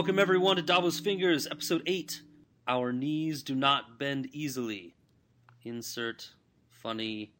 [0.00, 2.22] Welcome everyone to Davos Fingers, episode 8.
[2.66, 4.94] Our knees do not bend easily.
[5.62, 6.30] Insert
[6.70, 7.32] funny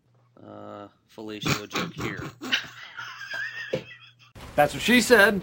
[0.46, 2.22] uh, fellatio joke here.
[4.56, 5.40] That's what she said.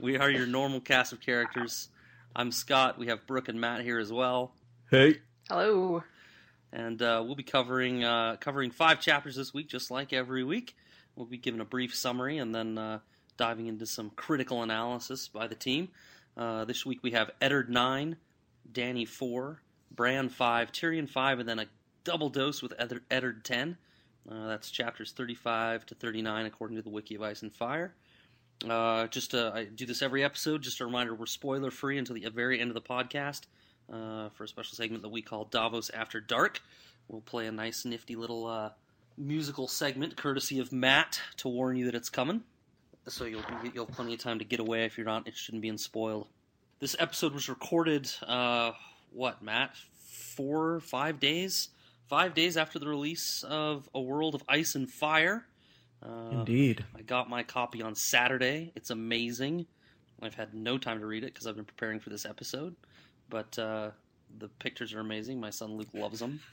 [0.00, 1.90] We are your normal cast of characters.
[2.34, 2.98] I'm Scott.
[2.98, 4.54] We have Brooke and Matt here as well.
[4.90, 5.18] Hey.
[5.48, 6.02] Hello.
[6.72, 10.74] and uh, we'll be covering uh, covering five chapters this week, just like every week.
[11.14, 12.98] We'll be giving a brief summary and then uh,
[13.36, 15.90] diving into some critical analysis by the team.
[16.36, 18.16] Uh, this week we have Eddard nine,
[18.72, 21.66] Dany four, Bran five, Tyrion five, and then a
[22.02, 23.76] double dose with Eddard, Eddard ten.
[24.28, 27.94] Uh, that's chapters thirty-five to thirty-nine, according to the Wiki of Ice and Fire.
[28.68, 30.62] Uh, just uh, I do this every episode.
[30.62, 33.42] Just a reminder: we're spoiler free until the very end of the podcast
[33.92, 36.62] uh, for a special segment that we call Davos After Dark.
[37.08, 38.72] We'll play a nice, nifty little
[39.16, 42.42] musical segment, courtesy of Matt, to warn you that it's coming.
[43.08, 43.42] So you'll
[43.74, 46.26] you'll have plenty of time to get away if you're not interested in being spoiled.
[46.80, 48.72] This episode was recorded, uh,
[49.12, 49.76] what, Matt?
[50.36, 51.68] Four, five days,
[52.08, 55.46] five days after the release of A World of Ice and Fire.
[56.02, 56.84] Uh, Indeed.
[56.96, 58.72] I got my copy on Saturday.
[58.74, 59.66] It's amazing.
[60.20, 62.74] I've had no time to read it because I've been preparing for this episode,
[63.30, 63.90] but uh,
[64.38, 65.40] the pictures are amazing.
[65.40, 66.40] My son Luke loves them.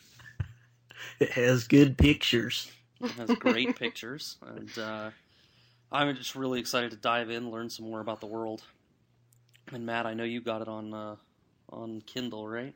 [1.19, 2.71] It has good pictures.
[2.99, 5.09] It has great pictures, and uh,
[5.91, 8.63] I'm just really excited to dive in, learn some more about the world.
[9.71, 11.15] And Matt, I know you got it on uh,
[11.69, 12.75] on Kindle, right?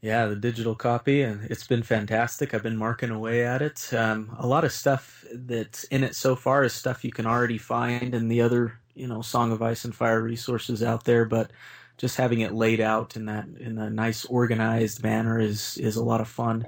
[0.00, 2.54] Yeah, the digital copy, and it's been fantastic.
[2.54, 3.92] I've been marking away at it.
[3.92, 7.58] Um, a lot of stuff that's in it so far is stuff you can already
[7.58, 11.24] find in the other, you know, Song of Ice and Fire resources out there.
[11.24, 11.50] But
[11.96, 16.04] just having it laid out in that in a nice, organized manner is is a
[16.04, 16.66] lot of fun,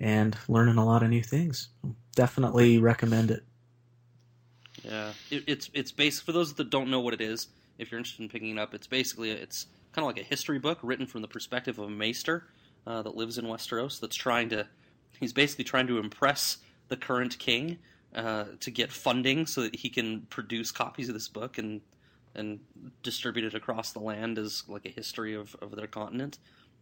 [0.00, 1.68] and learning a lot of new things.
[2.16, 3.44] Definitely recommend it.
[4.84, 7.48] Yeah, it, it's it's basic for those that don't know what it is.
[7.78, 10.58] If you're interested in picking it up, it's basically it's kind of like a history
[10.58, 12.44] book written from the perspective of a maester
[12.86, 14.00] uh, that lives in Westeros.
[14.00, 14.66] That's trying to
[15.20, 17.78] he's basically trying to impress the current king
[18.14, 21.80] uh, to get funding so that he can produce copies of this book and
[22.34, 22.60] and
[23.02, 26.38] distribute it across the land as like a history of, of their continent.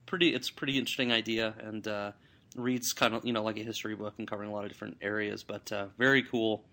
[0.07, 2.13] Pretty, it's a pretty interesting idea and uh,
[2.57, 4.97] reads kind of you know like a history book and covering a lot of different
[5.03, 6.65] areas, but uh, very cool.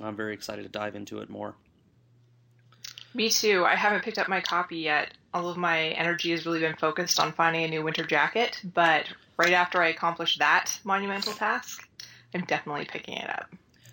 [0.00, 1.54] I'm very excited to dive into it more.
[3.14, 3.64] Me too.
[3.64, 5.12] I haven't picked up my copy yet.
[5.34, 9.06] All of my energy has really been focused on finding a new winter jacket, but
[9.36, 11.86] right after I accomplish that monumental task,
[12.34, 13.50] I'm definitely picking it up.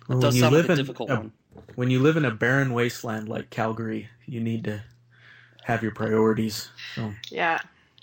[0.08, 1.32] It does sound like a difficult a, one.
[1.76, 4.82] when you live in a barren wasteland like Calgary, you need to
[5.64, 6.70] have your priorities.
[6.94, 7.58] So Yeah.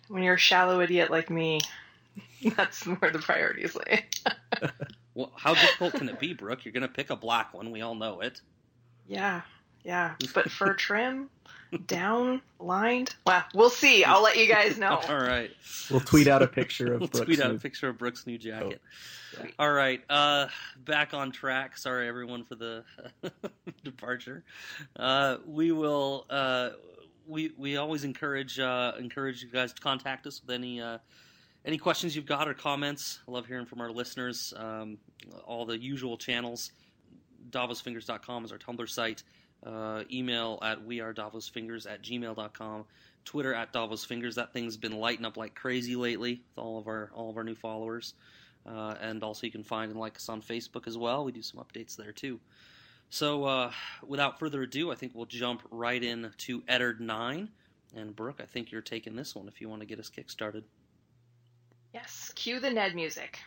[0.08, 1.60] When you're a shallow idiot like me,
[2.56, 4.06] that's where the priorities lay.
[5.48, 6.66] Well, how difficult can it be, Brooke?
[6.66, 7.72] You're gonna pick a black one.
[7.72, 8.42] We all know it.
[9.08, 9.42] yeah.
[9.84, 10.16] Yeah.
[10.34, 11.30] But for trim,
[11.86, 14.04] down, lined, well, we'll see.
[14.04, 15.00] I'll let you guys know.
[15.08, 15.50] All right.
[15.90, 17.26] we'll tweet out a picture of We'll Brooks.
[17.26, 18.82] tweet out a picture of Brooke's new jacket.
[19.40, 19.46] Oh.
[19.60, 20.02] All right.
[20.10, 20.48] Uh,
[20.84, 21.78] back on track.
[21.78, 22.84] Sorry, everyone, for the
[23.86, 24.44] departure.
[24.98, 26.26] Uh, we will.
[26.30, 26.72] Uh,
[27.26, 30.98] we we always encourage uh, encourage you guys to contact us with any uh,
[31.68, 33.20] any questions you've got or comments.
[33.28, 34.54] I love hearing from our listeners.
[34.56, 34.98] Um,
[35.46, 36.72] all the usual channels.
[37.50, 39.24] DavosFingers.com is our Tumblr site.
[39.66, 42.86] Uh, email at wearedavosfingers at gmail.com.
[43.26, 44.36] Twitter at DavosFingers.
[44.36, 47.44] That thing's been lighting up like crazy lately with all of our all of our
[47.44, 48.14] new followers.
[48.66, 51.26] Uh, and also you can find and like us on Facebook as well.
[51.26, 52.40] We do some updates there too.
[53.10, 53.72] So uh,
[54.06, 57.50] without further ado, I think we'll jump right in to Eddard 9.
[57.96, 60.66] And Brooke, I think you're taking this one if you want to get us kick-started.
[61.94, 62.32] Yes.
[62.36, 63.40] Cue the Ned music.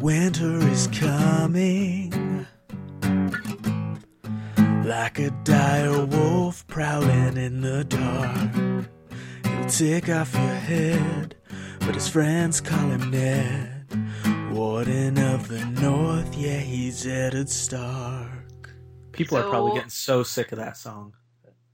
[0.00, 2.46] Winter is coming
[4.84, 8.86] like a dire wolf prowling in the dark.
[9.44, 11.34] He'll take off your head,
[11.80, 13.86] but his friends call him Ned.
[14.52, 18.70] Warden of the North, yeah, he's Eddard Stark.
[19.12, 21.14] People are probably getting so sick of that song.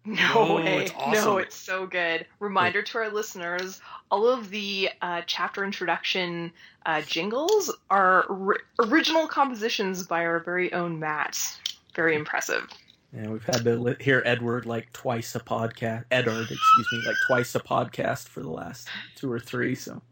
[0.06, 0.82] No Oh, way.
[0.84, 1.24] it's awesome.
[1.24, 2.26] No, it's so good.
[2.38, 3.80] Reminder to our listeners
[4.10, 6.52] all of the uh, chapter introduction
[6.86, 11.58] uh, jingles are ri- original compositions by our very own Matt.
[11.94, 12.68] Very impressive.
[13.14, 16.04] And we've had to li- hear Edward like twice a podcast.
[16.10, 19.74] Edward, excuse me, like twice a podcast for the last two or three.
[19.74, 20.02] So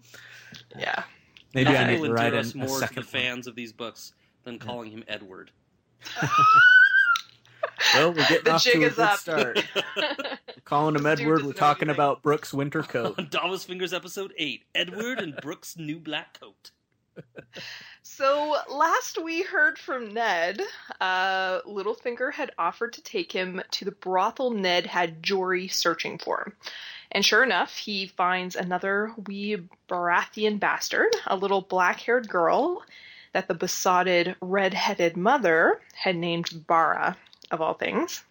[0.79, 1.03] Yeah.
[1.55, 3.07] maybe I Nothing need will to write in us a more to second the one.
[3.09, 5.51] fans of these books than calling him Edward.
[7.95, 9.19] Well, we're getting The off to a good up.
[9.19, 9.65] start.
[9.97, 11.43] We're calling him Edward.
[11.45, 11.97] We're talking anything.
[11.97, 13.15] about Brooks' winter coat.
[13.19, 16.71] On Davos Fingers episode 8, Edward and Brooke's new black coat.
[18.03, 20.63] So last we heard from Ned,
[21.01, 26.55] uh, Littlefinger had offered to take him to the brothel Ned had Jory searching for.
[27.11, 29.59] And sure enough, he finds another wee
[29.89, 32.83] Baratheon bastard, a little black haired girl
[33.35, 37.17] that the besotted red headed mother had named Barra,
[37.53, 38.25] of all things.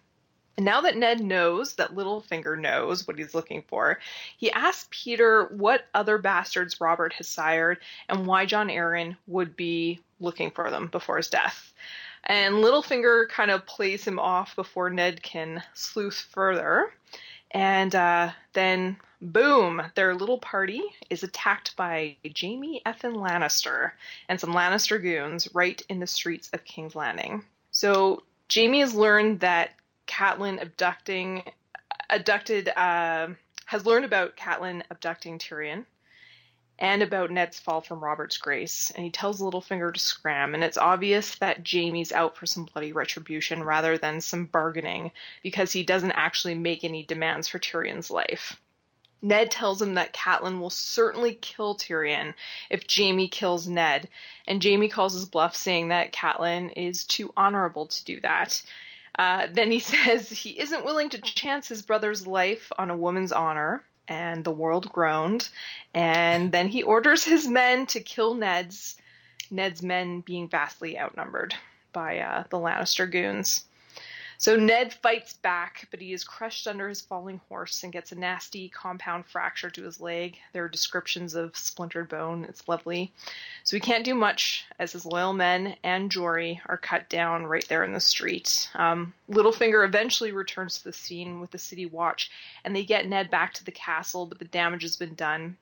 [0.58, 4.00] And now that Ned knows that Littlefinger knows what he's looking for,
[4.36, 7.78] he asks Petyr what other bastards Robert has sired
[8.08, 11.72] and why Jon Arryn would be looking for them before his death.
[12.24, 16.92] And Littlefinger kind of plays him off before Ned can sleuth further.
[17.50, 23.92] And uh, then, boom, their little party is attacked by Jaime Effin Lannister
[24.28, 27.44] and some Lannister goons right in the streets of King's Landing.
[27.70, 29.70] So Jaime has learned that
[30.06, 31.44] Catelyn abducting
[32.10, 33.28] abducted uh,
[33.66, 35.86] has learned about Catelyn abducting Tyrion
[36.78, 40.76] and about Ned's fall from Robert's grace, and he tells Littlefinger to scram, and it's
[40.76, 45.12] obvious that Jaime's out for some bloody retribution rather than some bargaining,
[45.42, 48.56] because he doesn't actually make any demands for Tyrion's life.
[49.22, 52.34] Ned tells him that Catelyn will certainly kill Tyrion
[52.68, 54.08] if Jaime kills Ned,
[54.48, 58.60] and Jaime calls his bluff, saying that Catelyn is too honorable to do that.
[59.16, 63.32] Uh, then he says he isn't willing to chance his brother's life on a woman's
[63.32, 65.48] honor, and the world groaned.
[65.94, 68.96] And then he orders his men to kill Ned's,
[69.50, 71.54] Ned's men being vastly outnumbered
[71.92, 73.64] by uh, the Lannister goons.
[74.42, 78.16] So Ned fights back, but he is crushed under his falling horse and gets a
[78.16, 80.36] nasty compound fracture to his leg.
[80.52, 82.46] There are descriptions of splintered bone.
[82.48, 83.12] It's lovely.
[83.62, 87.64] So he can't do much as his loyal men and Jory are cut down right
[87.68, 88.68] there in the street.
[88.74, 92.28] Um, Littlefinger eventually returns to the scene with the city watch,
[92.64, 95.56] and they get Ned back to the castle, but the damage has been done.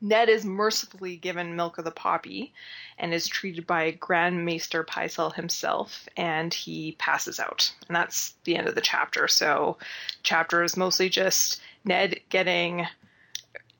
[0.00, 2.52] Ned is mercifully given Milk of the Poppy
[2.98, 7.72] and is treated by Grand Maester Pycelle himself, and he passes out.
[7.88, 9.26] And that's the end of the chapter.
[9.28, 9.78] So,
[10.22, 12.86] chapter is mostly just Ned getting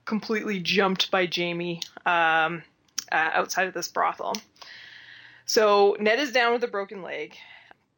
[0.05, 2.63] completely jumped by Jaime um,
[3.13, 4.37] uh, outside of this brothel.
[5.45, 7.37] So, Ned is down with a broken leg,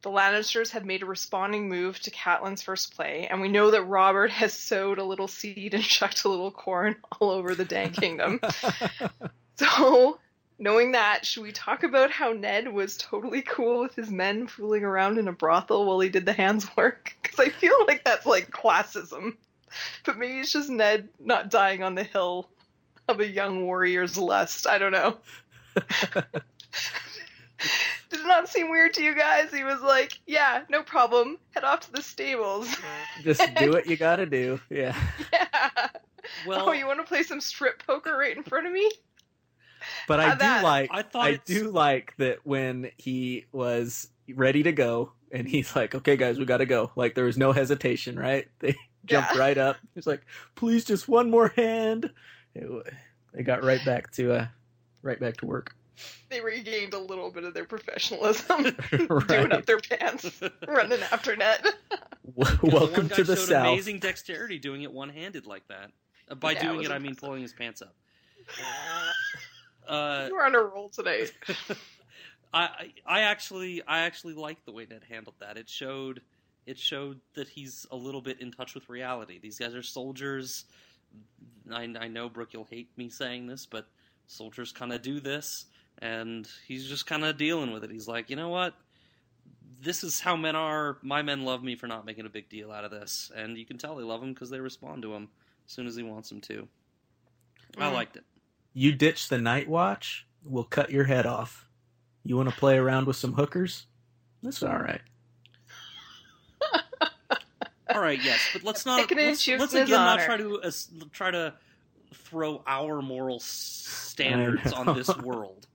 [0.08, 3.82] the Lannisters have made a responding move to Catelyn's first play, and we know that
[3.82, 7.92] Robert has sowed a little seed and chucked a little corn all over the dang
[7.92, 8.40] kingdom.
[9.56, 10.18] so,
[10.58, 14.82] knowing that, should we talk about how Ned was totally cool with his men fooling
[14.82, 17.14] around in a brothel while he did the hands work?
[17.22, 19.36] Because I feel like that's like classism.
[20.06, 22.48] But maybe it's just Ned not dying on the hill
[23.06, 24.66] of a young warrior's lust.
[24.66, 25.18] I don't know.
[28.10, 29.52] Did it not seem weird to you guys?
[29.52, 31.38] He was like, "Yeah, no problem.
[31.54, 32.68] Head off to the stables."
[33.22, 34.60] Just do what you gotta do.
[34.70, 34.96] Yeah.
[35.32, 35.88] yeah.
[36.46, 38.90] Well, oh, you want to play some strip poker right in front of me?
[40.06, 44.08] But I How do like I thought I it's- do like that when he was
[44.34, 47.38] ready to go and he's like, "Okay, guys, we got to go." Like there was
[47.38, 48.48] no hesitation, right?
[48.60, 49.38] They jumped Yeah.
[49.40, 49.76] right up.
[49.94, 50.22] He's like,
[50.54, 52.10] "Please, just one more hand."
[52.54, 52.94] It
[53.32, 54.46] they got right back to uh,
[55.02, 55.74] right back to work.
[56.30, 58.64] They regained a little bit of their professionalism,
[59.28, 61.64] doing up their pants, running after Ned.
[62.36, 63.66] W- Welcome to the showed south.
[63.66, 65.90] Amazing dexterity doing it one-handed like that.
[66.30, 67.94] Uh, by Yeah, doing was it, I mean pulling his pants up.
[69.86, 71.32] Uh, You're on a roll tonight.
[72.52, 75.56] I I I actually I actually like the way Ned handled that.
[75.56, 76.20] It showed
[76.66, 79.38] it showed that he's a little bit in touch with reality.
[79.38, 80.64] These guys are soldiers.
[81.72, 83.86] I, I know Brooke, you'll hate me saying this, but
[84.26, 85.64] soldiers kind of do this,
[86.00, 87.90] and he's just kind of dealing with it.
[87.90, 88.74] He's like, you know what?
[89.80, 90.98] This is how men are.
[91.02, 93.64] My men love me for not making a big deal out of this, and you
[93.64, 95.28] can tell they love him because they respond to him
[95.66, 96.66] as soon as he wants them to.
[97.76, 97.94] I Mm.
[97.94, 98.24] liked it.
[98.74, 101.66] You ditch the night watch, we'll cut your head off.
[102.24, 103.86] You want to play around with some hookers?
[104.42, 105.00] That's all right.
[107.94, 110.70] All right, yes, but let's not let's, let's his again not try to uh,
[111.10, 111.54] try to
[112.12, 115.66] throw our moral standards on this world.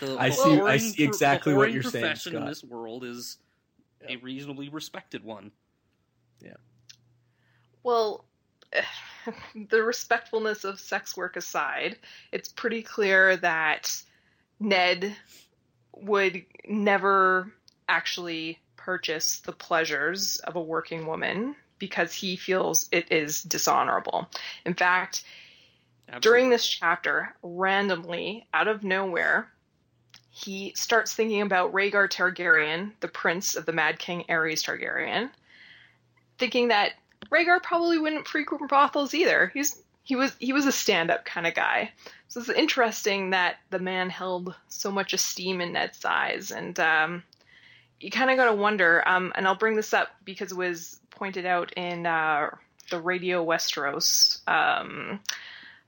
[0.00, 3.38] The, I see- I see exactly what you're saying, profession in this world is
[4.08, 5.50] a reasonably respected one.
[6.40, 6.54] Yeah.
[7.82, 8.24] Well,
[9.54, 11.98] the respectfulness of sex work aside,
[12.32, 14.02] it's pretty clear that
[14.60, 15.14] Ned
[15.94, 17.52] would never
[17.88, 24.28] actually purchase the pleasures of a working woman because he feels it is dishonorable.
[24.64, 25.24] In fact,
[26.20, 29.50] during this chapter, randomly, out of nowhere,
[30.36, 35.30] he starts thinking about Rhaegar Targaryen, the prince of the Mad King Aerys Targaryen,
[36.36, 36.92] thinking that
[37.30, 39.50] Rhaegar probably wouldn't frequent brothels either.
[39.54, 41.90] He's he was he was a stand-up kind of guy.
[42.28, 47.22] So it's interesting that the man held so much esteem in Ned's eyes, and um,
[47.98, 49.02] you kind of got to wonder.
[49.08, 52.50] Um, and I'll bring this up because it was pointed out in uh,
[52.90, 54.46] the Radio Westeros.
[54.46, 55.18] Um,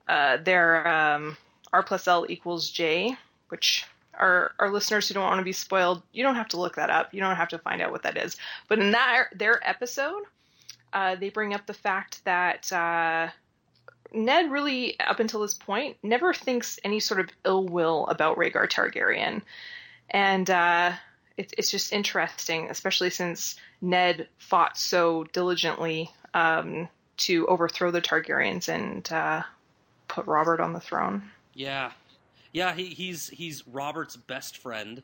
[0.08, 1.36] uh, their um,
[1.70, 3.14] R plus L equals J,
[3.50, 3.84] which
[4.18, 6.90] our our listeners who don't want to be spoiled, you don't have to look that
[6.90, 7.14] up.
[7.14, 8.37] You don't have to find out what that is.
[8.68, 10.22] But in that their episode,
[10.92, 13.28] uh, they bring up the fact that uh,
[14.12, 18.68] Ned really, up until this point, never thinks any sort of ill will about Rhaegar
[18.68, 19.42] Targaryen,
[20.10, 20.92] and uh,
[21.37, 28.68] it, it's just interesting, especially since Ned fought so diligently um, to overthrow the Targaryens
[28.68, 29.42] and uh,
[30.08, 31.30] put Robert on the throne.
[31.54, 31.92] Yeah,
[32.52, 32.74] yeah.
[32.74, 35.02] He, he's he's Robert's best friend.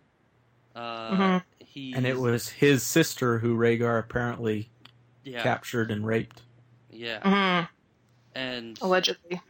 [0.75, 1.45] Uh, Mhm.
[1.59, 4.69] he And it was his sister who Rhaegar apparently
[5.25, 6.43] yeah captured and raped.
[6.91, 7.65] yeah hmm
[8.35, 9.41] and Allegedly.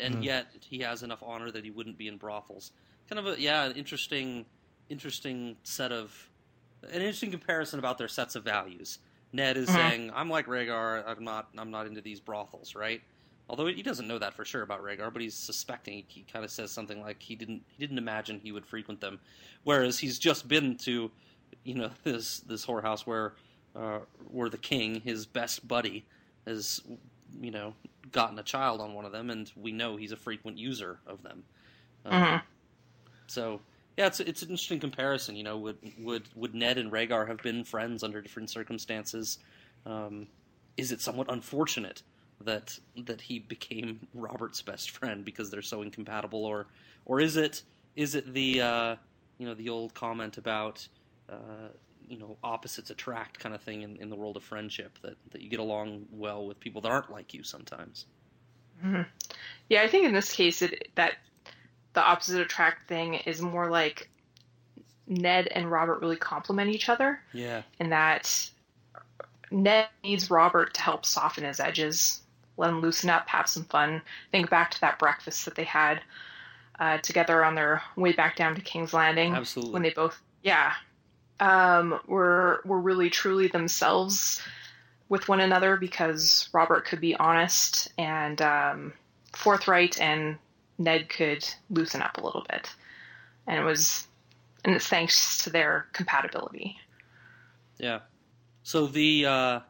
[0.00, 0.24] and Mm.
[0.24, 2.72] yet he has enough honor that he wouldn't be in brothels.
[3.08, 4.46] Kind of a yeah, an interesting,
[4.88, 6.30] interesting set of
[6.82, 8.98] an interesting comparison about their sets of values.
[9.32, 9.74] Ned is Mhm.
[9.76, 11.04] saying, "I'm like Rhaegar.
[11.06, 11.48] I'm not.
[11.56, 13.02] I'm not into these brothels, right?"
[13.52, 16.04] Although he doesn't know that for sure about Rhaegar, but he's suspecting.
[16.08, 17.62] He kind of says something like he didn't.
[17.68, 19.20] He didn't imagine he would frequent them,
[19.64, 21.10] whereas he's just been to,
[21.62, 23.34] you know, this this whorehouse where,
[23.76, 23.98] uh,
[24.30, 26.06] where the king, his best buddy,
[26.46, 26.80] has,
[27.42, 27.74] you know,
[28.10, 31.22] gotten a child on one of them, and we know he's a frequent user of
[31.22, 31.44] them.
[32.06, 32.42] Um, Mhm.
[33.26, 33.60] So
[33.98, 35.36] yeah, it's it's an interesting comparison.
[35.36, 39.38] You know, would would would Ned and Rhaegar have been friends under different circumstances?
[39.84, 40.28] Um,
[40.78, 42.02] is it somewhat unfortunate
[42.42, 46.66] that that he became Robert's best friend because they're so incompatible, or
[47.04, 47.62] or is it
[47.96, 48.96] is it the uh,
[49.38, 50.86] you know the old comment about
[51.30, 51.68] uh,
[52.08, 55.40] you know opposites attract kind of thing in, in the world of friendship that that
[55.42, 58.06] you get along well with people that aren't like you sometimes.
[58.84, 59.06] Mhm.
[59.68, 61.14] Yeah, I think in this case it that
[61.92, 64.08] the opposite attract thing is more like
[65.06, 67.62] Ned and Robert really complement each other, Yeah.
[67.78, 68.50] in that
[69.50, 72.21] Ned needs Robert to help soften his edges,
[72.56, 74.02] let them loosen up, have some fun.
[74.30, 76.00] Think back to that breakfast that they had
[76.78, 79.72] uh, together on their way back down to King's Landing Absolutely.
[79.72, 80.72] when they both, yeah,
[81.40, 84.40] um, were were really truly themselves
[85.08, 88.92] with one another because Robert could be honest and um,
[89.32, 90.38] forthright, and
[90.78, 92.74] Ned could loosen up a little bit,
[93.46, 94.06] and it was,
[94.64, 96.76] and it's thanks to their compatibility.
[97.78, 98.00] Yeah.
[98.62, 99.60] So the uh,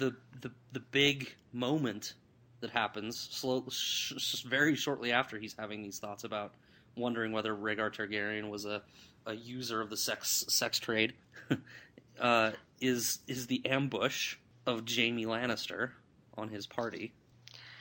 [0.00, 2.14] the the the big moment
[2.60, 6.54] that happens slow, sh- very shortly after he's having these thoughts about
[6.96, 8.82] wondering whether Rhaegar Targaryen was a,
[9.26, 11.14] a user of the sex sex trade
[12.20, 15.90] uh, is is the ambush of Jaime Lannister
[16.36, 17.12] on his party,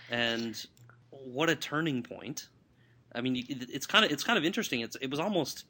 [0.10, 0.66] and
[1.10, 2.50] what a turning point!
[3.16, 4.82] I mean, it's kind of it's kind of interesting.
[4.82, 5.66] It's it was almost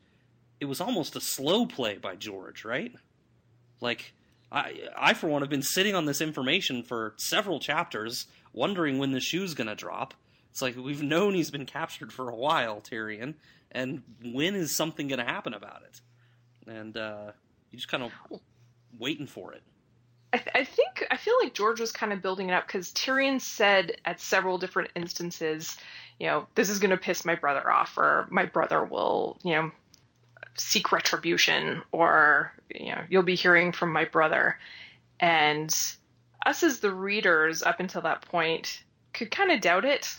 [0.60, 2.92] it was almost a slow play by George, right?
[3.82, 4.14] Like
[4.52, 9.12] I, I for one have been sitting on this information for several chapters, wondering when
[9.12, 10.14] the shoe's gonna drop.
[10.52, 13.36] It's like we've known he's been captured for a while, Tyrion,
[13.72, 16.02] and when is something gonna happen about it?
[16.68, 17.32] And uh,
[17.72, 18.12] you just kind of
[18.98, 19.62] waiting for it.
[20.34, 22.92] I, th- I think I feel like George was kind of building it up because
[22.92, 25.78] Tyrion said at several different instances,
[26.20, 29.54] you know, this is going to piss my brother off, or my brother will, you
[29.54, 29.72] know,
[30.60, 34.58] seek retribution, or you know, you'll be hearing from my brother.
[35.20, 35.76] And
[36.46, 40.16] us as the readers, up until that point, could kind of doubt it,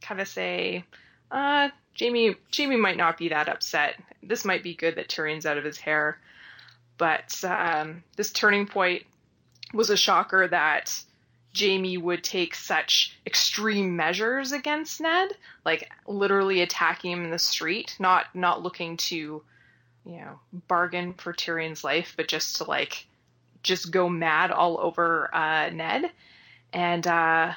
[0.00, 0.84] kind of say,
[1.30, 4.00] uh, Jaime, Jaime might not be that upset.
[4.22, 6.18] This might be good that Tyrion's out of his hair.
[6.98, 9.04] But um, this turning point
[9.72, 11.02] was a shocker that
[11.58, 15.30] Jaime would take such extreme measures against Ned,
[15.64, 19.42] like literally attacking him in the street, not not looking to,
[20.04, 23.06] you know, bargain for Tyrion's life, but just to like
[23.62, 26.10] just go mad all over uh, Ned,
[26.72, 27.54] and uh,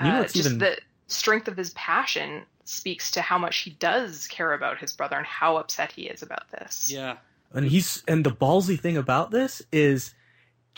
[0.00, 3.70] You know uh, just even- the strength of his passion speaks to how much he
[3.70, 6.88] does care about his brother and how upset he is about this.
[6.92, 7.16] Yeah,
[7.52, 10.14] And he's and the ballsy thing about this is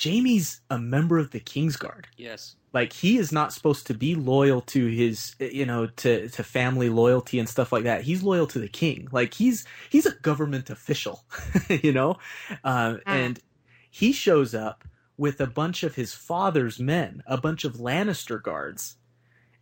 [0.02, 2.04] Jaime's a member of the Kingsguard.
[2.16, 6.42] yes, Like he is not supposed to be loyal to his you know to to
[6.42, 8.02] family loyalty and stuff like that.
[8.02, 9.08] He's loyal to the king.
[9.12, 11.24] Like he's he's a government official,
[11.68, 12.16] you know.
[12.64, 13.40] Um, and
[13.90, 14.84] he shows up
[15.16, 18.96] with a bunch of his father's men, a bunch of Lannister guards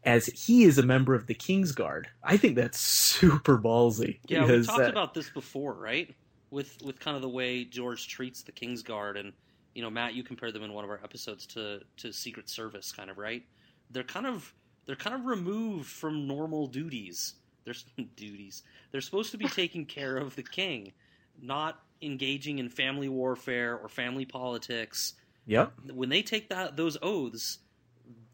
[0.05, 2.07] as he is a member of the Kingsguard.
[2.23, 4.19] I think that's super ballsy.
[4.29, 4.47] yeah.
[4.47, 6.14] We talked uh, about this before, right?
[6.50, 9.33] With with kind of the way George treats the Kingsguard, and
[9.80, 12.92] you know, Matt, you compared them in one of our episodes to to Secret Service,
[12.92, 13.42] kind of right.
[13.90, 14.52] They're kind of
[14.84, 17.37] they're kind of removed from normal duties.
[17.64, 18.62] There's duties.
[18.92, 20.92] They're supposed to be taking care of the king,
[21.40, 25.14] not engaging in family warfare or family politics.
[25.46, 25.72] Yep.
[25.94, 27.60] When they take that those oaths,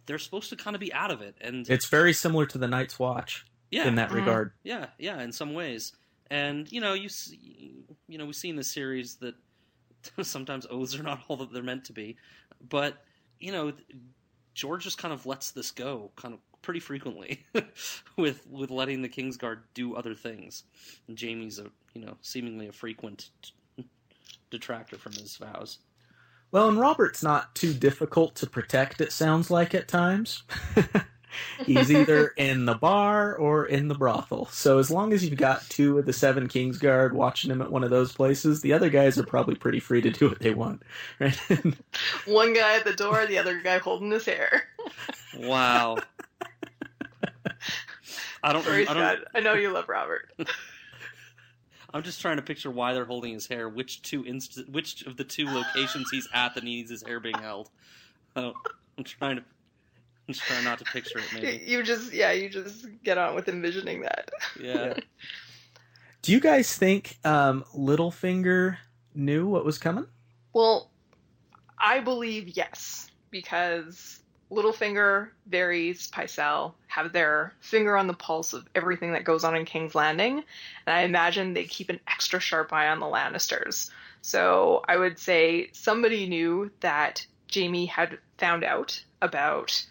[0.06, 1.36] they're supposed to kind of be out of it.
[1.40, 4.14] And It's very similar to the Night's Watch yeah, in that Mhm.
[4.14, 4.52] regard.
[4.64, 5.92] yeah, yeah, in some ways.
[6.28, 9.36] And you know, you see, you know, we see in the series that
[10.22, 12.16] sometimes oaths are not all that they're meant to be.
[12.68, 13.02] But
[13.38, 13.72] you know,
[14.54, 17.44] George just kind of lets this go, kind of pretty frequently,
[18.16, 20.64] with with letting the Kingsguard do other things.
[21.08, 23.30] And Jaime's a you know seemingly a frequent
[24.50, 25.78] detractor from his vows.
[26.52, 30.44] Well, and Robert's not too difficult to protect, it sounds like at times.
[31.64, 34.46] He's either in the bar or in the brothel.
[34.46, 37.84] So as long as you've got two of the seven Kingsguard watching him at one
[37.84, 40.82] of those places, the other guys are probably pretty free to do what they want.
[41.20, 41.38] Right?
[42.26, 44.64] One guy at the door, the other guy holding his hair.
[45.38, 45.98] Wow.
[48.42, 48.64] I don't.
[48.64, 49.02] Sorry, I don't.
[49.02, 49.28] Scott.
[49.34, 50.32] I know you love Robert.
[51.92, 53.68] I'm just trying to picture why they're holding his hair.
[53.68, 57.38] Which two inst- which of the two locations he's at that needs his hair being
[57.38, 57.70] held?
[58.36, 58.56] I don't,
[58.98, 59.44] I'm trying to.
[60.28, 61.24] I'm just trying not to picture it.
[61.34, 61.64] Maybe.
[61.64, 64.30] You just, yeah, you just get on with envisioning that.
[64.60, 64.94] Yeah.
[66.22, 68.78] do you guys think um, Littlefinger
[69.14, 70.06] knew what was coming?
[70.52, 70.90] Well,
[71.78, 79.12] I believe yes, because Littlefinger, Varys, Pycelle have their finger on the pulse of everything
[79.12, 80.42] that goes on in King's Landing,
[80.86, 83.90] and I imagine they keep an extra sharp eye on the Lannisters.
[84.22, 89.84] So I would say somebody knew that Jaime had found out about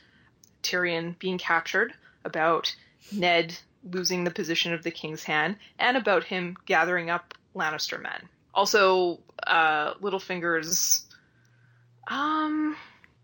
[0.65, 1.93] Tyrion being captured,
[2.25, 2.75] about
[3.11, 3.57] Ned
[3.91, 8.27] losing the position of the King's Hand, and about him gathering up Lannister men.
[8.53, 11.05] Also, uh, Littlefinger's
[12.07, 12.75] um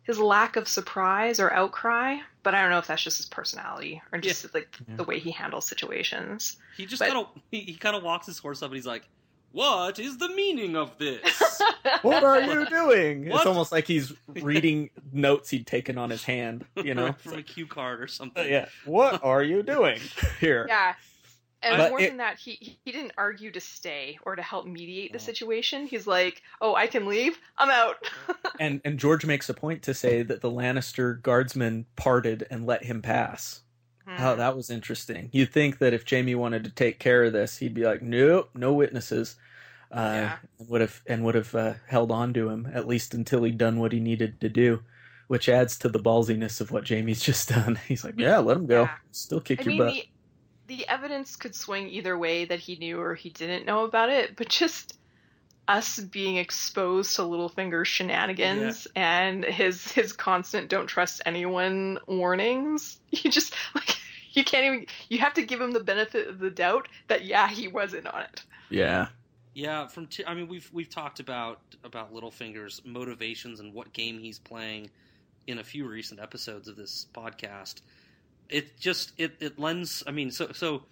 [0.03, 4.01] his lack of surprise or outcry, but I don't know if that's just his personality
[4.11, 4.95] or just like Yeah.
[4.97, 6.57] the way he handles situations.
[6.75, 9.03] He just kind of he, he kind of walks his horse up and he's like,
[9.51, 11.61] "What is the meaning of this?"
[12.03, 13.27] What are you doing?
[13.29, 13.37] What?
[13.37, 17.13] It's almost like he's reading notes he'd taken on his hand, you know?
[17.13, 18.43] from a cue card or something.
[18.43, 18.65] Uh, yeah.
[18.85, 19.99] What are you doing
[20.39, 20.65] here?
[20.67, 20.93] yeah.
[21.63, 24.65] And But more it- than that, he he didn't argue to stay or to help
[24.65, 25.21] mediate the Oh.
[25.21, 25.85] situation.
[25.85, 27.37] He's like, "Oh, I can leave.
[27.57, 27.97] I'm out."
[28.59, 32.83] And and George makes a point to say that the Lannister guardsmen parted and let
[32.83, 33.61] him pass.
[34.17, 34.23] Hmm.
[34.23, 35.29] Oh, that was interesting.
[35.31, 38.49] You'd think that if Jaime wanted to take care of this, he'd be like, "Nope,
[38.55, 39.35] no witnesses,"
[39.91, 40.37] uh, Yeah.
[40.59, 43.79] would have and would have uh, held on to him at least until he'd done
[43.79, 44.83] what he needed to do,
[45.27, 47.75] which adds to the ballsiness of what Jaime's just done.
[47.87, 48.83] He's like, "Yeah, let him go.
[48.83, 48.97] Yeah.
[49.11, 50.07] Still kick I your mean, butt." the
[50.67, 54.35] the evidence could swing either way that he knew or he didn't know about it,
[54.37, 54.97] but just
[55.67, 63.29] us being exposed to Littlefinger's shenanigans and his his constant "don't trust anyone" warnings, you
[63.31, 63.95] just like
[64.35, 64.85] you can't even.
[65.09, 68.21] You have to give him the benefit of the doubt that yeah, he wasn't on
[68.21, 68.43] it.
[68.69, 69.07] Yeah,
[69.53, 74.19] Yeah, from Ty- I mean we've we've talked about about Littlefinger's motivations and what game
[74.19, 74.89] he's playing
[75.47, 77.81] in a few recent episodes of this podcast.
[78.49, 80.03] It just it it lends.
[80.07, 80.83] I mean, so so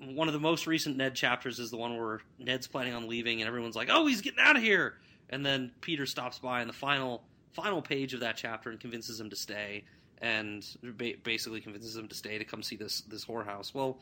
[0.00, 3.40] one of the most recent Ned chapters is the one where Ned's planning on leaving
[3.40, 4.94] and everyone's like, "Oh, he's getting out of here,"
[5.30, 9.20] and then Petyr stops by in the final final page of that chapter and convinces
[9.20, 9.84] him to stay
[10.24, 13.74] and ba- basically convinces him to stay to come see this this whorehouse.
[13.74, 13.98] Well,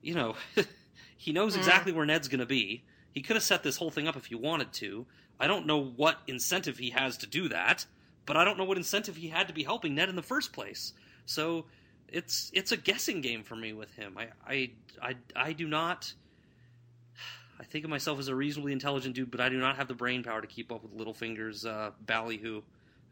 [0.00, 0.36] you know,
[1.16, 1.58] he knows Mm.
[1.58, 2.84] exactly where Ned's going to be.
[3.12, 5.06] He could have set this whole thing up if he wanted to.
[5.40, 7.86] I don't know what incentive he has to do that,
[8.26, 10.52] but I don't know what incentive he had to be helping Ned in the first
[10.52, 10.92] place.
[11.26, 11.66] So
[12.08, 14.16] it's it's a guessing game for me with him.
[14.16, 14.70] I I
[15.02, 16.12] I, I do not.
[17.60, 19.94] I think of myself as a reasonably intelligent dude, but I do not have the
[19.94, 22.62] brain power to keep up with Littlefinger's uh, ballyhoo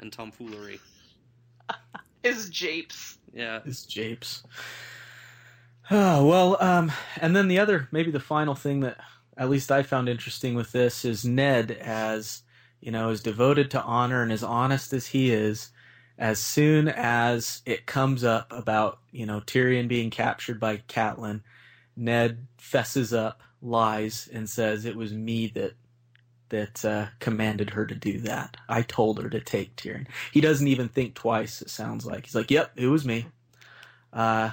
[0.00, 0.78] and tomfoolery.
[2.22, 3.18] His japes.
[3.32, 4.42] Yeah, It's Japes.
[5.90, 8.98] Oh, well, um, and then the other, maybe the final thing that
[9.36, 12.42] at least I found interesting with this is Ned, as
[12.80, 15.70] you know, as devoted to honor and as honest as he is,
[16.18, 21.42] as soon as it comes up about you know Tyrion being captured by Catelyn,
[21.96, 25.72] Ned fesses up, lies, and says it was me that
[26.52, 28.56] that uh, commanded her to do that.
[28.68, 30.06] I told her to take Tyrion.
[30.30, 31.60] He doesn't even think twice.
[31.60, 33.26] It sounds like he's like, "Yep, it was me."
[34.12, 34.50] Uh,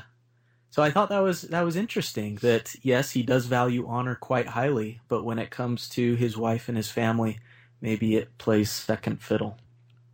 [0.72, 2.36] so I thought that was that was interesting.
[2.38, 6.70] That yes, he does value honor quite highly, but when it comes to his wife
[6.70, 7.40] and his family,
[7.82, 9.58] maybe it plays second fiddle.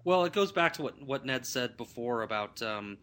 [0.04, 2.98] Well, it goes back to what what Ned said before about um,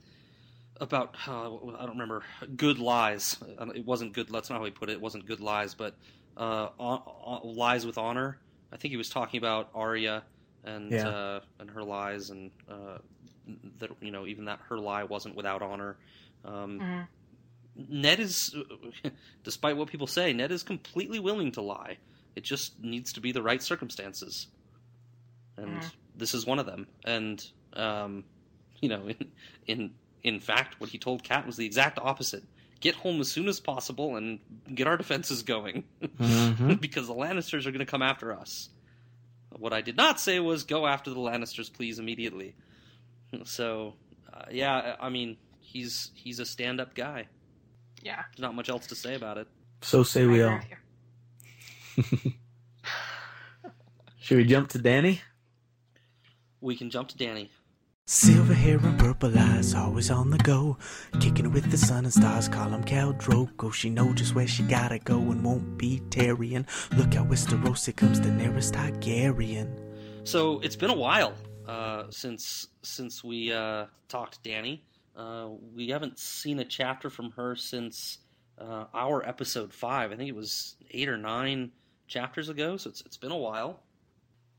[0.80, 2.22] about uh, I don't remember
[2.56, 3.36] good lies.
[3.58, 4.28] Uh, It wasn't good.
[4.28, 4.94] That's not how he put it.
[4.94, 5.94] It wasn't good lies, but
[6.36, 8.38] uh, on, on, lies with honor.
[8.72, 10.22] I think he was talking about Arya
[10.64, 11.08] and Yeah.
[11.08, 12.98] uh, and her lies and uh,
[13.78, 15.96] that you know even that her lie wasn't without honor.
[16.44, 17.08] Um, Mhm.
[17.74, 18.54] Ned is,
[19.44, 21.98] despite what people say, Ned is completely willing to lie.
[22.36, 24.48] It just needs to be the right circumstances,
[25.56, 25.92] and Mhm.
[26.14, 26.86] this is one of them.
[27.04, 28.24] And um,
[28.80, 29.32] you know, in,
[29.66, 32.44] in in fact, what he told Cat was the exact opposite.
[32.82, 34.38] Get home as soon as possible and
[34.74, 36.78] get our defenses going, Mhm.
[36.86, 38.68] because the Lannisters are going to come after us.
[39.50, 42.54] What I did not say was go after the Lannisters, please, immediately.
[43.44, 43.94] So,
[44.32, 47.28] uh, yeah, I mean, he's he's a stand-up guy.
[48.02, 48.22] Yeah.
[48.32, 49.46] There's not much else to say about it.
[49.80, 50.58] So say we agree
[51.96, 52.02] all.
[54.20, 55.20] Should we jump to Dany?
[56.60, 57.48] We can jump to Dany.
[58.04, 60.76] Silver hair and purple eyes, always on the go.
[61.20, 63.72] Kicking with the sun and stars, call him Khal Drogo.
[63.72, 66.66] She know just where she gotta go and won't be tarrying.
[66.96, 69.78] Look how Westerosi comes the nearest Targaryen.
[70.24, 71.32] So it's been a while
[71.68, 74.80] uh, since since we uh, talked Dany.
[75.16, 78.18] Uh, we haven't seen a chapter from her since
[78.58, 80.10] uh, our episode five.
[80.10, 81.70] I think it was eight or nine
[82.08, 82.76] chapters ago.
[82.76, 83.78] So it's it's been a while.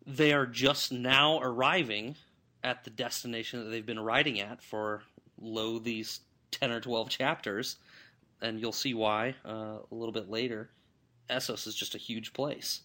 [0.07, 2.15] They are just now arriving
[2.63, 5.03] at the destination that they've been riding at for
[5.39, 6.21] lo these
[6.51, 7.77] ten or twelve chapters,
[8.41, 10.69] and you'll see why uh, a little bit later.
[11.29, 12.81] Essos is just a huge place.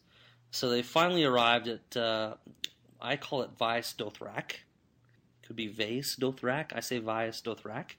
[0.50, 2.34] So they finally arrived at, uh,
[3.00, 4.52] I call it Vias Dothrak.
[5.46, 6.72] Could be Vaes Dothrak.
[6.74, 7.92] I say Vias Dothrak,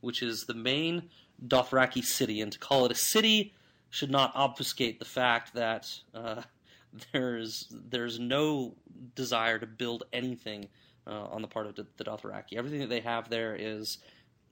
[0.00, 1.10] which is the main
[1.46, 2.40] Dothraki city.
[2.40, 3.54] And to call it a city
[3.90, 6.42] should not obfuscate the fact that uh,
[7.12, 8.74] there's there's no
[9.14, 10.68] desire to build anything
[11.06, 12.56] uh, on the part of the, Dothraki.
[12.56, 13.98] Everything that they have there is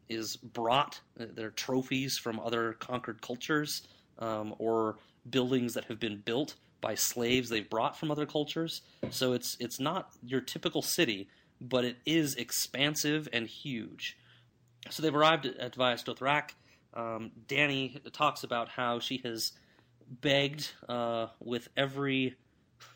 [0.08, 1.00] is brought.
[1.16, 3.86] They're trophies from other conquered cultures
[4.18, 8.82] um, or buildings that have been built by slaves they've brought from other cultures.
[9.10, 11.28] So it's it's not your typical city,
[11.60, 14.18] but it is expansive and huge.
[14.90, 16.50] So they've arrived at, at Vias Dothrak.
[16.94, 19.52] Um, Dany talks about how she has
[20.10, 22.36] begged uh, with every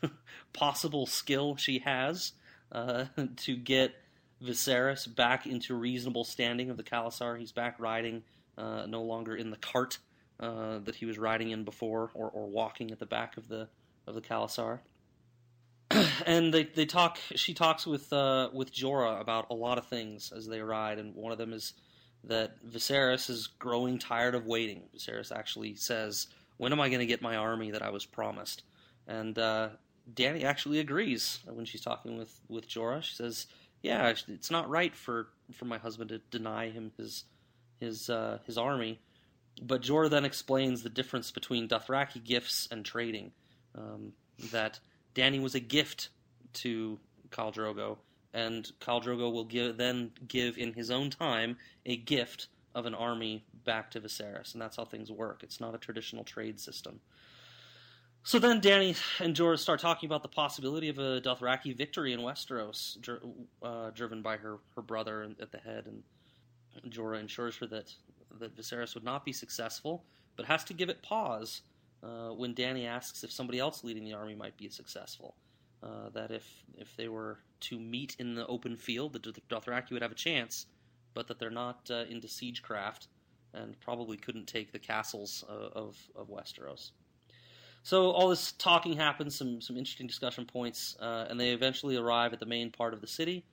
[0.53, 2.33] possible skill she has
[2.71, 3.05] uh,
[3.37, 3.95] to get
[4.43, 7.39] Viserys back into reasonable standing of the Khalasar.
[7.39, 8.23] He's back riding,
[8.57, 9.97] uh, no longer in the cart
[10.39, 13.67] uh, that he was riding in before, or, or walking at the back of the
[14.05, 14.79] of the Khalasar.
[16.25, 17.17] and they, they talk.
[17.35, 21.15] She talks with uh, with Jorah about a lot of things as they ride, and
[21.15, 21.73] one of them is
[22.25, 24.83] that Viserys is growing tired of waiting.
[24.95, 26.27] Viserys actually says,
[26.57, 28.63] "When am I going to get my army that I was promised?"
[29.07, 29.69] And uh,
[30.11, 33.03] Dany actually agrees when she's talking with with Jorah.
[33.03, 33.47] She says,
[33.81, 37.25] "Yeah, it's not right for for my husband to deny him his
[37.79, 38.99] his uh, his army."
[39.61, 43.31] But Jorah then explains the difference between Dothraki gifts and trading.
[43.75, 44.13] Um,
[44.51, 44.79] that
[45.13, 46.09] Danny was a gift
[46.53, 47.97] to Khal Drogo,
[48.33, 52.93] and Khal Drogo will give, then give in his own time a gift of an
[52.93, 55.41] army back to Viserys, and that's how things work.
[55.43, 56.99] It's not a traditional trade system.
[58.27, 62.19] So then Dany and Jorah start talking about the possibility of a Dothraki victory in
[62.19, 62.97] Westeros,
[63.63, 67.89] uh, driven by her, her brother at the head, and Jorah ensures her that,
[68.37, 70.03] that Viserys would not be successful,
[70.35, 71.61] but has to give it pause
[72.03, 75.33] uh, when Dany asks if somebody else leading the army might be successful.
[75.81, 76.45] Uh, that if
[76.77, 80.65] if they were to meet in the open field, the Dothraki would have a chance,
[81.13, 83.07] but that they're not uh, into siegecraft
[83.53, 86.91] and probably couldn't take the castles uh, of of Westeros.
[87.87, 92.33] So all this talking happens, some some interesting discussion points, uh, and they eventually arrive
[92.33, 93.45] at the main part of the city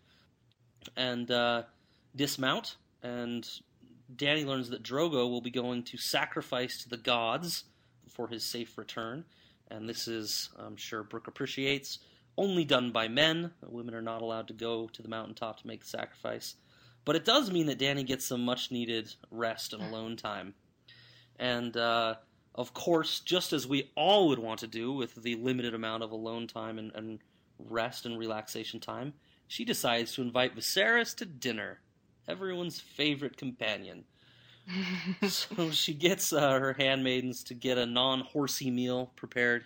[0.97, 1.63] and uh,
[2.17, 2.75] dismount.
[3.05, 3.49] And
[4.17, 7.63] Dany learns that Drogo will be going to sacrifice to the gods
[8.11, 9.25] for his safe return.
[9.71, 12.01] And this is, I'm sure Brooke appreciates,
[12.37, 13.53] only done by men.
[13.63, 16.57] Women are not allowed to go to the mountaintop to make the sacrifice.
[17.05, 20.55] But it does mean that Dany gets some much needed rest and alone time.
[21.39, 22.17] And, uh,
[22.55, 26.13] of course, just as we all would want to do with the limited amount of
[26.13, 27.19] alone time and, and
[27.59, 29.13] rest and relaxation time,
[29.49, 31.81] she decides to invite Viserys to dinner,
[32.29, 34.05] everyone's favorite companion.
[35.29, 39.65] so she gets uh, her handmaidens to get a non-horsey meal prepared.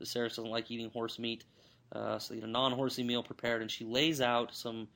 [0.00, 1.44] Viserys doesn't like eating horse meat,
[1.92, 4.88] uh, so they get a non-horsey meal prepared, and she lays out some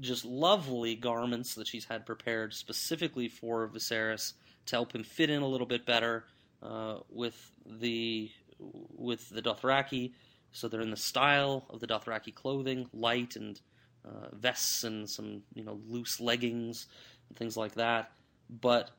[0.00, 4.34] just lovely garments that she's had prepared specifically for Viserys
[4.66, 6.24] to help him fit in a little bit better
[6.62, 10.12] uh, with the with the Dothraki.
[10.52, 13.60] So they're in the style of the Dothraki clothing, light and
[14.04, 16.86] uh, vests and some you know loose leggings
[17.28, 18.12] and things like that
[18.48, 18.90] but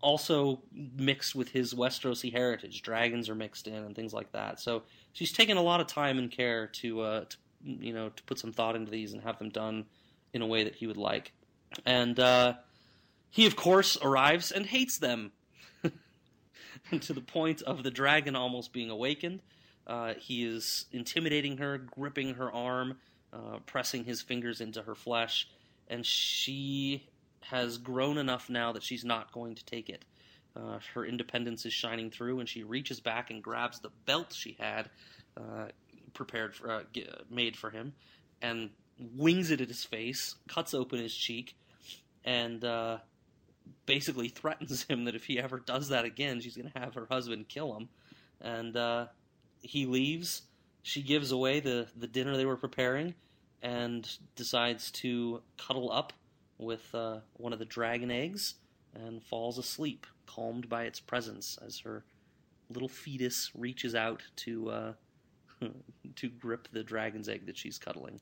[0.00, 2.82] also mixed with his Westerosi heritage.
[2.82, 4.60] Dragons are mixed in and things like that.
[4.60, 8.22] So she's taken a lot of time and care to, uh, to you know, to
[8.24, 9.86] put some thought into these and have them done
[10.32, 11.32] in a way that he would like.
[11.86, 12.54] And uh,
[13.30, 15.30] he, of course, arrives and hates them
[17.00, 19.40] to the point of the dragon almost being awakened.
[19.86, 22.98] Uh, he is intimidating her, gripping her arm,
[23.32, 25.48] uh, pressing his fingers into her flesh,
[25.88, 27.08] and she
[27.40, 30.04] has grown enough now that she's not going to take it.
[30.54, 34.56] Uh, her independence is shining through, and she reaches back and grabs the belt she
[34.60, 34.90] had
[35.36, 35.66] uh,
[36.14, 36.82] prepared for, uh,
[37.30, 37.94] made for him,
[38.40, 38.70] and
[39.16, 41.56] wings it at his face, cuts open his cheek,
[42.24, 42.98] and uh,
[43.86, 47.06] basically threatens him that if he ever does that again, she's going to have her
[47.10, 47.88] husband kill him.
[48.40, 49.06] And uh,
[49.60, 50.42] he leaves.
[50.82, 53.14] She gives away the, the dinner they were preparing
[53.62, 56.12] and decides to cuddle up
[56.58, 58.54] with uh, one of the dragon eggs
[58.94, 62.04] and falls asleep, calmed by its presence as her
[62.68, 64.92] little fetus reaches out to uh,
[66.16, 68.20] to grip the dragon's egg that she's cuddling.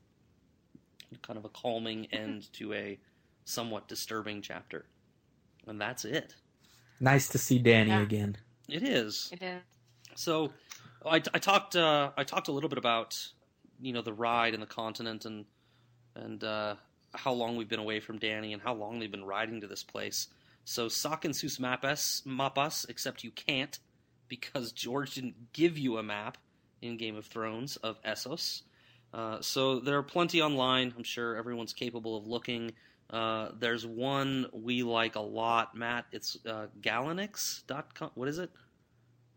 [1.23, 2.99] Kind of a calming end to a
[3.45, 4.85] somewhat disturbing chapter.
[5.67, 6.35] And that's it.
[7.01, 8.01] Nice to see Dany Yeah.
[8.03, 8.37] again.
[8.69, 9.31] It is.
[9.33, 9.63] It is.
[10.15, 10.53] So,
[11.05, 13.17] I, I talked uh, I talked a little bit about
[13.81, 15.45] you know the ride and the continent and
[16.15, 16.75] and uh,
[17.15, 19.83] how long we've been away from Dany and how long they've been riding to this
[19.83, 20.29] place.
[20.65, 23.79] So Sakin sus mapas mapas, except you can't
[24.29, 26.37] because George didn't give you a map
[26.83, 28.63] in Game of Thrones of Essos.
[29.13, 30.93] Uh, so there are plenty online.
[30.97, 32.73] I'm sure everyone's capable of looking.
[33.11, 36.07] Uh, there's one we like a lot, Matt.
[36.13, 38.11] It's uh, Galanix.com.
[38.15, 38.51] What is it?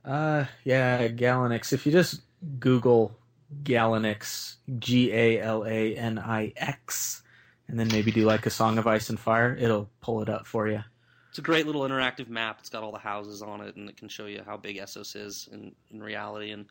[0.05, 1.73] Uh, yeah, Galanix.
[1.73, 2.21] If you just
[2.59, 3.17] Google
[3.63, 7.23] Galanix, G A L A N I X,
[7.67, 10.45] and then maybe do like a Song of Ice and Fire, it'll pull it up
[10.45, 10.83] for you.
[11.29, 12.57] It's a great little interactive map.
[12.59, 15.15] It's got all the houses on it, and it can show you how big Essos
[15.15, 16.51] is in, in reality.
[16.51, 16.67] And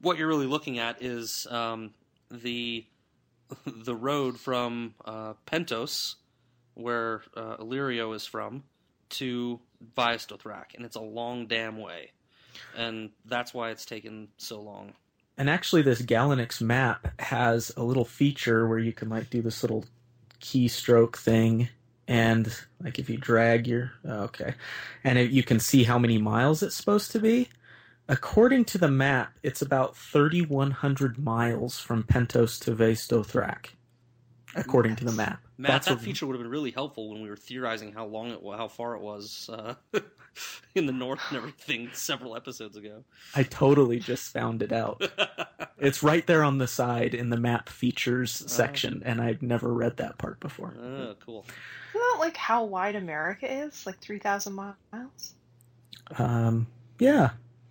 [0.00, 1.94] what you're really looking at is um,
[2.30, 2.84] the
[3.66, 6.16] the road from uh, Pentos,
[6.74, 8.64] where uh, Illyrio is from,
[9.10, 9.60] to
[9.96, 12.12] Vias Dothrak, and it's a long damn way,
[12.76, 14.94] and that's why it's taken so long.
[15.36, 19.62] And actually, this Galanix map has a little feature where you can like do this
[19.62, 19.84] little
[20.40, 21.68] keystroke thing,
[22.06, 24.54] and like if you drag your oh, okay,
[25.02, 27.48] and it, you can see how many miles it's supposed to be.
[28.06, 33.68] According to the map, it's about 3,100 miles from Pentos to Vaes Dothrak.
[34.54, 37.22] According to the map, Matt, That's that a- feature would have been really helpful when
[37.22, 39.74] we were theorizing how long it, how far it was uh,
[40.74, 43.04] in the north and everything several episodes ago.
[43.36, 45.02] I totally just found it out.
[45.76, 49.96] It's right there on the side in the map features section, and I've never read
[49.98, 50.72] that part before.
[50.80, 51.44] oh, cool.
[51.90, 53.84] Isn't that like how wide America is?
[53.84, 55.34] Like 3,000 miles?
[56.16, 57.30] Um, yeah,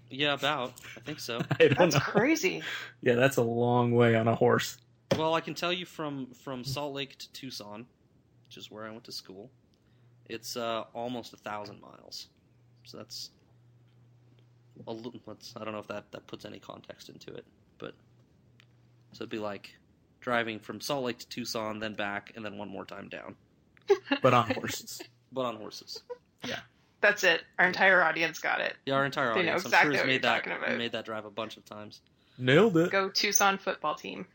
[0.10, 0.74] Yeah, about.
[0.98, 1.41] I think so.
[1.60, 2.02] I That's know.
[2.02, 2.62] crazy.
[3.02, 4.78] Yeah, that's a long way on a horse.
[5.17, 7.86] Well, I can tell you from from Salt Lake to Tucson,
[8.47, 9.49] which is where I went to school.
[10.30, 12.28] It's uh, almost a thousand miles.
[12.86, 13.30] So that's
[14.88, 15.13] a little.
[15.26, 17.45] Let's, I don't know if that that puts any context into it,
[17.78, 17.93] but
[19.12, 19.73] so it'd be like
[20.21, 23.36] driving from Salt Lake to Tucson, then back, and then one more time down,
[24.21, 25.02] but on horses.
[25.32, 26.02] but on horses.
[26.47, 26.60] Yeah.
[27.02, 27.41] That's it.
[27.60, 28.76] Our entire audience got it.
[28.86, 30.54] Yeah, our entire They know audience, exactly I'm sure, what has made you're that talking
[30.63, 30.78] about.
[30.78, 31.99] made that drive a bunch of times.
[32.38, 32.91] Nailed it.
[32.91, 34.26] Go Tucson football team.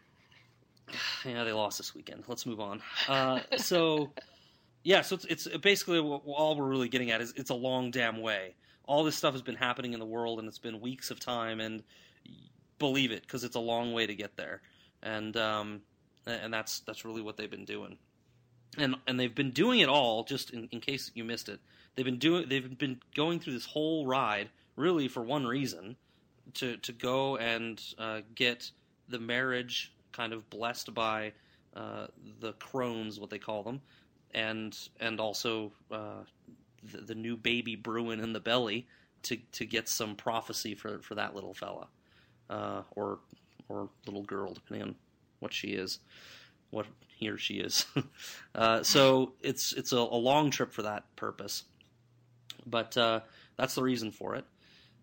[1.25, 2.25] Yeah, they lost this weekend.
[2.27, 2.81] Let's move on.
[3.09, 4.13] Uh, so,
[4.85, 8.21] yeah, so it's, it's basically all we're really getting at is it's a long damn
[8.21, 8.55] way.
[8.85, 11.61] All this stuff has been happening in the world, and it's been weeks of time,
[11.61, 11.83] and
[12.79, 14.63] believe it because it's a long way to get there,
[15.03, 15.83] and um,
[16.27, 17.99] and that's that's really what they've been doing,
[18.79, 20.25] and and they've been doing it all.
[20.25, 21.61] Just in, in case you missed it,
[21.95, 25.97] they've been doing they've been going through this whole ride really for one reason,
[26.55, 28.71] to to go and uh, get
[29.09, 31.33] the marriage kind of blessed by
[31.77, 32.09] uh,
[32.41, 33.81] the crones, what they call them,
[34.35, 36.25] and and also uh,
[36.93, 38.87] the, the new baby brewing in the belly
[39.23, 41.87] to to get some prophecy for for that little fella,
[42.51, 43.21] uh, or
[43.69, 44.95] or little girl, depending on
[45.39, 46.01] what she is,
[46.71, 47.87] what he or she is.
[48.57, 51.63] uh, so it's it's a, a long trip for that purpose,
[52.67, 53.21] but uh,
[53.57, 54.45] that's the reason for it.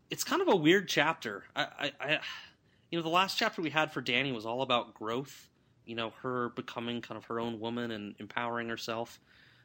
[0.10, 1.46] It's kind of a weird chapter.
[1.56, 2.20] I, I, I
[2.96, 5.50] you know, the last chapter we had for Dany was all about growth.
[5.86, 9.20] You know, her becoming kind of her own woman and empowering herself.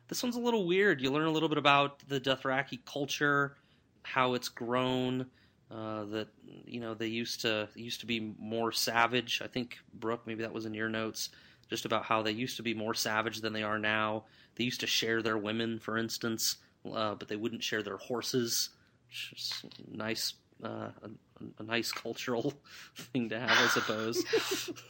[0.09, 1.01] This one's a little weird.
[1.01, 3.55] You learn a little bit about the Dothraki culture,
[4.03, 5.27] how it's grown.
[5.71, 6.27] Uh, that
[6.67, 9.41] you know they used to used to be more savage.
[9.45, 11.31] I think Brooke, maybe that was in your notes,
[11.69, 14.25] just about how they used to be more savage than they are now.
[14.57, 16.57] They used to share their women, for instance,
[16.93, 18.71] uh, but they wouldn't share their horses.
[19.07, 21.11] Which is nice, uh, a,
[21.59, 22.53] a nice cultural
[22.97, 24.25] thing to have, I suppose.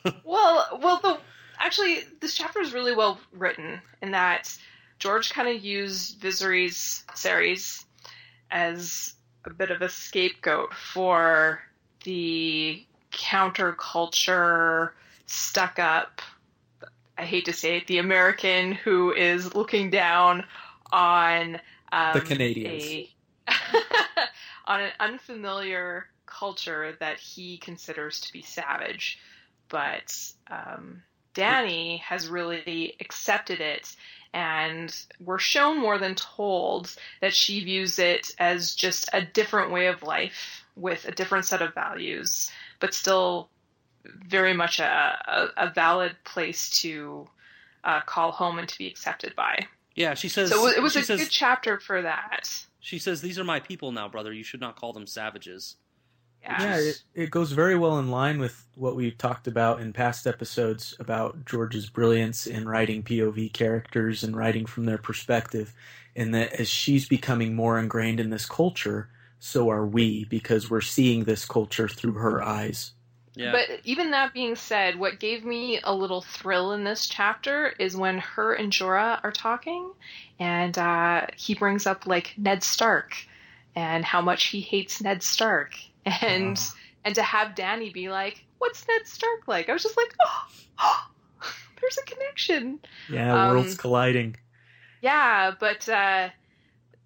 [0.25, 1.19] Well, well, the
[1.59, 4.57] actually, this chapter is really well written in that
[4.99, 7.85] George kind of used Viserys Ceres
[8.51, 11.61] as a bit of a scapegoat for
[12.05, 14.91] the counterculture,
[15.27, 16.21] stuck up,
[17.19, 20.45] I hate to say it, the American who is looking down
[20.93, 21.61] on
[21.93, 22.85] um, The Canadians.
[22.85, 23.11] a-
[24.71, 29.19] on an unfamiliar culture that he considers to be savage.
[29.69, 30.17] But
[30.49, 31.03] um,
[31.35, 33.95] Dany has really accepted it,
[34.33, 39.89] and we're shown more than told that she views it as just a different way
[39.89, 43.49] of life with a different set of values, but still
[44.05, 47.29] very much a, a, a valid place to
[47.83, 49.67] uh, call home and to be accepted by.
[49.97, 50.51] Yeah, she says.
[50.51, 52.49] So it was a says, good chapter for that.
[52.81, 54.33] She says, "These are my people now, brother.
[54.33, 55.77] You should not call them savages."
[56.43, 56.63] Yeah.
[56.63, 60.27] Yeah, it, it goes very well in line with what we've talked about in past
[60.27, 65.75] episodes about George's brilliance in writing POV characters and writing from their perspective.
[66.15, 70.81] In that, as she's becoming more ingrained in this culture, so are we, because we're
[70.81, 72.93] seeing this culture through her eyes.
[73.41, 77.69] Yeah, But even that being said, what gave me a little thrill in this chapter
[77.79, 79.93] is when her and Jorah are talking,
[80.39, 83.17] and uh, he brings up like Ned Stark
[83.75, 85.73] and how much he hates Ned Stark,
[86.05, 86.75] and Ah.
[87.05, 90.15] and to have Dany be like, "What's Ned Stark like?" I was just like,
[90.81, 91.07] "Oh,
[91.81, 92.79] there's a connection."
[93.11, 94.37] Yeah, Um, worlds colliding.
[95.01, 96.29] Yeah, but uh,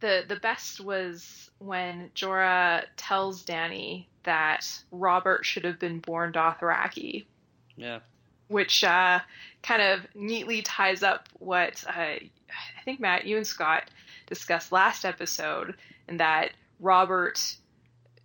[0.01, 7.25] the the best was when Jorah tells Dany that Robert should have been born Dothraki,
[7.77, 8.01] yeah,
[8.49, 9.21] which uh,
[9.63, 13.91] kind of neatly ties up what uh, I think Matt, you and Scott
[14.27, 15.75] discussed last episode,
[16.09, 17.57] and that Robert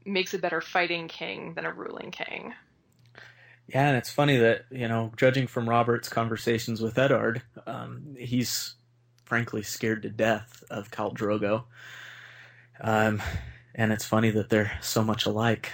[0.06, 2.54] makes a better fighting king than a ruling king.
[3.68, 8.74] Yeah, and it's funny that, you know, judging from Robert's conversations with Eddard, um, he's
[9.26, 11.66] frankly scared to death of Khal Drogo.
[12.82, 13.22] Um,
[13.76, 15.72] and it's funny that they're so much alike.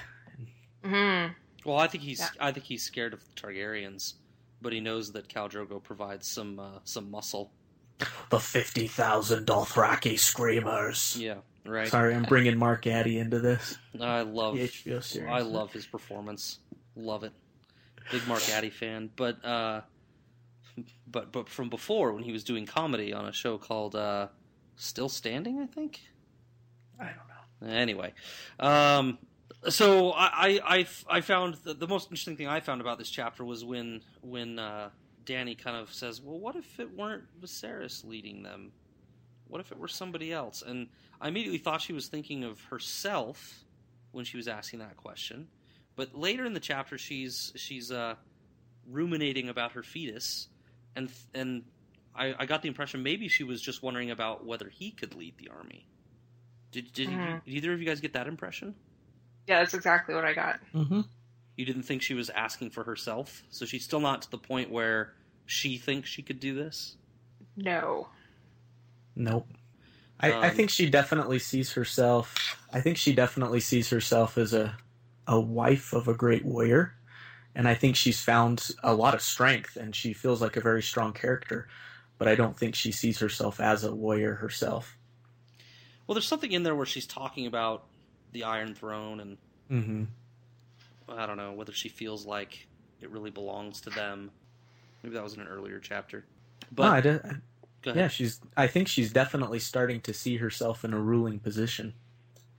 [0.86, 1.34] Hmm
[1.66, 2.30] Well, I think he's Yeah.
[2.40, 4.14] I think he's scared of the Targaryens,
[4.62, 7.52] but he knows that Khal Drogo provides some uh, some muscle.
[8.30, 11.16] The 50,000 Dothraki screamers.
[11.18, 11.88] Yeah, right.
[11.88, 13.78] Sorry, I'm bringing Mark Addy into this.
[14.00, 15.30] I love The HBO series.
[15.30, 16.60] I love his performance.
[16.98, 17.32] Love it.
[18.12, 19.82] Big Mark Addy fan, but uh,
[21.08, 24.28] but but from before when he was doing comedy on a show called uh,
[24.76, 26.02] Still Standing, I think.
[27.00, 27.76] I don't know.
[27.76, 28.14] Anyway,
[28.60, 29.18] um,
[29.70, 33.10] so I, I, I, I found the, the most interesting thing I found about this
[33.10, 34.90] chapter was when when uh,
[35.26, 38.72] Dany kind of says, "Well, what if it weren't Viserys leading them?
[39.48, 40.88] What if it were somebody else?" And
[41.22, 43.64] I immediately thought she was thinking of herself
[44.12, 45.48] when she was asking that question.
[45.96, 48.16] But later in the chapter, she's she's uh,
[48.90, 50.48] ruminating about her fetus,
[50.96, 51.64] and and
[52.16, 55.38] I, I got the impression maybe she was just wondering about whether he could lead
[55.38, 55.88] the army.
[56.72, 57.44] Did, did, you- Mhm.
[57.46, 58.76] did either of you guys get that impression?
[59.48, 60.60] Yeah, that's exactly what I got.
[60.74, 61.02] Mm-hmm.
[61.58, 64.70] You didn't think she was asking for herself, so she's still not to the point
[64.72, 65.14] where
[65.46, 66.98] she thinks she could do this.
[67.56, 68.10] No.
[69.16, 69.48] Nope.
[70.20, 72.58] I, I Um, think she definitely sees herself.
[72.74, 74.78] I think she definitely sees herself as a
[75.28, 76.94] a wife of a great warrior,
[77.56, 80.84] and I think she's found a lot of strength, and she feels like a very
[80.84, 81.68] strong character.
[82.18, 84.98] But I don't think she sees herself as a warrior herself.
[86.06, 87.86] Well, there's something in there where she's talking about
[88.36, 89.38] the Iron Throne, and
[89.72, 90.04] Mm-hmm.
[91.10, 92.68] I don't know whether she feels like
[93.02, 94.30] it really belongs to them.
[95.02, 96.26] Maybe that was in an earlier chapter.
[96.72, 97.42] But no, I de-
[97.82, 97.96] go ahead.
[98.02, 98.40] yeah, she's.
[98.58, 101.94] I think she's definitely starting to see herself in a ruling position.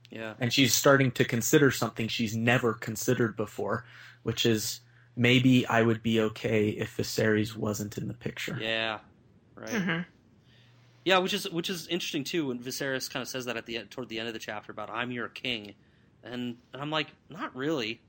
[0.09, 3.85] yeah, and she's starting to consider something she's never considered before,
[4.23, 4.81] which is
[5.15, 8.57] maybe I would be okay if Viserys wasn't in the picture.
[8.61, 8.99] yeah,
[9.55, 9.69] right.
[9.81, 9.99] hmm
[11.07, 12.47] Yeah, which is which is interesting too.
[12.47, 14.73] When Viserys kind of says that at the end, toward the end of the chapter
[14.73, 15.73] about "I'm your king,"
[16.21, 18.01] and, and I'm like, not really.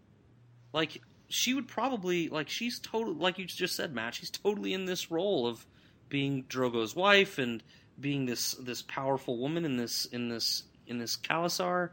[0.73, 4.15] Like she would probably like she's totally like you just said, Matt.
[4.17, 5.65] She's totally in this role of
[6.09, 7.63] being Drogo's wife and
[8.01, 11.91] being this this powerful woman in this in this in this khalasar.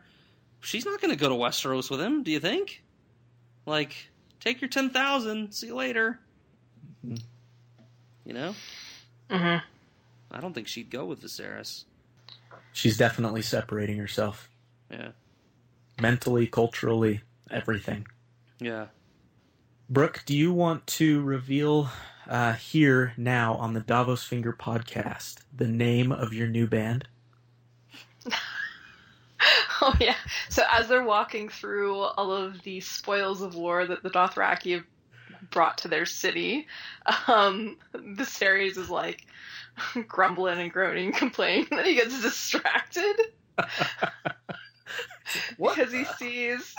[0.61, 2.23] She's not going to go to Westeros with him.
[2.23, 2.82] Do you think?
[3.67, 3.95] Like,
[4.39, 5.51] take your ten thousand.
[5.51, 6.19] See you later.
[7.05, 7.21] Mhm.
[8.25, 8.55] You know,
[9.29, 9.57] hmm
[10.36, 11.86] I don't think she'd go with Viserys.
[12.73, 14.49] She's definitely separating herself
[14.91, 15.11] Yeah.
[16.01, 18.05] mentally, culturally, everything.
[18.59, 18.88] Yeah.
[19.89, 21.89] Brooke, do you want to reveal
[22.27, 27.07] uh, here now on the Davos Finger podcast the name of your new band?
[29.81, 30.15] Oh yeah.
[30.49, 34.86] So as they're walking through all of the spoils of war that the Dothraki have
[35.51, 36.65] brought to their city,
[37.27, 39.27] um, Viserys is like
[40.07, 43.15] grumbling and groaning, complaining that he gets distracted
[45.57, 46.76] because he sees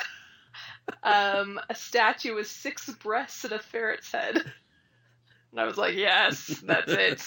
[1.03, 4.43] um, a statue with six breasts and a ferret's head.
[5.53, 7.21] And I was like, yes, that's it.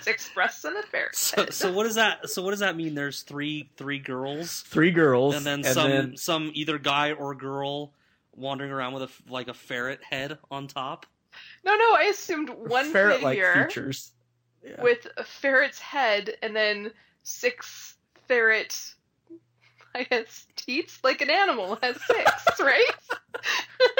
[0.00, 1.54] Six breasts and a ferret's So, head.
[1.54, 2.30] so what does that?
[2.30, 2.94] So what does that mean?
[2.94, 7.92] There's three three girls, Three girls, and then some some either guy or girl
[8.34, 11.06] wandering around with a f- like a ferret head on top.
[11.64, 14.12] No, no, I assumed one ferret-like figure features.
[14.66, 14.82] Yeah.
[14.82, 16.90] with a ferret's head and then
[17.22, 17.96] six
[18.26, 18.76] ferret,
[19.94, 22.84] I guess, teats, like an animal has six, right?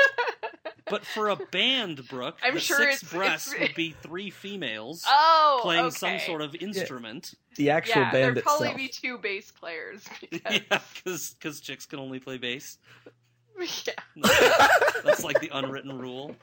[0.89, 4.31] But for a band, Brooke, I'm the six six it's- breasts it's- would be three
[4.31, 5.97] females oh, playing okay.
[5.97, 7.35] some sort of instrument.
[7.57, 10.79] the actual yeah, band there'd probably be two bass players because Yeah,
[11.35, 12.79] because chicks can only play bass.
[13.59, 13.95] yeah.
[15.05, 16.37] That's like the unwritten rule.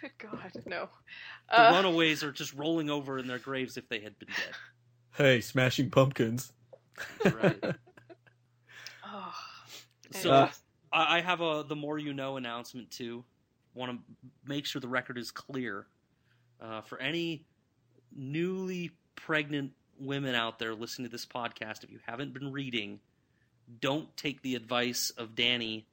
[0.00, 0.88] Good God, no.
[1.50, 4.54] The Uh, runaways are just rolling over in their graves if they had been dead.
[5.16, 6.52] Hey, Smashing Pumpkins.
[7.24, 7.58] Right.
[9.06, 9.34] oh,
[10.12, 10.60] So anyways.
[10.92, 13.24] I I have a the more you know announcement too.
[13.74, 13.98] Want to
[14.46, 15.86] make sure the record is clear
[16.60, 17.44] uh, for any
[18.14, 21.84] newly pregnant women out there listening to this podcast.
[21.84, 23.00] If you haven't been reading,
[23.80, 25.84] don't take the advice of Dany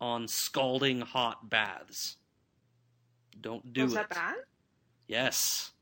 [0.00, 2.16] on scalding hot baths.
[3.40, 3.96] Don't do was it.
[3.96, 4.34] that bad?
[5.08, 5.72] Yes,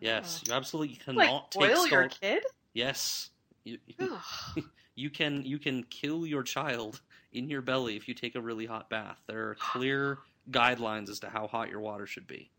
[0.00, 2.42] yes, you absolutely Like cannot take boil your scald- kid?
[2.72, 3.30] Yes,
[3.64, 3.78] you,
[4.94, 7.00] you can you can kill your child
[7.32, 9.18] in your belly if you take a really hot bath.
[9.26, 10.18] There are clear
[10.50, 12.50] guidelines as to how hot your water should be,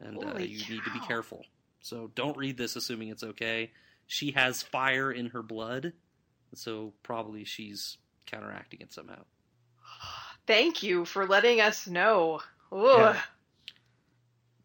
[0.00, 1.44] and uh, you need to be careful.
[1.80, 3.72] So don't read this assuming it's okay.
[4.06, 5.92] She has fire in her blood,
[6.54, 9.22] so probably she's counteracting it somehow.
[10.46, 12.40] Thank you for letting us know.
[12.70, 12.98] Ugh.
[13.14, 13.20] Yeah.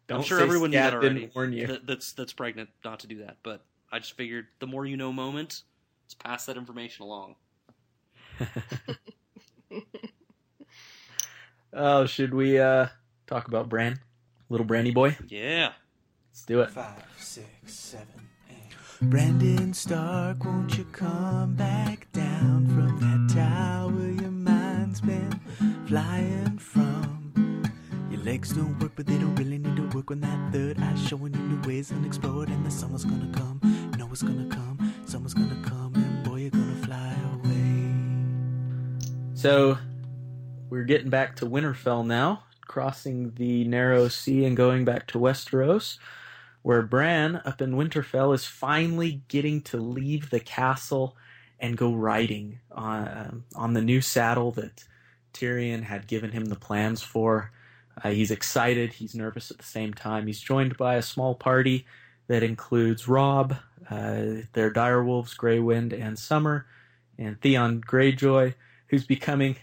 [0.08, 1.20] Don't I'm sure say everyone knew that already.
[1.20, 1.66] didn't warn you.
[1.68, 4.96] That, that's that's pregnant not to do that, but I just figured the more you
[4.96, 5.62] know moment,
[6.04, 7.36] let's pass that information along.
[11.72, 12.86] Oh, should we uh
[13.26, 14.00] talk about Bran?
[14.48, 15.16] Little Brandy boy?
[15.28, 15.72] Yeah.
[16.30, 16.70] Let's do it.
[16.70, 18.72] Five, six, seven, eight.
[19.02, 25.38] Brandon Stark, won't you come back down from that tower your mind's been
[25.86, 27.07] flying from?
[28.28, 31.32] Legs don't work, but they don't really need to work when that third eye's showing
[31.32, 32.50] you new ways unexplored.
[32.50, 33.58] And the summer's gonna come,
[33.96, 37.94] know it's gonna come, summer's gonna come, and boy, you're gonna fly away.
[39.32, 39.78] So
[40.68, 45.96] we're getting back to Winterfell now, crossing the narrow sea and going back to Westeros,
[46.60, 51.16] where Bran up in Winterfell is finally getting to leave the castle
[51.58, 54.84] and go riding on um, on the new saddle that
[55.32, 57.52] Tyrion had given him the plans for.
[58.02, 58.92] Uh, he's excited.
[58.92, 60.26] He's nervous at the same time.
[60.26, 61.86] He's joined by a small party
[62.28, 63.56] that includes Robb,
[63.90, 66.66] uh, their direwolves, Grey Wind and Summer,
[67.18, 68.54] and Theon Greyjoy,
[68.88, 69.56] who's becoming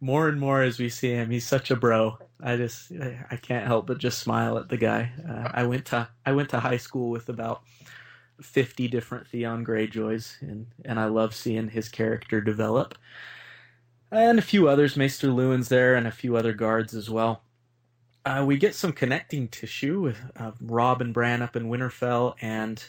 [0.00, 1.30] more and more as we see him.
[1.30, 2.18] He's such a bro.
[2.42, 2.92] I just
[3.30, 5.12] I can't help but just smile at the guy.
[5.28, 7.62] Uh, I went to I went to high school with about
[8.40, 12.96] fifty different Theon Greyjoys, and and I love seeing his character develop.
[14.10, 17.42] And a few others, Maester Luwin's there, and a few other guards as well.
[18.24, 22.82] Uh, we get some connecting tissue with uh, Robb and Bran up in Winterfell, and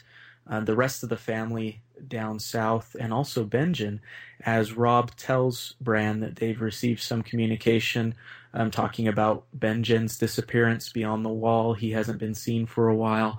[0.48, 4.00] uh, the rest of the family down south, and also Benjen,
[4.40, 8.14] as Robb tells Bran that they've received some communication
[8.54, 11.74] um, talking about Benjen's disappearance beyond the wall.
[11.74, 13.38] He hasn't been seen for a while,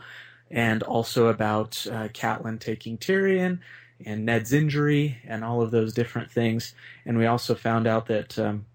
[0.51, 3.59] and also about uh, Catelyn taking Tyrion
[4.05, 6.75] and Ned's injury and all of those different things.
[7.05, 8.65] And we also found out that um,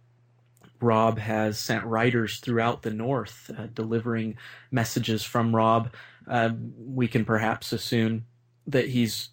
[0.83, 4.37] Robb has sent riders throughout the north uh, delivering
[4.71, 5.95] messages from Robb.
[6.27, 8.27] Uh, we can perhaps assume
[8.67, 9.31] that he's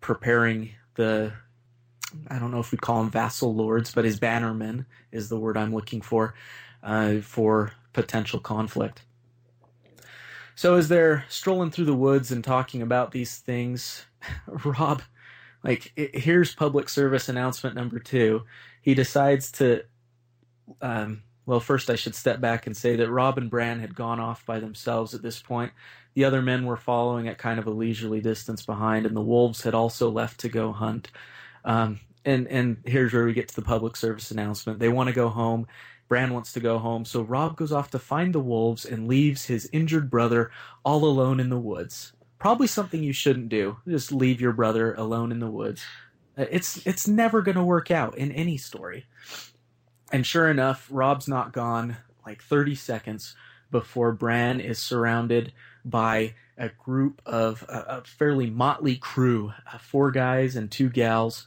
[0.00, 1.32] preparing the
[2.28, 5.58] I don't know if we call them vassal lords, but his bannermen is the word
[5.58, 6.34] I'm looking for
[6.82, 9.02] uh, for potential conflict.
[10.54, 14.06] So as they're strolling through the woods and talking about these things,
[14.46, 15.02] Robb,
[15.62, 18.42] like it, here's public service announcement number two.
[18.82, 19.84] He decides to,
[20.80, 24.20] um, well, first I should step back and say that Robb and Bran had gone
[24.20, 25.72] off by themselves at this point.
[26.14, 29.62] The other men were following at kind of a leisurely distance behind, and the wolves
[29.62, 31.10] had also left to go hunt.
[31.64, 34.78] Um, and and here's where we get to the public service announcement.
[34.78, 35.66] They want to go home.
[36.08, 39.44] Bran wants to go home, so Robb goes off to find the wolves and leaves
[39.44, 40.50] his injured brother
[40.84, 42.12] all alone in the woods.
[42.38, 43.76] Probably something you shouldn't do.
[43.86, 45.84] Just leave your brother alone in the woods.
[46.36, 49.06] Uh, It's it's never going to work out in any story.
[50.12, 53.34] And sure enough, Robb's not gone like 30 seconds
[53.70, 55.52] before Bran is surrounded
[55.84, 61.46] by a group of a, fairly motley crew, uh, four guys and two gals.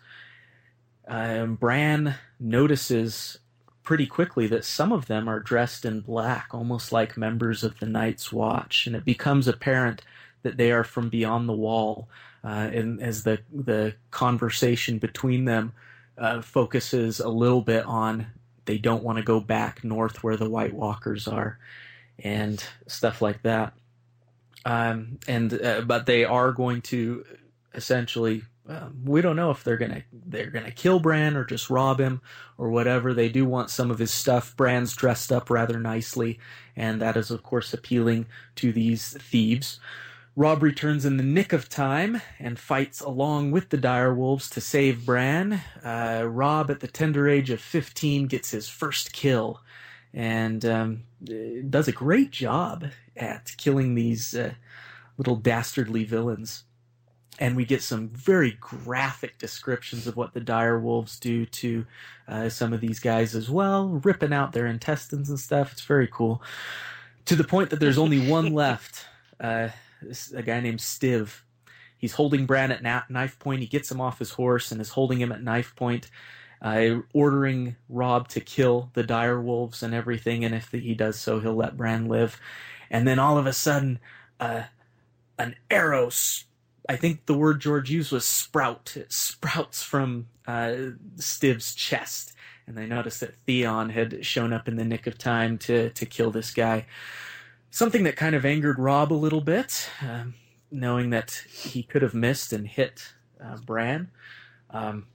[1.08, 3.40] Um, Bran notices
[3.84, 7.86] pretty quickly that some of them are dressed in black, almost like members of the
[7.86, 10.02] Night's Watch, and it becomes apparent
[10.44, 12.08] that they are from beyond the wall.
[12.44, 15.74] Uh, and as the the conversation between them
[16.18, 18.28] uh, focuses a little bit on
[18.72, 21.60] they don't want to go back north where the White Walkers are,
[22.18, 23.74] and stuff like that.
[24.64, 27.26] Um, and uh, but they are going to
[27.74, 32.00] essentially um, we don't know if they're gonna they're gonna kill Bran or just rob
[32.00, 32.22] him
[32.58, 33.14] or whatever.
[33.14, 34.56] They do want some of his stuff.
[34.56, 36.40] Bran's dressed up rather nicely,
[36.78, 39.82] and that is of course appealing to these thieves.
[40.36, 45.06] Robb returns in the nick of time and fights along with the direwolves to save
[45.06, 45.62] Bran.
[45.84, 49.62] Uh, Robb, at the tender age of 15, gets his first kill
[50.14, 51.04] and um,
[51.70, 52.86] does a great job
[53.18, 54.54] at killing these uh,
[55.18, 56.64] little dastardly villains.
[57.38, 61.86] And we get some very graphic descriptions of what the dire wolves do to
[62.28, 65.74] uh, some of these guys as well, ripping out their intestines and stuff.
[65.74, 66.42] It's very cool.
[67.26, 69.06] To the point that there's only one left.
[69.40, 69.70] Uh,
[70.34, 71.42] a guy named Stiv.
[71.98, 73.62] He's holding Bran at na- knife point.
[73.62, 76.10] He gets him off his horse and is holding him at knife point,
[76.62, 80.44] uh, ordering Robb to kill the dire wolves and everything.
[80.44, 82.40] And if the, he does so, he'll let Bran live.
[82.90, 84.00] And then all of a sudden,
[84.40, 84.64] uh,
[85.38, 86.10] an arrow.
[86.90, 88.98] I think the word George used was sprout.
[88.98, 92.34] It sprouts from uh, Stiv's chest,
[92.68, 96.06] and they noticed that Theon had shown up in the nick of time to to
[96.06, 96.86] kill this guy
[97.72, 100.36] something that kind of angered Robb a little bit, um,
[100.70, 103.14] knowing that he could have missed and hit
[103.44, 104.12] uh, Bran.
[104.70, 105.08] Um,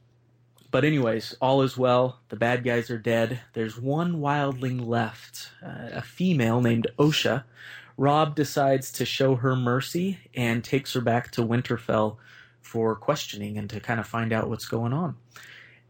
[0.70, 2.20] but anyways, all is well.
[2.28, 3.40] The bad guys are dead.
[3.52, 7.44] There's one wildling left, uh, a female named Osha.
[7.96, 12.16] Robb decides to show her mercy and takes her back to Winterfell
[12.60, 15.16] for questioning and to kind of find out what's going on.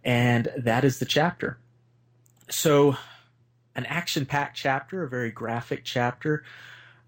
[0.05, 1.59] And that is the chapter.
[2.49, 2.97] So
[3.77, 6.43] an action packed chapter, a very graphic chapter.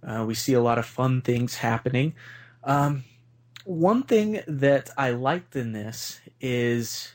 [0.06, 2.14] Uh, we see a lot of fun things happening.
[2.62, 3.04] Um,
[3.64, 7.14] one thing that I liked in this is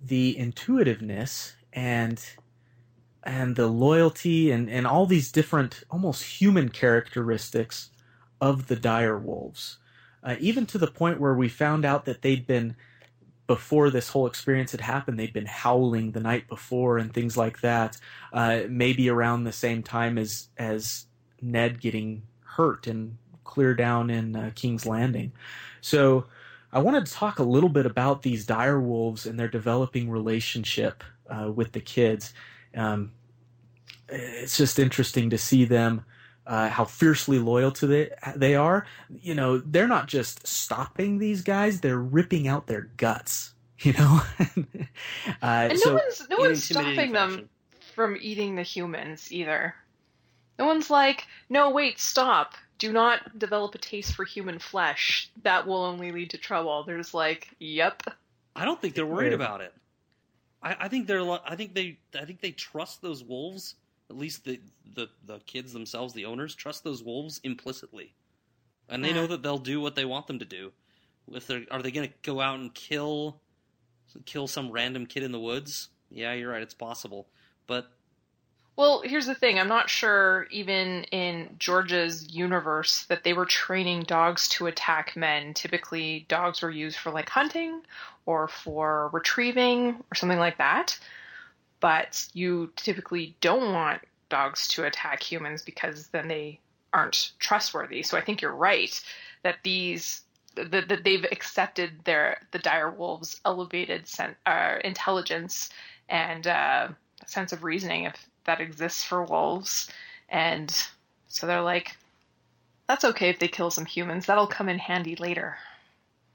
[0.00, 2.24] the intuitiveness and
[3.24, 7.90] and the loyalty and, and all these different almost human characteristics
[8.40, 9.78] of the dire wolves.
[10.22, 12.74] Uh, even to the point where we found out that they'd been
[13.48, 17.60] before this whole experience had happened, they'd been howling the night before and things like
[17.62, 17.96] that.
[18.32, 21.06] Uh, maybe around the same time as as
[21.42, 25.32] Ned getting hurt and clear down in uh, King's Landing.
[25.80, 26.26] So
[26.72, 31.02] I wanted to talk a little bit about these dire wolves and their developing relationship
[31.28, 32.34] uh, with the kids.
[32.76, 33.12] Um,
[34.10, 36.04] it's just interesting to see them.
[36.48, 38.86] Uh, how fiercely loyal to they they are.
[39.20, 43.52] You know, they're not just stopping these guys; they're ripping out their guts.
[43.80, 44.20] You know,
[45.40, 47.48] uh, and no one's no one's stopping them
[47.94, 49.72] from eating the humans either.
[50.58, 52.54] No one's like, no, wait, stop.
[52.78, 55.30] Do not develop a taste for human flesh.
[55.44, 56.82] That will only lead to trouble.
[56.82, 58.02] There's like, yep.
[58.56, 59.72] I don't think they're worried about it.
[60.60, 61.22] I, I think they're.
[61.22, 61.98] I think they.
[62.18, 63.76] I think they trust those wolves
[64.10, 64.60] at least the,
[64.94, 68.14] the, the kids themselves, the owners, trust those wolves implicitly,
[68.88, 70.72] and they know that they'll do what they want them to do.
[71.30, 73.40] If they're are they going to go out and kill
[74.24, 75.88] kill some random kid in the woods?
[76.10, 76.62] Yeah, you're right.
[76.62, 77.28] It's possible,
[77.66, 77.90] but
[78.76, 79.58] well, here's the thing.
[79.58, 85.52] I'm not sure, even in George's universe, that they were training dogs to attack men.
[85.52, 87.82] Typically, dogs were used for like hunting
[88.24, 90.96] or for retrieving or something like that
[91.80, 96.60] but you typically don't want dogs to attack humans because then they
[96.92, 98.02] aren't trustworthy.
[98.02, 99.00] So I think you're right
[99.42, 100.22] that these
[100.54, 105.70] that, that they've accepted their the dire wolves' elevated sen- uh, intelligence
[106.08, 106.88] and uh,
[107.26, 109.90] sense of reasoning if that exists for wolves,
[110.28, 110.86] and
[111.28, 111.96] so they're like,
[112.88, 114.26] that's okay if they kill some humans.
[114.26, 115.58] That'll come in handy later.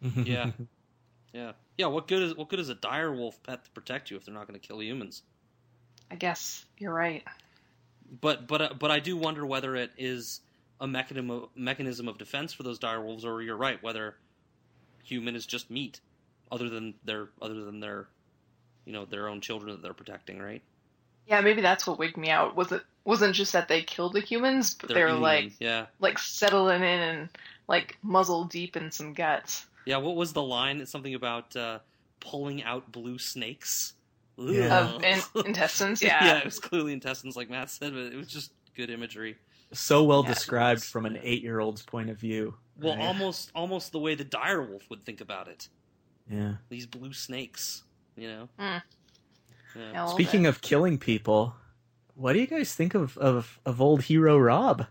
[0.02, 0.52] yeah,
[1.34, 1.88] yeah, yeah.
[1.88, 4.34] What good is what good is a dire wolf pet to protect you if they're
[4.34, 5.24] not going to kill humans?
[6.12, 7.24] I guess you're right.
[8.22, 10.42] But but uh, but I do wonder whether it is
[10.80, 14.16] a mechanism of, mechanism of defense for those direwolves, or you're right, whether
[15.04, 16.00] human is just meat,
[16.52, 18.08] other than their other than their,
[18.86, 20.62] you know, their own children that they're protecting, right?
[21.28, 22.56] Yeah, maybe that's what wigged me out.
[22.56, 25.86] Was it wasn't just that they killed the humans, but they're they were like, yeah,
[26.00, 27.30] like settling in and
[27.68, 29.66] like muzzle deep in some guts.
[29.86, 30.82] Yeah, what was the line?
[30.82, 31.80] It's something about uh,
[32.20, 33.94] pulling out blue snakes
[34.38, 34.96] Yeah.
[34.96, 36.02] of in- intestines.
[36.02, 36.24] Yeah.
[36.24, 39.36] yeah, it was clearly intestines, like Matt said, but it was just good imagery.
[39.74, 40.90] So well Yeah, described was.
[40.90, 42.56] from an eight-year-old's point of view.
[42.80, 43.06] Well, right?
[43.06, 45.68] almost almost the way the direwolf would think about it.
[46.30, 46.54] Yeah.
[46.70, 47.84] These blue snakes,
[48.16, 48.50] you know.
[48.60, 48.82] Mm.
[49.76, 49.82] Yeah.
[49.82, 50.50] Yeah, a little Speaking bit.
[50.50, 51.56] of killing people,
[52.16, 54.86] what do you guys think of of, of old hero Robb?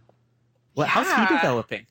[0.75, 1.87] What, How's he developing?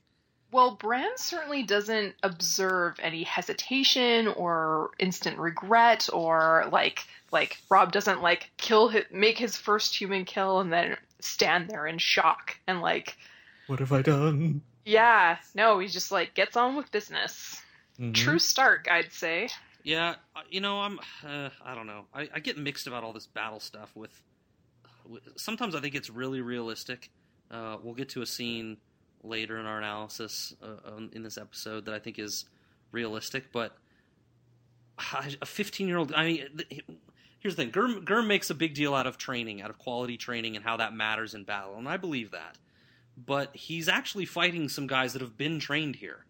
[0.51, 8.21] Well, Bran certainly doesn't observe any hesitation or instant regret or like like Robb doesn't
[8.21, 12.81] like kill his, make his first human kill and then stand there in shock and
[12.81, 13.17] like
[13.67, 14.61] What have I done?
[14.85, 17.61] yeah, no, he just like gets on with business.
[17.99, 18.13] Mhm.
[18.13, 19.49] True Stark, I'd say.
[19.83, 20.99] Yeah, uh, you know, I'm.
[21.25, 22.05] Uh, I don't know.
[22.13, 23.91] I, I get mixed about all this battle stuff.
[23.95, 24.11] With,
[25.07, 27.09] with sometimes I think it's really realistic.
[27.49, 28.77] Uh, we'll get to a scene
[29.23, 32.45] later in our analysis uh, in this episode that I think is
[32.91, 33.75] realistic, but
[35.41, 36.13] a 15 year old.
[36.13, 36.83] I mean, th-
[37.41, 40.17] here's the thing: Gurm, Gurm makes a big deal out of training, out of quality
[40.17, 42.57] training, and how that matters in battle, and I believe that.
[43.17, 46.25] But he's actually fighting some guys that have been trained here.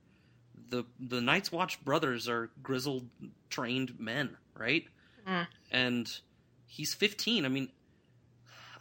[0.70, 3.08] The the Night's Watch brothers are grizzled,
[3.50, 4.86] trained men, right?
[5.28, 5.48] Mm.
[5.72, 6.20] And
[6.66, 7.46] he's 15.
[7.46, 7.70] I mean,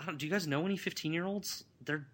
[0.00, 1.64] I don't, do you guys know any 15 year olds?
[1.84, 2.06] They're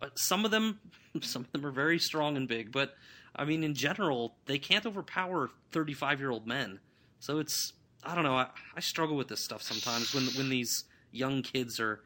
[0.00, 0.80] but some of them,
[1.20, 2.94] some of them are very strong and big, but
[3.36, 6.80] I mean, in general, they can't overpower 35 year old men.
[7.20, 7.74] So it's
[8.04, 8.36] I don't know.
[8.36, 8.46] I,
[8.76, 12.00] I struggle with this stuff sometimes when when these young kids are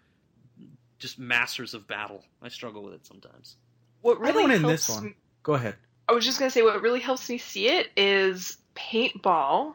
[0.98, 2.24] just masters of battle.
[2.42, 3.56] I struggle with it sometimes.
[4.00, 5.14] What really don't in helps this one.
[5.42, 5.76] Go ahead.
[6.08, 9.74] I was just gonna say what really helps me see it is paintball.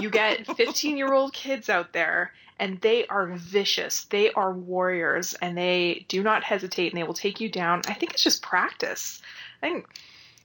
[0.00, 4.04] You get 15 year old kids out there and they are vicious.
[4.04, 7.82] They are warriors and they do not hesitate and they will take you down.
[7.88, 9.20] I think it's just practice.
[9.62, 9.86] I think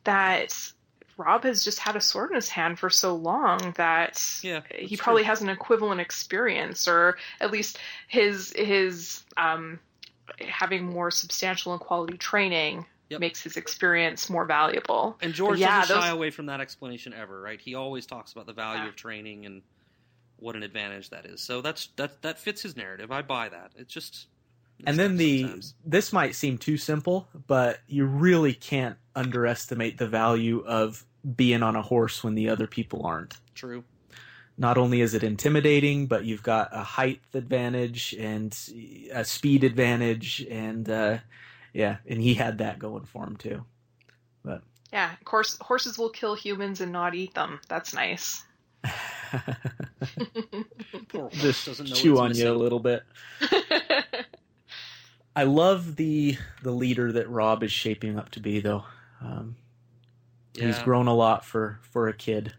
[0.03, 0.71] that
[1.17, 4.95] Robb has just had a sword in his hand for so long that Yeah, he
[4.95, 5.27] probably true.
[5.27, 9.79] has an equivalent experience or at least his his um,
[10.39, 13.21] having more substantial and quality training Yep.
[13.21, 15.17] makes his experience more valuable.
[15.21, 17.59] And George yeah, doesn't shy away from that explanation ever, right?
[17.59, 18.89] He always talks about the value Yeah.
[18.89, 19.61] of training and
[20.35, 21.41] what an advantage that is.
[21.41, 23.11] So that's that that fits his narrative.
[23.11, 23.71] I buy that.
[23.77, 24.27] It's just
[24.85, 25.73] And then the sometimes.
[25.85, 31.05] this might seem too simple, but you really can't underestimate the value of
[31.35, 33.35] being on a horse when the other people aren't.
[33.55, 33.83] true.
[34.59, 38.57] Not only is it intimidating, but you've got a height advantage and
[39.13, 41.19] a speed advantage, and uh,
[41.73, 43.63] yeah, and he had that going for him too.
[44.43, 47.59] But yeah, of course, horses will kill humans and not eat them.
[47.67, 48.43] That's nice.
[51.09, 53.03] Poor Just doesn't know chew on it's you a little bit.
[55.37, 58.83] I love the the leader that Robb is shaping up to be, though.
[59.21, 59.55] Um,
[60.55, 62.53] He's grown a lot for for a kid.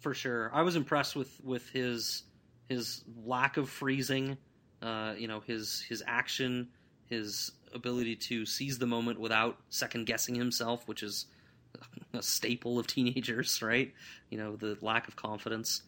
[0.00, 0.50] for sure.
[0.52, 2.24] I was impressed with with his
[2.68, 4.36] his lack of freezing,
[4.82, 6.68] uh, you know, his his action,
[7.06, 11.26] his ability to seize the moment without second guessing himself, which is
[12.12, 13.92] a staple of teenagers, right?
[14.30, 15.82] You know, the lack of confidence.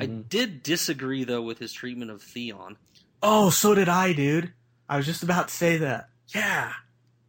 [0.00, 0.28] I Mhm.
[0.28, 2.76] did disagree though with his treatment of Theon.
[3.22, 4.52] Oh, so did I, dude.
[4.92, 6.10] I was just about to say that.
[6.34, 6.70] Yeah,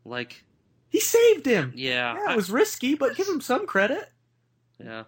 [0.03, 0.43] Like,
[0.89, 1.71] he saved him.
[1.75, 4.11] yeah, Yeah, I- it was risky, but give him some credit.
[4.83, 5.03] yeah,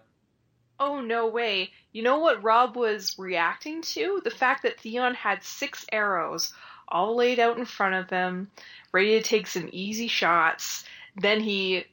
[0.80, 1.70] oh no way!
[1.92, 4.22] You know what Robb was reacting to?
[4.24, 6.54] The fact that Theon had six arrows
[6.88, 8.50] all laid out in front of him,
[8.90, 10.84] ready to take some easy shots.
[11.14, 11.84] Then he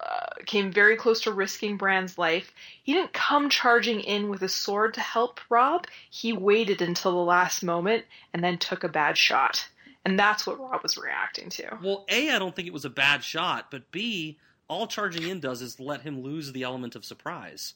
[0.00, 2.52] uh, came very close to risking Bran's life.
[2.82, 5.86] He didn't come charging in with a sword to help Robb.
[6.10, 8.04] He waited until the last moment
[8.34, 9.66] and then took a bad shot.
[10.04, 11.78] And that's what Robb was reacting to.
[11.82, 14.38] Well, A, I don't think it was a bad shot, but B,
[14.68, 17.74] all charging in does is let him lose the element of surprise.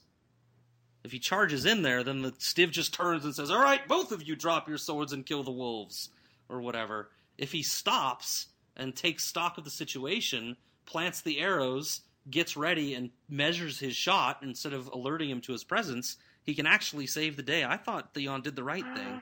[1.02, 4.10] If he charges in there, then the Stiv just turns and says, All right, both
[4.10, 6.08] of you drop your swords and kill the wolves,
[6.48, 7.10] or whatever.
[7.36, 10.56] If he stops and takes stock of the situation,
[10.86, 12.00] plants the arrows,
[12.30, 16.66] gets ready, and measures his shot instead of alerting him to his presence, he can
[16.66, 17.64] actually save the day.
[17.64, 19.06] I thought Theon did the right thing.
[19.06, 19.20] Uh,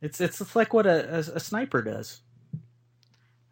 [0.00, 2.20] It's it's, it's like what a, a, a sniper does.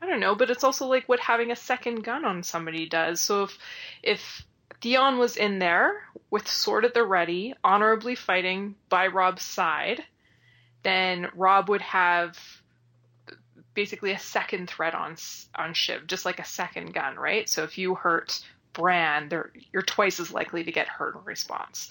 [0.01, 3.21] I don't know, but it's also like what having a second gun on somebody does.
[3.21, 3.59] So if
[4.03, 4.47] if
[4.81, 10.05] Theon was in there with sword at the ready, honorably fighting by Robb's side,
[10.83, 12.39] then Rob would have
[13.75, 17.49] basically a second threat on s- on Shiv, just like a second gun, right?
[17.49, 21.91] So if you hurt Bran, they're, you're twice as likely to get hurt in response.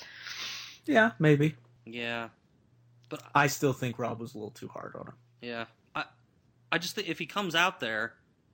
[0.85, 1.55] Yeah, maybe.
[1.85, 2.29] Yeah.
[3.09, 5.13] But I still think Robb was a little too hard on him.
[5.41, 6.05] Yeah, I,
[6.71, 8.13] I just think if he comes out there,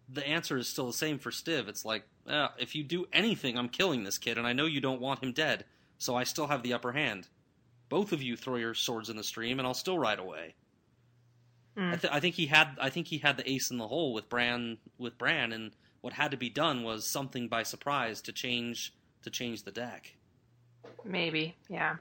[0.09, 1.67] the answer is still the same for Stiv.
[1.69, 4.81] It's like, uh, if you do anything, I'm killing this kid, and I know you
[4.81, 5.65] don't want him dead,
[5.97, 7.27] so I still have the upper hand.
[7.89, 10.55] both of you throw your swords in the stream, and I'll still ride away.
[11.77, 11.93] Mm.
[11.93, 14.13] I, th- I think he had I think he had the ace in the hole
[14.13, 15.71] with Bran with Bran, and
[16.01, 18.93] what had to be done was something by surprise to change
[19.23, 20.15] to change the deck.
[21.05, 21.95] Maybe, yeah.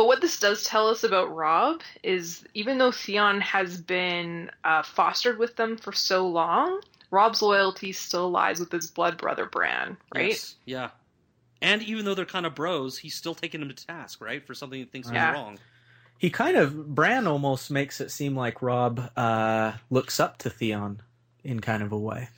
[0.00, 4.82] But what this does tell us about Robb is even though Theon has been uh,
[4.82, 6.80] fostered with them for so long,
[7.10, 10.30] Robb's loyalty still lies with his blood brother Bran, right?
[10.30, 10.88] Yes, Yeah.
[11.60, 14.54] And even though they're kind of bros, he's still taking him to task, right, for
[14.54, 15.32] something he thinks Yeah.
[15.32, 15.58] was wrong.
[16.16, 21.02] He kind of Bran almost makes it seem like Robb uh, looks up to Theon
[21.44, 22.30] in kind of a way.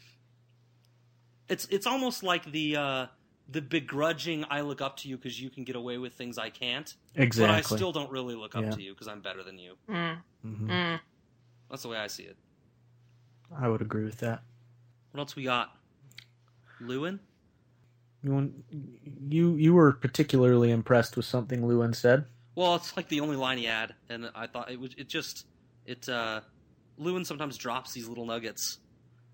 [1.48, 3.06] It's it's almost like the uh,
[3.48, 6.50] the begrudging I look up to you because you can get away with things I
[6.50, 7.46] can't, Exactly.
[7.46, 8.70] but I still don't really look up Yeah.
[8.70, 9.76] to you because I'm better than you.
[9.88, 10.66] Mm, Mhm.
[10.68, 11.00] mm.
[11.68, 12.36] That's the way I see it.
[13.54, 14.42] I would agree with that.
[15.10, 15.76] What else we got?
[16.80, 17.18] Luwin?
[18.22, 18.64] You want,
[19.28, 22.26] you you were particularly impressed with something Luwin said.
[22.54, 25.46] Well, it's like the only line he had, and I thought it was it just
[25.84, 26.08] it.
[26.08, 26.40] uh
[27.00, 28.78] Luwin sometimes drops these little nuggets.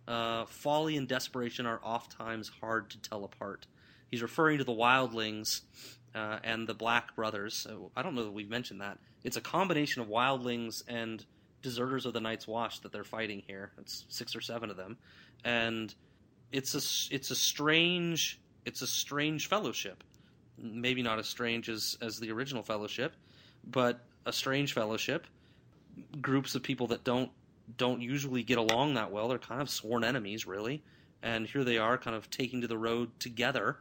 [0.07, 3.67] Uh, folly and desperation are oft times hard to tell apart.
[4.11, 5.63] He's referring to the wildlings
[6.15, 7.67] uh, and the Black Brothers.
[7.97, 8.99] I don't know that we've mentioned that.
[9.25, 11.25] It's a combination of wildlings and
[11.63, 13.73] deserters of the Night's Watch that they're fighting here.
[13.79, 14.97] It's six or seven of them,
[15.45, 15.95] and
[16.53, 20.03] it's a it's a strange it's a strange fellowship.
[20.57, 23.15] Maybe not as strange as as the original fellowship,
[23.65, 25.27] but a strange fellowship.
[26.21, 27.31] Groups of people that don't
[27.77, 29.29] don't usually get along that well.
[29.29, 30.83] They're kind of sworn enemies, really.
[31.23, 33.79] And here they are, kind of taking to the road together.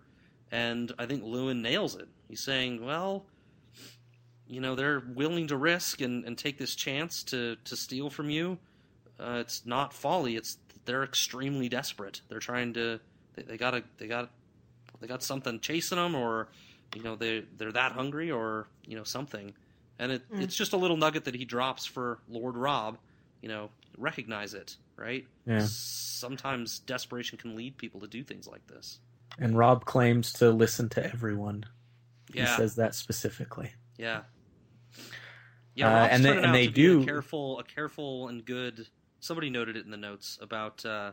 [0.51, 2.07] And I think Luwin nails it.
[2.29, 3.25] He's saying, well,
[4.47, 8.29] you know, they're willing to risk and, and take this chance to, to steal from
[8.29, 8.57] you.
[9.19, 10.35] Uh, it's not folly.
[10.35, 12.21] It's they're extremely desperate.
[12.29, 12.99] They're trying to.
[13.35, 13.83] They, they gotta.
[13.97, 14.29] They got.
[15.01, 16.47] They got something chasing them, or
[16.95, 19.53] you know, they they're that hungry, or you know, something.
[19.99, 20.43] And it, Mm.
[20.43, 22.99] it's just a little nugget that he drops for Lord Robb.
[23.41, 25.25] You know, recognize it, right?
[25.45, 25.65] Yeah.
[25.67, 28.99] Sometimes desperation can lead people to do things like this.
[29.39, 31.65] And Robb claims to listen to everyone.
[32.33, 33.71] He says that specifically.
[33.97, 34.21] yeah,
[35.75, 35.87] yeah.
[36.03, 38.87] Uh, and they- and they do- a careful, a careful and good.
[39.19, 41.11] Somebody noted it in the notes about uh,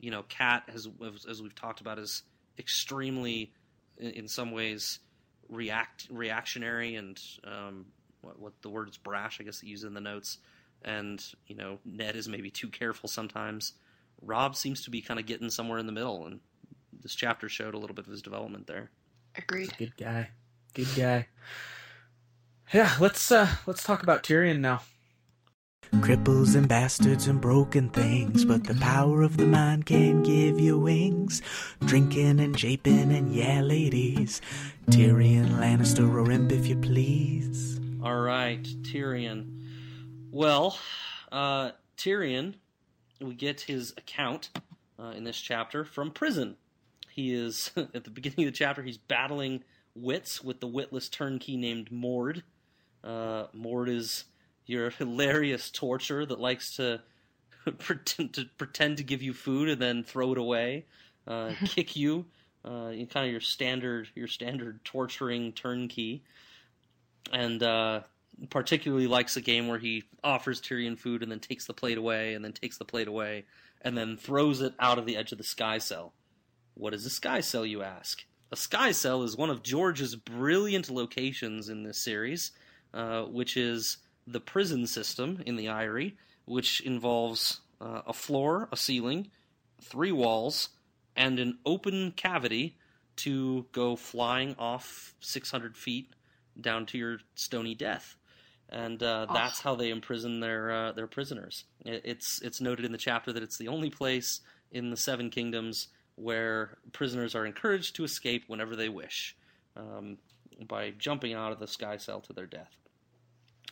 [0.00, 2.22] you know, Cat has, as- as we've talked about, is
[2.58, 3.52] extremely,
[3.96, 5.00] in, in some ways,
[5.48, 7.86] react reactionary and um,
[8.20, 10.38] what, what the word is brash, I guess, they use in the notes.
[10.82, 13.72] And you know, Ned is maybe too careful sometimes.
[14.22, 16.40] Robb seems to be kind of getting somewhere in the middle, and
[17.02, 18.90] this chapter showed a little bit of his development there.
[19.36, 19.76] Agreed.
[19.78, 20.30] Good guy.
[20.74, 21.26] Good guy.
[22.72, 24.82] Yeah, let's uh let's talk about Tyrion now.
[25.94, 30.78] Cripples and bastards and broken things, but the power of the mind can give you
[30.78, 31.40] wings.
[31.86, 34.42] Drinking and japing and yeah, ladies.
[34.90, 37.80] Tyrion Lannister or imp if you please.
[38.02, 39.64] All right, Tyrion.
[40.30, 40.78] Well,
[41.32, 42.54] uh, Tyrion,
[43.20, 44.50] we get his account
[44.98, 46.56] uh, in this chapter from prison.
[47.18, 48.80] He is at the beginning of the chapter.
[48.80, 49.64] He's battling
[49.96, 52.44] wits with the witless turnkey named Mord.
[53.02, 54.26] Uh, Mord is
[54.66, 57.00] your hilarious torturer that likes to
[57.78, 60.86] pretend to pretend to give you food and then throw it away,
[61.26, 62.24] uh, kick you.
[62.64, 66.22] Uh, kind of your standard your standard torturing turnkey,
[67.32, 68.02] and uh,
[68.48, 72.34] particularly likes a game where he offers Tyrion food and then takes the plate away
[72.34, 73.44] and then takes the plate away
[73.82, 76.12] and then throws it out of the edge of the sky cell.
[76.78, 78.24] What is a sky cell, you ask?
[78.52, 82.52] A sky cell is one of George's brilliant locations in this series,
[82.94, 83.96] uh, which is
[84.28, 89.28] the prison system in the Eyrie, which involves uh, a floor, a ceiling,
[89.82, 90.68] three walls,
[91.16, 92.76] and an open cavity
[93.16, 96.14] to go flying off 600 feet
[96.60, 98.14] down to your stony death.
[98.68, 101.64] And uh, that's how they imprison their uh, their prisoners.
[101.84, 105.88] It's it's noted in the chapter that it's the only place in the Seven Kingdoms
[106.18, 109.36] where prisoners are encouraged to escape whenever they wish
[109.76, 110.18] um,
[110.66, 112.76] by jumping out of the sky cell to their death.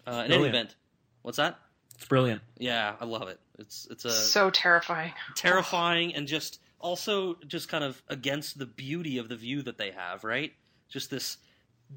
[0.07, 0.77] Uh, in any event,
[1.23, 1.59] what's that?
[1.97, 2.43] It's brilliant.
[2.59, 3.41] Yeah, I love it.
[3.59, 5.13] It's it's a so terrifying.
[5.35, 9.93] terrifying and just also just kind of against the beauty of the view that they
[9.93, 10.53] have, right?
[10.89, 11.39] Just this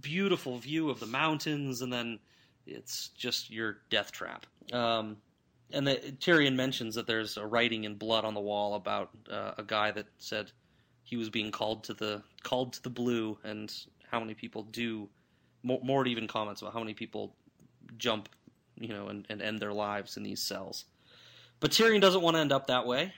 [0.01, 2.19] beautiful view of the mountains, and then
[2.65, 4.45] it's just your death trap.
[4.71, 5.17] Um,
[5.71, 9.53] and the, Tyrion mentions that there's a writing in blood on the wall about uh,
[9.57, 10.51] a guy that said
[11.03, 13.73] he was being called to the called to the blue, and
[14.09, 15.09] how many people do.
[15.63, 17.35] Mo- Mord even comments about how many people
[17.97, 18.29] jump,
[18.79, 20.85] you know, and, and end their lives in these cells.
[21.59, 23.13] But Tyrion doesn't want to end up that way.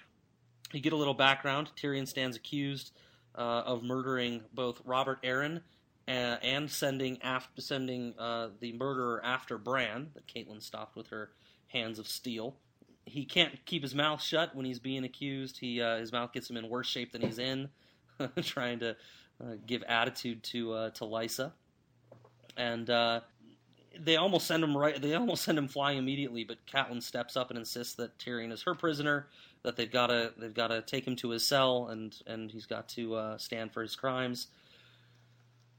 [0.72, 1.70] You get a little background.
[1.80, 2.91] Tyrion stands accused
[3.36, 5.62] uh, of murdering both Robert Arryn
[6.08, 11.30] and, and sending after sending uh, the murderer after Bran that Catelyn stopped with her
[11.72, 12.56] hands of steel.
[13.06, 15.60] He can't keep his mouth shut when he's being accused.
[15.60, 17.70] He uh, his mouth gets him in worse shape than he's in,
[18.42, 18.96] trying to
[19.42, 21.52] uh, give attitude to uh, to Lysa,
[22.56, 23.22] and uh,
[24.00, 25.02] they almost send him right.
[25.02, 28.64] They almost send him flying immediately, but Catelyn steps up and insists that Tyrion is
[28.64, 29.28] her prisoner.
[29.64, 32.66] That they've got to they've got to take him to his cell, and and he's
[32.66, 34.48] got to uh, stand for his crimes.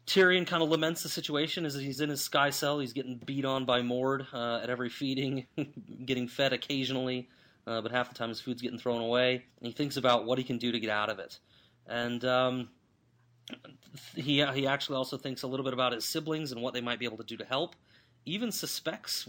[0.06, 2.80] Tyrion kind of laments the situation as he's in his sky cell.
[2.80, 5.46] He's getting beat on by Mord uh, at every feeding,
[6.04, 7.28] getting fed occasionally,
[7.66, 9.44] uh, but half the time his food's getting thrown away.
[9.58, 11.38] And he thinks about what he can do to get out of it.
[11.86, 12.68] And um,
[14.14, 16.98] he he actually also thinks a little bit about his siblings and what they might
[16.98, 17.76] be able to do to help.
[18.24, 19.28] Even suspects,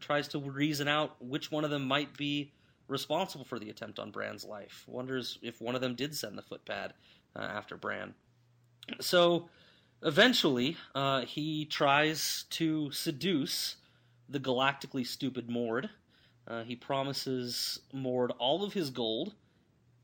[0.00, 2.52] tries to reason out which one of them might be
[2.86, 4.84] responsible for the attempt on Bran's life.
[4.86, 6.92] Wonders if one of them did send the footpad
[7.34, 8.14] uh, after Bran.
[9.00, 9.48] So
[10.02, 13.76] Eventually, uh, he tries to seduce
[14.28, 15.90] the galactically stupid Mord.
[16.48, 19.34] Uh, he promises Mord all of his gold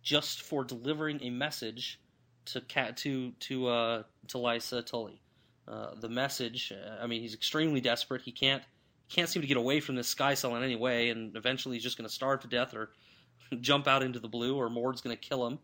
[0.02, 1.98] just for delivering a message
[2.46, 5.20] to Cat to to uh, to Lysa Tully.
[5.66, 6.72] Uh, the message.
[6.72, 8.22] Uh, I mean, he's extremely desperate.
[8.22, 8.62] He can't
[9.08, 11.82] can't seem to get away from this sky cell in any way, and eventually he's
[11.82, 12.90] just going to starve to death or
[13.60, 15.58] jump out into the blue, or Mord's going to kill him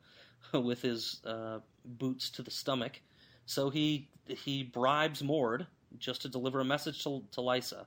[0.65, 3.01] with his uh, boots to the stomach.
[3.47, 5.67] So he he bribes Mord
[5.99, 7.87] just to deliver a message to, to Lysa.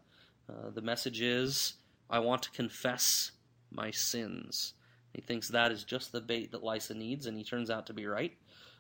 [0.50, 1.76] Uh, the message is,
[2.10, 3.32] I want to confess
[3.72, 4.74] my sins.
[5.14, 7.94] He thinks that is just the bait that Lysa needs, and he turns out to
[7.94, 8.34] be right.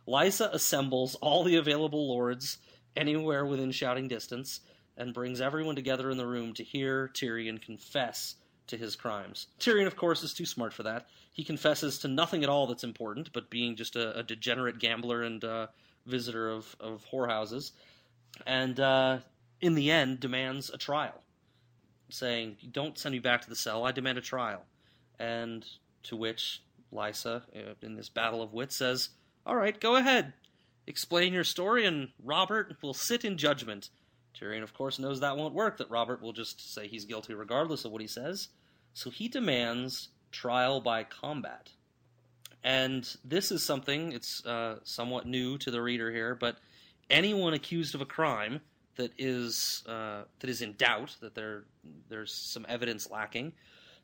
[0.08, 2.60] Lysa assembles all the available lords
[2.96, 4.60] anywhere within shouting distance
[4.98, 8.36] and brings everyone together in the room to hear Tyrion confess
[8.68, 9.48] to his crimes.
[9.60, 11.08] Tyrion, of course, is too smart for that.
[11.32, 15.24] He confesses to nothing at all that's important, but being just a, a degenerate gambler
[15.24, 15.68] and uh,
[16.06, 17.72] visitor of, of whorehouses,
[18.46, 19.20] and uh,
[19.62, 21.22] in the end demands a trial,
[22.10, 23.84] saying, "Don't send me back to the cell.
[23.84, 24.64] I demand a trial."
[25.20, 25.66] And
[26.04, 26.62] to which
[26.94, 29.10] Lysa, uh, in this battle of wits, says,
[29.46, 30.34] "All right, go ahead,
[30.88, 33.90] explain your story, and Robert will sit in judgment."
[34.34, 35.78] Tyrion, of course, knows that won't work.
[35.78, 38.50] That Robert will just say he's guilty regardless of what he says.
[38.94, 41.72] So he demands trial by combat.
[42.66, 46.58] And this is something, it's uh, somewhat new to the reader here, but
[47.12, 48.60] anyone accused of a crime
[48.96, 51.66] that is uh, that is in doubt, that there
[52.10, 53.54] there's some evidence lacking,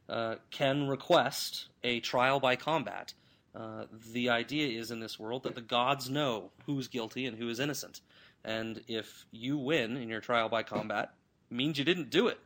[0.08, 3.16] uh, can request a trial by combat.
[3.56, 7.50] Uh, the idea is in this world that the gods know who's guilty and who
[7.50, 8.02] is innocent,
[8.46, 11.14] and if you win in your trial by combat,
[11.50, 12.40] means you didn't do it.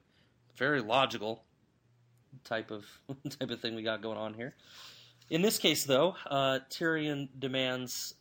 [0.56, 1.44] Very logical
[2.46, 2.86] type of
[3.38, 4.54] type of thing we got going on here.
[5.30, 8.14] In this case, though, uh, Tyrion demands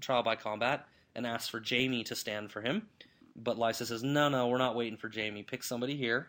[0.00, 2.88] trial by combat and asks for Jaime to stand for him.
[3.36, 5.42] But Lysa says, no, no, we're not waiting for Jaime.
[5.42, 6.28] Pick somebody here.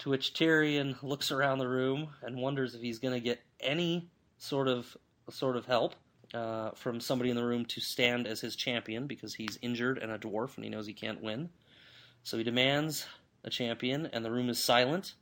[0.00, 4.08] To which Tyrion looks around the room and wonders if he's going to get any
[4.38, 4.96] sort of
[5.28, 5.94] sort of help
[6.34, 10.10] uh, from somebody in the room to stand as his champion because he's injured and
[10.10, 11.50] a dwarf and he knows he can't win.
[12.22, 13.06] So he demands
[13.44, 15.14] a champion, and the room is silent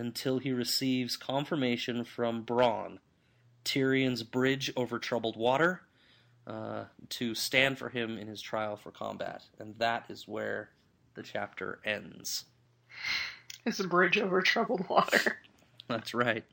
[0.00, 2.98] until he receives confirmation from Bronn,
[3.66, 5.82] Tyrion's bridge over troubled water,
[6.46, 9.42] uh, to stand for him in his trial for combat.
[9.58, 10.70] And that is where
[11.14, 12.46] the chapter ends.
[13.66, 15.36] It's a bridge over troubled water.
[15.86, 16.44] That's right.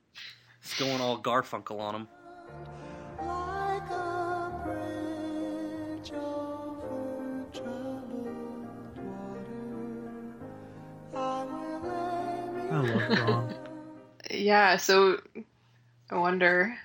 [0.62, 2.08] It's going all Garfunkel on him.
[12.88, 13.56] Love Ron.
[14.32, 15.20] yeah, so
[16.10, 16.78] I wonder,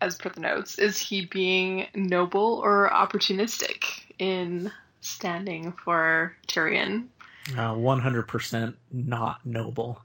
[0.00, 3.84] as per the notes, is he being noble or opportunistic
[4.18, 4.70] in
[5.00, 7.08] standing for Tyrion?
[7.52, 10.00] Uh, 100% not noble.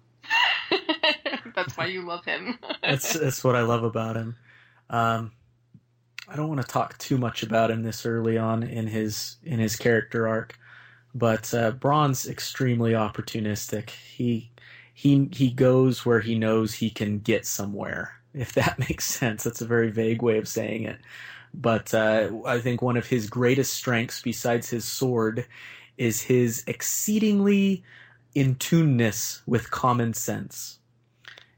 [1.56, 2.60] That's why you love him.
[2.84, 4.36] that's that's what I love about him.
[4.90, 5.32] Um,
[6.28, 9.60] I don't want to talk too much about him this early on in his in
[9.60, 10.58] his character arc,
[11.16, 13.90] but uh, Bronn's extremely opportunistic.
[13.90, 14.52] He
[14.98, 18.14] he he goes where he knows he can get somewhere.
[18.34, 21.00] If that makes sense, that's a very vague way of saying it.
[21.56, 25.48] But uh, I think one of his greatest strengths, besides his sword,
[25.98, 27.84] is his exceedingly
[28.36, 30.78] in tuneness with common sense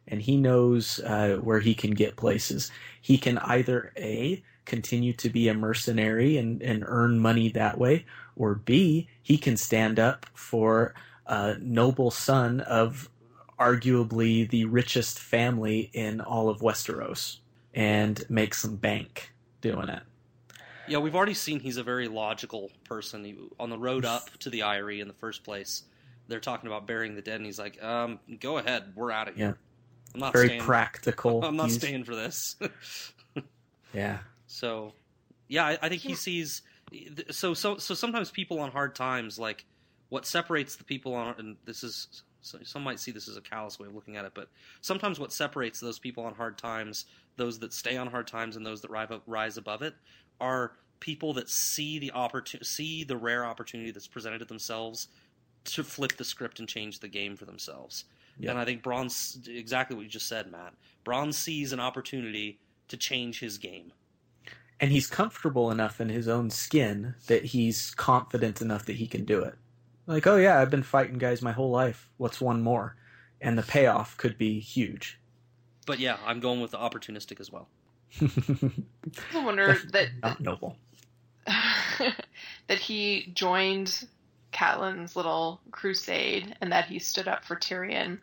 [0.10, 2.72] and he knows uh, where he can get places.
[3.02, 8.06] He can either A, continue to be a mercenary and, and earn money that way,
[8.36, 10.94] or B, he can stand up for
[11.26, 13.10] a noble son of
[13.60, 17.38] arguably the richest family in all of Westeros
[17.74, 20.02] and make some bank doing it.
[20.88, 23.24] Yeah, we've already seen he's a very logical person.
[23.24, 25.84] He, on the road up to the Eyrie in the first place,
[26.28, 29.36] they're talking about burying the dead, and he's like, um, "Go ahead, we're out of
[29.36, 29.46] here.
[29.48, 30.14] Yeah.
[30.16, 30.62] I'm not Very staying.
[30.62, 31.44] practical.
[31.46, 32.56] I'm not He's- staying for this."
[33.94, 34.20] Yeah.
[34.46, 34.94] So,
[35.48, 36.62] yeah, I, I think he sees.
[37.32, 39.66] So, so, so sometimes people on hard times, like
[40.10, 43.42] what separates the people on, and this is so some might see this as a
[43.42, 44.50] callous way of looking at it, but
[44.82, 47.06] sometimes what separates those people on hard times,
[47.38, 49.94] those that stay on hard times, and those that rise, rise above it,
[50.40, 55.08] are people that see the opportunity, see the rare opportunity that's presented to themselves
[55.66, 58.06] to flip the script and change the game for themselves.
[58.38, 58.52] Yeah.
[58.52, 60.74] And I think Bronn's exactly what you just said, Matt.
[61.04, 63.92] Braun sees an opportunity to change his game.
[64.80, 69.26] And he's comfortable enough in his own skin that he's confident enough that he can
[69.26, 69.56] do it.
[70.10, 72.10] Like, oh yeah, I've been fighting guys my whole life.
[72.18, 72.96] What's one more?
[73.40, 75.20] And the payoff could be huge.
[75.86, 77.68] But yeah, I'm going with the opportunistic as well.
[78.22, 80.76] I wonder that Not noble.
[81.46, 84.08] that he joined
[84.52, 88.18] Catelyn's little crusade and that he stood up for Tyrion.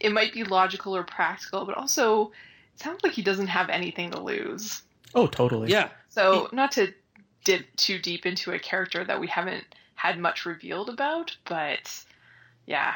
[0.00, 2.30] It might be logical or practical, but also
[2.76, 4.82] it sounds like he doesn't have anything to lose.
[5.16, 5.68] Oh, totally.
[5.68, 6.94] Yeah, So, not to
[7.42, 12.04] dip too deep into a character that we haven't had much revealed about, but
[12.66, 12.94] yeah.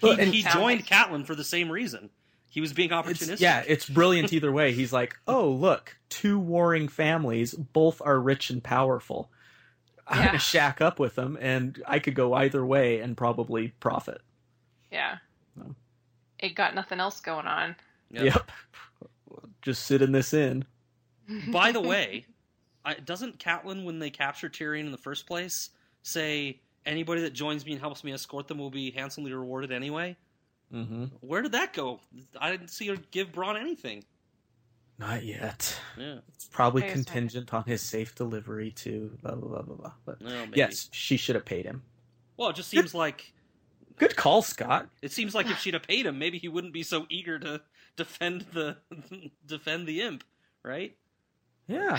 [0.00, 2.10] he, Well, and- he joined like- Catelyn for the same reason.
[2.48, 3.40] He was being It's, opportunistic.
[3.40, 4.72] yeah, it's brilliant either way.
[4.72, 9.30] He's like, oh, look, two warring families, both are rich and powerful.
[10.06, 10.26] I'm Yeah.
[10.28, 14.22] going to shack up with them, and I could go either way and probably profit.
[14.90, 15.16] Yeah.
[15.54, 15.74] No.
[16.38, 17.76] It got nothing else going on.
[18.10, 18.22] Yeah.
[18.24, 18.50] Yep.
[19.62, 20.64] Just sit in this inn.
[21.48, 22.24] By the way,
[22.84, 25.70] I, doesn't Catelyn, when they capture Tyrion in the first place,
[26.06, 30.16] say anybody that joins me and helps me escort them will be handsomely rewarded anyway?
[30.72, 31.04] Mm-hmm.
[31.20, 32.00] Where did that go?
[32.40, 34.04] I didn't see her give Bronn anything.
[34.98, 35.78] Not yet.
[35.98, 39.92] Yeah, It's probably I contingent on his safe delivery to blah blah blah blah blah.
[40.06, 41.82] But no, yes, she should have paid him.
[42.36, 43.32] Well, it just seems like
[43.98, 44.88] Good call, Scott.
[45.02, 47.60] it seems like if she'd have paid him, maybe he wouldn't be so eager to
[47.96, 48.76] defend the
[49.46, 50.24] defend the imp,
[50.62, 50.96] right?
[51.68, 51.98] Yeah.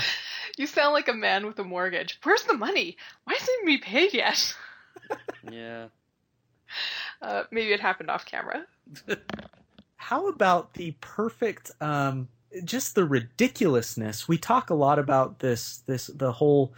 [0.57, 2.19] You sound like a man with a mortgage.
[2.23, 2.97] Where's the money?
[3.25, 4.55] Why hasn't it been paid yet?
[5.49, 5.87] Yeah.
[7.21, 8.65] Uh, maybe it happened off camera.
[9.95, 12.27] How about the perfect um
[12.63, 14.27] just the ridiculousness.
[14.27, 16.73] We talk a lot about this this the whole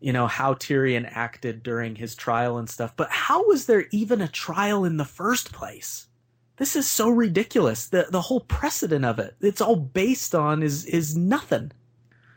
[0.00, 4.20] you know how Tyrion acted during his trial and stuff, but how was there even
[4.20, 6.08] a trial in the first place?
[6.56, 7.88] This is so ridiculous.
[7.88, 9.34] The the whole precedent of it.
[9.40, 11.72] It's all based on is is nothing.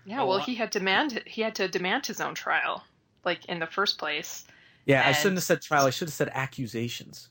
[0.08, 2.84] Yeah, well, I- he had demand he had to demand his own trial,
[3.26, 4.46] like in the first place.
[4.86, 5.86] Yeah, I shouldn't have said trial.
[5.86, 7.28] I should have said accusations.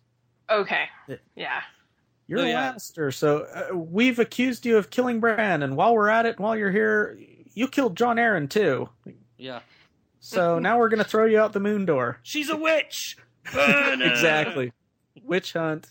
[0.50, 0.84] Okay.
[1.08, 1.16] Yeah.
[1.34, 1.60] Yeah.
[2.28, 2.72] You're Oh, a yeah.
[2.72, 6.56] Lannister, so uh, we've accused you of killing Bran, and while we're at it, while
[6.56, 7.18] you're here,
[7.54, 8.88] you killed Jon Arryn too.
[9.38, 9.60] Yeah.
[10.20, 12.18] So now we're gonna throw you out the moon door.
[12.22, 13.16] She's a witch.
[13.54, 14.06] Burn her!
[14.12, 14.72] exactly.
[15.22, 15.88] Witch hunt.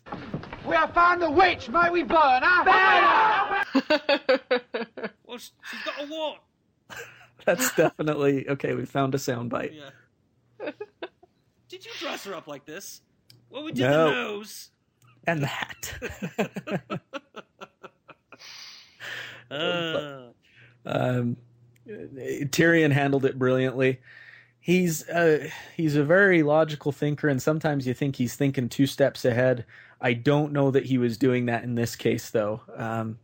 [0.67, 3.63] We have found the witch, may we burn her?
[5.25, 6.39] Well, she's got a wart.
[7.45, 8.73] That's definitely okay.
[8.73, 9.73] We found a soundbite.
[9.75, 10.71] Yeah.
[11.69, 13.01] Did you dress her up like this?
[13.49, 14.05] Well, we did No.
[14.05, 14.69] the nose.
[15.27, 16.99] And the hat.
[19.51, 20.29] Uh,
[20.87, 21.37] um,
[21.87, 23.99] Tyrion handled it brilliantly.
[24.59, 29.23] He's uh, he's a very logical thinker, and sometimes you think he's thinking two steps
[29.23, 29.65] ahead.
[30.01, 32.61] I don't know that he was doing that in this case, though.
[32.75, 33.19] Um,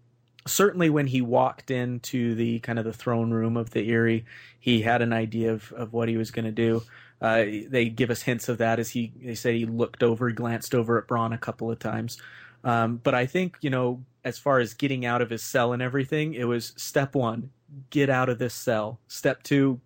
[0.47, 4.25] certainly, when he walked into the kind of the throne room of the Eyrie,
[4.59, 6.83] he had an idea of, of what he was going to do.
[7.21, 10.73] Uh, they give us hints of that as he they say he looked over, glanced
[10.73, 12.17] over at Bronn a couple of times.
[12.63, 15.81] Um, but I think you know, as far as getting out of his cell and
[15.81, 17.51] everything, it was step one:
[17.91, 18.99] get out of this cell.
[19.07, 19.79] Step two: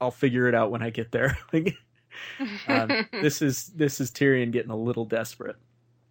[0.00, 1.38] I'll figure it out when I get there.
[2.66, 5.56] Um, this is this is Tyrion getting a little desperate.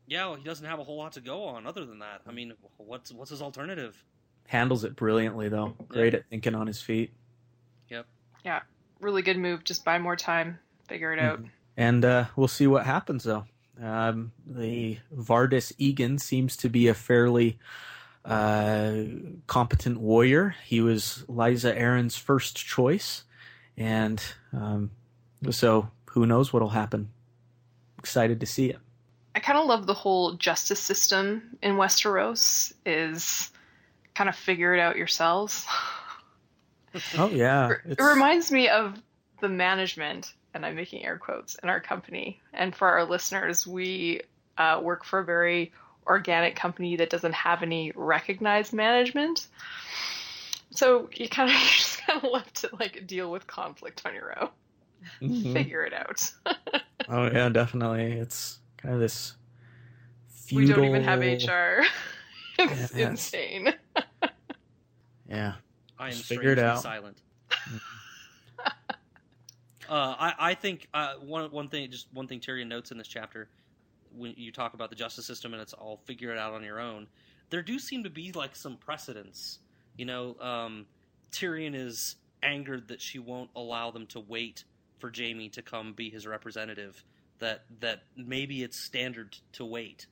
[0.10, 2.22] Yeah, well, he doesn't have a whole lot to go on other than that.
[2.28, 4.04] I mean, what's what's his alternative?
[4.48, 5.76] Handles it brilliantly though.
[5.88, 7.14] Great at thinking on his feet.
[7.90, 8.08] Yep.
[8.44, 8.62] Yeah.
[9.00, 9.64] Really good move.
[9.64, 10.58] Just buy more time.
[10.88, 11.42] Figure it out.
[11.78, 13.46] And uh, we'll see what happens though.
[13.82, 17.60] Um, the Vardis Egen seems to be a fairly
[18.26, 19.04] uh,
[19.46, 20.56] competent warrior.
[20.66, 23.24] He was Lysa Arryn's first choice,
[23.78, 24.92] and um,
[25.52, 27.12] so who knows what'll happen.
[28.00, 28.80] Excited to see it.
[29.36, 32.74] I kind of love the whole justice system in Westeros.
[32.86, 33.52] Is
[34.16, 35.66] kind of figure it out yourselves.
[37.18, 39.00] Oh yeah, It reminds me of
[39.42, 42.42] the management, and I'm making air quotes, in our company.
[42.52, 44.22] And for our listeners, we
[44.58, 45.72] uh, work for a very
[46.08, 49.48] organic company that doesn't have any recognized management.
[50.72, 54.38] So you kind of just kind of left to like deal with conflict on your
[54.42, 54.50] own.
[55.22, 55.54] Mhm.
[55.54, 56.32] Figure it out.
[57.12, 58.12] Oh yeah, definitely.
[58.12, 59.36] It's kind of this.
[60.52, 61.84] we don't even have HR.
[62.60, 63.34] it's Yes.
[63.34, 63.74] insane.
[65.30, 65.54] Yeah.
[66.00, 66.82] I am Just figure it out.
[66.82, 67.22] silent.
[68.60, 68.66] uh,
[69.90, 73.48] I, I think uh, one one thing, just one thing Tyrion notes in this chapter,
[74.18, 76.80] when you talk about the justice system and it's all figure it out on your
[76.80, 77.06] own,
[77.52, 79.60] there do seem to be like some precedents.
[79.98, 80.88] You know, um,
[81.32, 84.64] Tyrion is angered that she won't allow them to wait
[84.98, 87.04] for Jaime to come be his representative.
[87.40, 90.08] That that maybe it's standard to wait.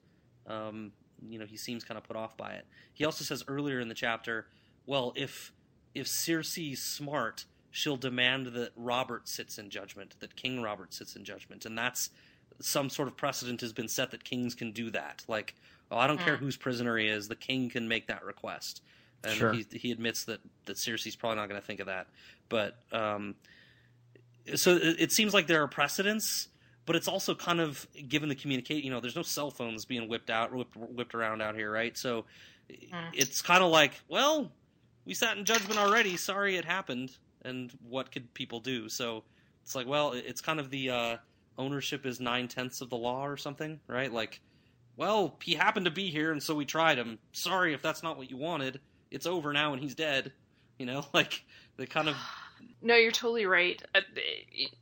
[0.46, 0.92] Um,
[1.28, 2.66] you know, he seems kind of put off by it.
[2.94, 4.48] He also says earlier in the chapter,
[4.86, 5.52] well, if
[5.94, 11.24] if Cersei's smart, she'll demand that Robert sits in judgment, that King Robert sits in
[11.26, 12.12] judgment, and that's
[12.60, 15.24] some sort of precedent has been set that kings can do that.
[15.28, 15.54] Like,
[15.92, 16.40] oh, I don't care Mm.
[16.40, 18.82] whose prisoner he is, the king can make that request.
[19.24, 19.54] And Sure.
[19.54, 22.08] he he admits that that Cersei's probably not going to think of that,
[22.48, 23.36] but um,
[24.56, 26.48] so it, it seems like there are precedents.
[26.88, 28.84] But it's also kind of given the communicate.
[28.84, 31.96] You know, there's no cell phones being whipped out, whipped, whipped around out here, right?
[31.96, 32.26] So
[32.70, 33.12] Mm.
[33.14, 34.52] it's kind of like, well,
[35.06, 36.18] we sat in judgment already.
[36.18, 37.16] Sorry it happened.
[37.44, 38.90] And what could people do?
[38.90, 39.24] So
[39.64, 41.18] it's like, well, it's kind of the uh,
[41.58, 44.12] ownership is nine tenths of the law or something, right?
[44.12, 44.42] Like,
[44.98, 47.20] well, he happened to be here, and so we tried him.
[47.32, 48.80] Sorry if that's not what you wanted.
[49.12, 50.34] It's over now, and he's dead.
[50.78, 51.44] You know, like
[51.78, 52.16] they kind of
[52.82, 53.82] No, you're totally right.
[53.96, 54.02] Uh,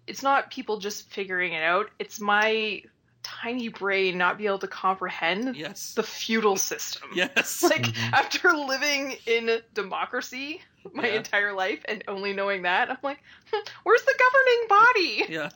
[0.07, 1.89] It's not people just figuring it out.
[1.99, 2.81] It's my
[3.23, 7.09] tiny brain not be able to comprehend yes, the feudal system.
[7.15, 8.13] yes, Like Mhm.
[8.13, 10.61] after living in democracy
[10.93, 11.15] my Yeah.
[11.15, 13.19] entire life and only knowing that, I'm like,
[13.51, 15.25] "Hmm, where's the governing body?
[15.29, 15.49] yeah.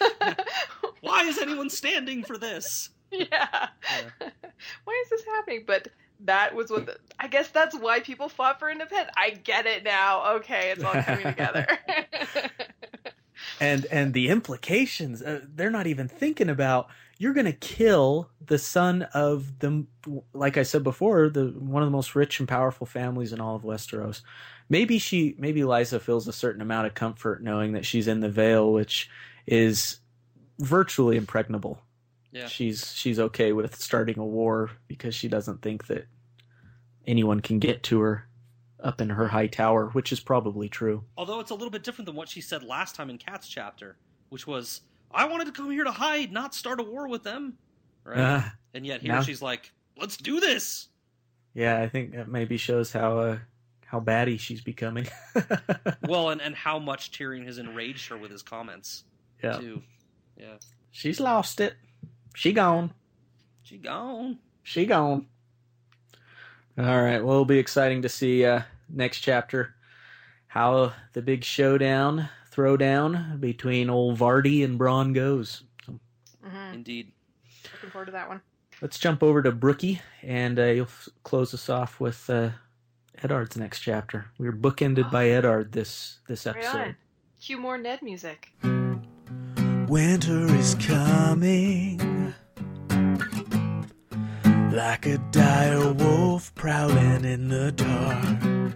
[1.00, 2.90] Why is anyone standing for this?
[3.10, 3.68] yeah.
[4.84, 5.64] why is this happening?
[5.66, 5.88] But
[6.20, 9.10] that was what the, I guess that's why people fought for independence.
[9.16, 10.36] I get it now.
[10.36, 11.66] Okay, it's all coming together.
[13.60, 16.88] and and the implications uh, they're not even thinking about
[17.18, 19.84] you're going to kill the son of the
[20.32, 23.56] like i said before the one of the most rich and powerful families in all
[23.56, 24.22] of westeros
[24.68, 28.28] maybe she maybe lysa feels a certain amount of comfort knowing that she's in the
[28.28, 29.08] Vale which
[29.46, 29.98] is
[30.58, 31.80] virtually impregnable
[32.32, 32.46] Yeah.
[32.46, 36.06] she's she's okay with starting a war because she doesn't think that
[37.06, 38.26] anyone can get to her
[38.80, 42.06] up in her high tower which is probably true Although it's a little bit different
[42.06, 43.96] than what she said last time in Cat's chapter,
[44.30, 44.80] which was,
[45.10, 47.58] "I wanted to come here to hide, not start a war with them."
[48.04, 48.18] Right?
[48.18, 48.42] Uh,
[48.74, 50.88] and yet here now- she's like, "Let's do this."
[51.54, 53.38] Yeah, I think that maybe shows how uh,
[53.84, 55.06] how batty she's becoming.
[56.08, 59.04] well, and and how much Tyrion has enraged her with his comments
[59.42, 59.82] yeah, too.
[60.36, 60.56] Yeah,
[60.90, 61.74] she's lost it.
[62.34, 62.92] She gone.
[63.62, 64.38] she gone.
[64.62, 65.26] She gone.
[66.78, 67.18] All right.
[67.22, 69.74] Well, it'll be exciting to see uh, next chapter
[70.46, 75.64] how the big showdown, throwdown between old Vardy and Bronn goes.
[76.44, 76.74] Mhm.
[76.74, 77.12] Indeed.
[77.74, 78.40] Looking forward to that one.
[78.80, 82.50] Let's jump over to Brookie, and uh, you'll f- close us off with uh,
[83.22, 84.26] Eddard's next chapter.
[84.38, 86.78] We were bookended by Eddard this this Right episode.
[86.78, 86.96] on.
[87.40, 88.52] Cue more Ned music.
[89.88, 91.98] Winter is coming
[94.72, 98.74] like a dire wolf prowling in the dark.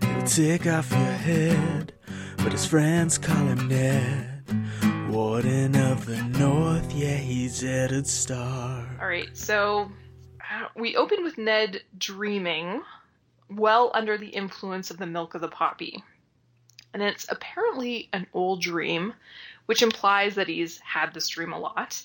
[0.00, 1.92] He'll take off your head,
[2.36, 4.44] but his friends call him Ned.
[5.10, 8.86] Warden of the North, yeah, he's Eddard Stark.
[9.00, 9.90] All right, so
[10.40, 12.80] uh, we open with Ned dreaming
[13.50, 16.04] well under the influence of the milk of the poppy.
[16.94, 19.12] And it's apparently an old dream,
[19.66, 22.00] which implies that he's had this dream a lot,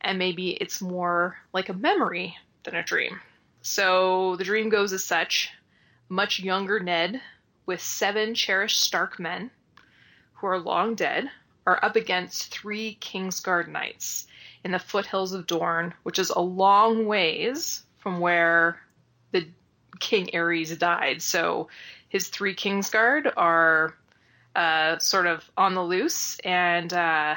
[0.00, 3.20] and maybe it's more like a memory than a dream.
[3.62, 5.50] So the dream goes as such
[6.08, 7.20] much younger Ned,
[7.66, 9.50] with seven cherished Stark men,
[10.34, 11.30] who are long dead,
[11.66, 14.26] are up against three Kingsguard knights
[14.64, 18.80] in the foothills of Dorne, which is a long ways from where
[19.32, 19.46] the
[20.00, 21.20] King Aerys died.
[21.20, 21.68] So
[22.08, 23.94] his three Kingsguard are
[24.56, 27.36] uh, sort of on the loose, and uh,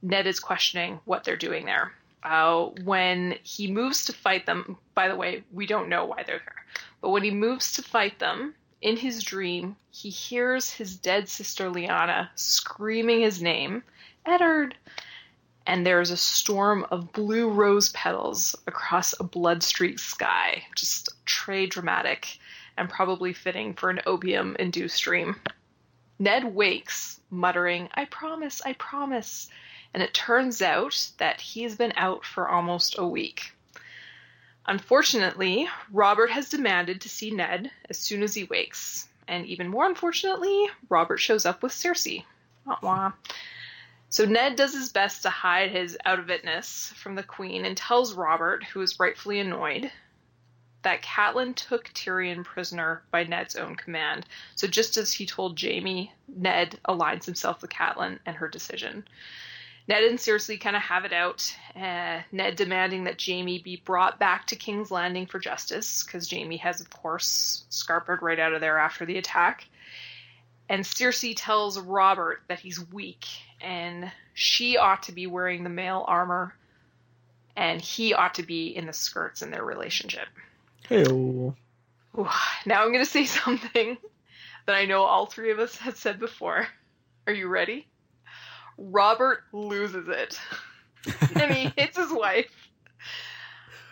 [0.00, 1.92] Ned is questioning what they're doing there.
[2.22, 6.38] Uh, when he moves to fight them, by the way, we don't know why they're
[6.38, 6.64] there,
[7.00, 11.70] but when he moves to fight them, in his dream, he hears his dead sister
[11.70, 13.82] Lyanna screaming his name,
[14.24, 14.76] Eddard,
[15.66, 20.64] and there's a storm of blue rose petals across a blood streaked sky.
[20.76, 22.38] Just très dramatic
[22.76, 25.36] and probably fitting for an opium induced dream.
[26.18, 29.48] Ned wakes, muttering, I promise, I promise.
[29.94, 33.52] And it turns out that he's been out for almost a week.
[34.66, 39.86] Unfortunately, Robert has demanded to see Ned as soon as he wakes, And even more
[39.86, 42.24] unfortunately, Robert shows up with Cersei.
[42.64, 43.12] Wah wah.
[44.10, 47.76] So Ned does his best to hide his out of itness from the Queen and
[47.76, 49.90] tells Robert, who is rightfully annoyed,
[50.82, 54.26] that Catelyn took Tyrion prisoner by Ned's own command.
[54.54, 59.06] So just as he told Jaime, Ned aligns himself with Catelyn and her decision.
[59.88, 61.54] Ned and Cersei kind of have it out.
[61.74, 66.58] Uh, Ned demanding that Jaime be brought back to King's Landing for justice, because Jaime
[66.58, 69.66] has, of course, scarpered right out of there after the attack.
[70.68, 73.24] And Cersei tells Robert that he's weak
[73.62, 76.54] and she ought to be wearing the male armor
[77.56, 80.28] and he ought to be in the skirts in their relationship.
[80.88, 81.04] Hey,
[82.66, 83.96] now I'm going to say something
[84.66, 86.68] that I know all three of us have said before.
[87.26, 87.86] Are you ready?
[88.78, 90.40] Robert loses it.
[91.40, 92.70] and he hits his wife,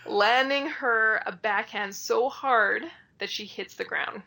[0.06, 2.84] landing her a backhand so hard
[3.18, 4.22] that she hits the ground.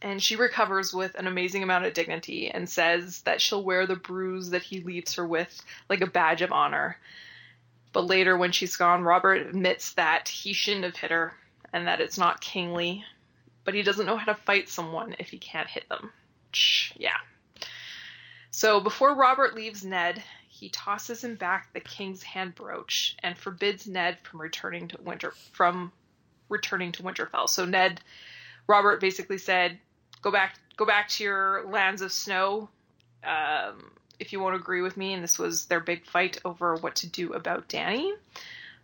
[0.00, 3.94] And she recovers with an amazing amount of dignity and says that she'll wear the
[3.94, 6.98] bruise that he leaves her with like a badge of honor.
[7.92, 11.34] But later, when she's gone, Robert admits that he shouldn't have hit her
[11.72, 13.04] and that it's not kingly.
[13.64, 16.10] But he doesn't know how to fight someone if he can't hit them.
[16.96, 17.18] Yeah.
[18.54, 23.86] So before Robert leaves Ned, he tosses him back the king's hand brooch and forbids
[23.86, 25.90] Ned from returning to Winter from
[26.50, 27.48] returning to Winterfell.
[27.48, 28.02] So Ned
[28.66, 29.80] Robert basically said,
[30.20, 32.68] "Go back go back to your lands of snow.
[33.24, 36.96] Um, if you won't agree with me." And this was their big fight over what
[36.96, 38.12] to do about Dany.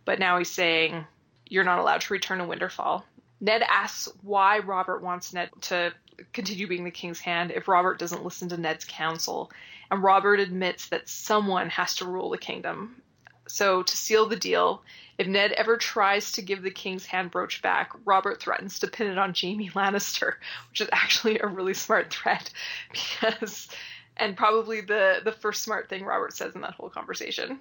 [0.03, 1.05] But now he's saying,
[1.47, 3.03] "You're not allowed to return to Winterfell."
[3.39, 5.93] Ned asks why Robert wants Ned to
[6.33, 9.51] continue being the king's hand if Robert doesn't listen to Ned's counsel.
[9.91, 13.01] And Robert admits that someone has to rule the kingdom.
[13.47, 14.83] So, to seal the deal,
[15.17, 19.07] if Ned ever tries to give the king's hand brooch back, Robert threatens to pin
[19.07, 20.35] it on Jaime Lannister,
[20.69, 22.51] which is actually a really smart threat
[22.91, 23.67] because
[24.17, 27.59] and probably the the first smart thing Robert says in that whole conversation.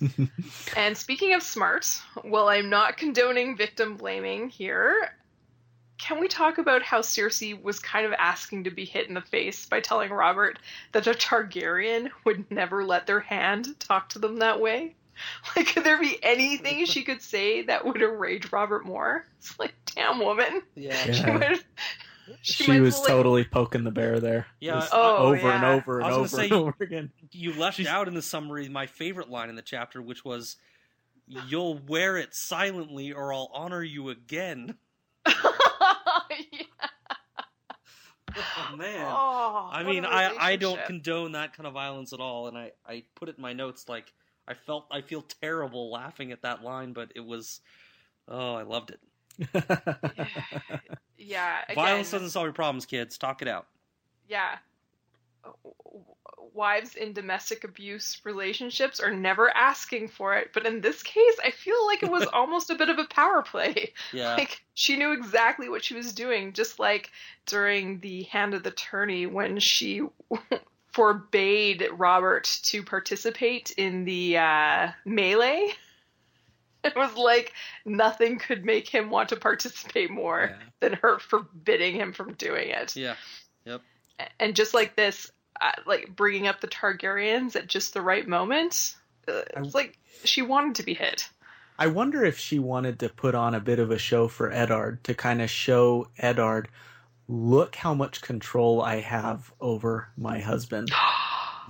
[0.76, 1.86] and speaking of smart,
[2.24, 5.14] well, I'm not condoning victim blaming here.
[6.02, 9.20] Can we talk about how Cersei was kind of asking to be hit in the
[9.20, 10.58] face by telling Robert
[10.90, 14.96] that a Targaryen would never let their hand talk to them that way?
[15.54, 19.26] Like, could there be anything she could say that would enrage Robert more?
[19.38, 20.62] It's like, damn woman.
[20.74, 21.06] Yeah.
[21.06, 21.12] Yeah.
[21.12, 21.62] She, might,
[22.40, 24.46] she, might was like- totally poking the bear there.
[24.58, 27.12] Yeah, Just Oh, over and over and over was gonna and say- over again.
[27.30, 30.56] You left She's- out in the summary my favorite line in the chapter, which was,
[31.28, 34.76] "You'll wear it silently, or I'll honor you again."
[35.26, 36.20] Oh,
[36.52, 36.62] yeah.
[38.34, 39.06] Oh, man.
[39.06, 43.04] Oh, I mean, I don't condone that kind of violence at all, and I, I
[43.14, 44.12] put it in my notes like
[44.48, 47.60] I felt I feel terrible laughing at that line, but it was
[48.28, 49.00] oh I loved it.
[51.22, 51.62] Yeah.
[51.68, 53.16] Again, Violence doesn't solve your problems, kids.
[53.16, 53.66] Talk it out.
[54.28, 54.56] Yeah.
[56.54, 61.50] Wives in domestic abuse relationships are never asking for it, but in this case, I
[61.50, 63.92] feel like it was almost a bit of a power play.
[64.12, 67.10] Yeah, Like she knew exactly what she was doing, just like
[67.46, 70.02] during the hand of the tourney when she
[70.92, 75.68] forbade Robert to participate in the uh, melee.
[76.84, 77.52] It was like
[77.84, 80.66] nothing could make him want to participate more Yeah.
[80.80, 82.96] than her forbidding him from doing it.
[82.96, 83.14] yeah,
[83.64, 83.82] Yep.
[84.40, 85.30] And just like this,
[85.86, 88.94] like bringing up the Targaryens at just the right moment,
[89.28, 91.28] uh, it's like she wanted to be hit.
[91.78, 95.02] I wonder if she wanted to put on a bit of a show for Eddard
[95.04, 96.68] to kind of show Eddard,
[97.28, 100.90] look how much control I have over my husband.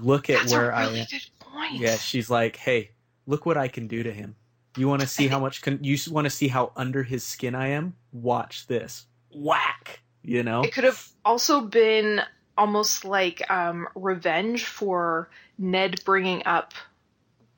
[0.00, 1.06] Look at That's where a I really am.
[1.38, 1.74] point.
[1.74, 2.92] Yeah, she's like, hey,
[3.26, 4.34] look what I can do to him.
[4.76, 5.60] You want to see how much?
[5.60, 7.94] Con- you want to see how under his skin I am?
[8.10, 9.06] Watch this.
[9.34, 10.00] Whack.
[10.22, 10.62] You know.
[10.62, 12.22] It could have also been
[12.56, 16.74] almost like um, revenge for Ned bringing up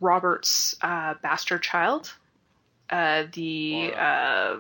[0.01, 2.13] Robert's uh, bastard child,
[2.91, 4.57] uh, the uh,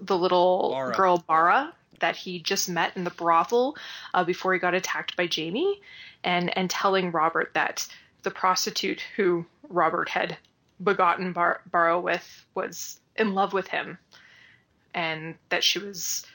[0.00, 0.94] the little Barra.
[0.94, 3.76] girl Barra that he just met in the brothel
[4.12, 5.80] uh, before he got attacked by Jaime,
[6.22, 7.86] and and telling Robert that
[8.22, 10.36] the prostitute who Robert had
[10.82, 13.98] begotten Bar- Barra with was in love with him,
[14.92, 16.26] and that she was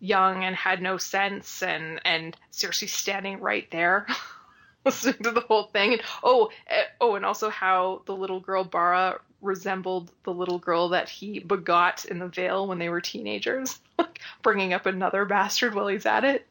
[0.00, 4.06] young and had no sense and and Cersei standing right there
[4.84, 5.94] listening to the whole thing.
[5.94, 10.88] And oh eh, oh and also how the little girl Barra resembled the little girl
[10.88, 15.74] that he begot in the Vale when they were teenagers like bringing up another bastard
[15.74, 16.46] while he's at it.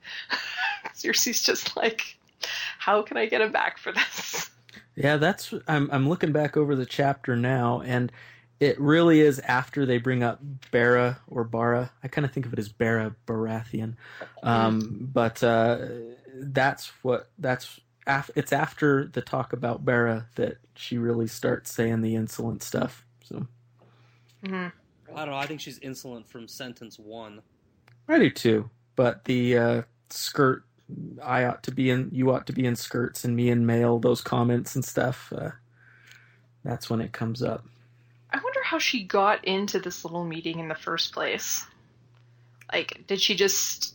[0.95, 2.18] Cersei's just like
[2.80, 4.49] how can I get him back for this?
[4.95, 8.11] Yeah, that's I'm I'm looking back over the chapter now and
[8.60, 10.40] it really is after they bring up
[10.72, 11.92] Bara or Bara.
[12.04, 13.96] I kind of think of it as Barra Baratheon,
[14.44, 15.78] um, but uh,
[16.36, 17.80] that's what that's.
[18.08, 23.06] Af- it's after the talk about Barra that she really starts saying the insolent stuff.
[23.24, 23.48] So
[24.46, 24.68] hmm
[25.16, 25.38] I don't know.
[25.38, 27.42] I think she's insolent from sentence one.
[28.08, 30.64] I do too, but the uh, skirt.
[31.22, 32.10] I ought to be in.
[32.14, 34.00] You ought to be in skirts, and me in mail.
[34.00, 35.34] Those comments and stuff.
[35.36, 35.52] Uh,
[36.64, 37.66] that's when it comes up.
[38.68, 41.65] I wonder how she got into this little meeting in the first place.
[42.72, 43.94] Like, did she just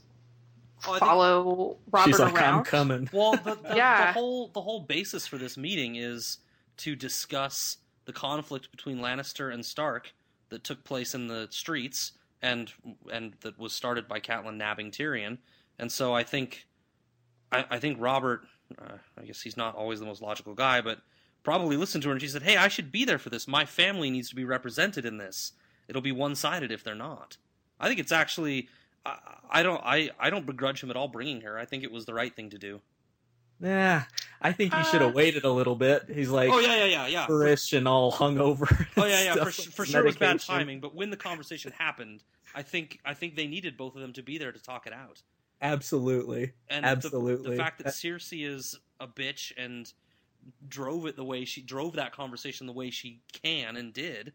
[0.85, 2.59] Oh, follow Robert She's like, around?
[2.59, 3.09] I'm coming.
[3.13, 4.07] Well, the, the, Yeah.
[4.07, 6.39] the whole the whole basis for this meeting is
[6.79, 10.13] to discuss the conflict between Lannister and Stark
[10.49, 12.13] that took place in the streets
[12.43, 12.73] and
[13.13, 15.39] and that was started by Catelyn nabbing Tyrion.
[15.79, 16.67] And so I think
[17.53, 18.43] I, I think Robert,
[18.77, 20.99] uh, I guess he's not always the most logical guy, but
[21.43, 23.47] probably listened to her and she said, "Hey, I should be there for this.
[23.49, 25.53] My family needs to be represented in this.
[25.89, 27.37] It'll be one sided if they're not."
[27.81, 28.69] I think it's actually.
[29.05, 29.19] I,
[29.51, 29.81] I don't.
[29.85, 31.59] I, I don't begrudge him at all bringing her.
[31.59, 32.81] I think it was the right thing to do.
[33.61, 34.05] Yeah,
[34.41, 36.07] I think he should Uh, have waited a little bit.
[36.13, 37.27] He's like, oh yeah, yeah, yeah, yeah.
[37.27, 38.87] For, Irish and all hungover.
[38.97, 39.35] oh yeah, yeah.
[39.35, 40.81] For, stuff su- for sure, it was bad timing.
[40.81, 42.25] But when the conversation happened,
[42.57, 44.93] I think I think they needed both of them to be there to talk it
[44.93, 45.23] out.
[45.61, 46.53] Absolutely.
[46.69, 49.93] And the- The, fact that That- Cersei is a bitch and
[50.69, 54.33] drove it the way she drove that conversation the way she can and did,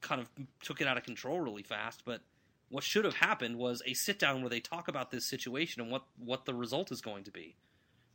[0.00, 0.28] kind of
[0.62, 2.02] took it out of control really fast.
[2.04, 2.20] But
[2.68, 5.90] what should have happened was a sit down where they talk about this situation and
[5.90, 7.56] what what the result is going to be.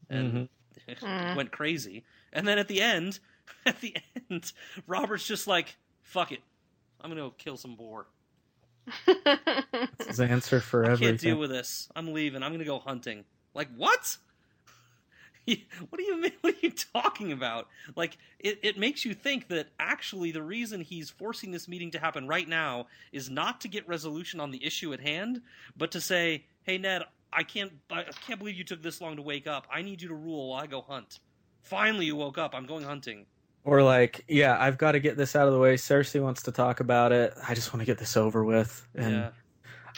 [0.10, 0.50] And
[0.88, 1.36] it Mhm.
[1.36, 2.04] went crazy.
[2.34, 3.20] And then at the end,
[3.66, 3.96] at the
[4.30, 4.52] end,
[4.88, 6.42] Robert's just like, "Fuck it,
[7.02, 8.08] I'm gonna go kill some boar.
[9.06, 11.08] That's his answer for I everything.
[11.10, 11.90] can't deal with this.
[11.96, 12.44] I'm leaving.
[12.44, 14.18] I'm gonna go hunting." Like what?
[15.90, 16.32] what do you mean?
[16.42, 17.68] What are you talking about?
[17.96, 22.00] Like it, it makes you think that actually the reason he's forcing this meeting to
[22.00, 25.42] happen right now is not to get resolution on the issue at hand,
[25.76, 27.04] but to say, "Hey Ned,
[27.34, 29.68] I can't I can't believe you took this long to wake up.
[29.72, 31.20] I need you to rule while I go hunt."
[31.62, 32.54] Finally, you woke up.
[32.54, 33.26] I'm going hunting.
[33.64, 35.74] Or like, yeah, I've got to get this out of the way.
[35.76, 37.34] Cersei wants to talk about it.
[37.48, 38.88] I just want to get this over with.
[38.94, 39.30] And yeah.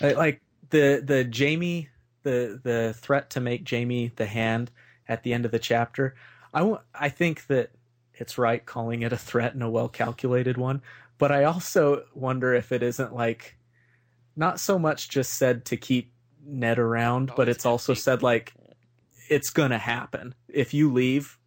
[0.02, 1.90] I, like the the Jaime
[2.24, 4.72] the the threat to make Jaime the hand
[5.08, 6.16] at the end of the chapter.
[6.54, 7.72] I I think that
[8.14, 10.82] it's right calling it a threat and a well calculated one,
[11.18, 13.58] but I also wonder if it isn't like
[14.36, 16.12] not so much just said to keep
[16.46, 18.02] Ned around, Oh, but it's it's also empty.
[18.02, 18.54] said like
[19.30, 20.34] it's gonna happen.
[20.48, 21.38] If you leave,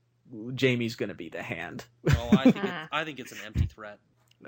[0.60, 1.84] Jaime's gonna be the hand.
[2.10, 3.98] Oh, I think it, I think it's an empty threat.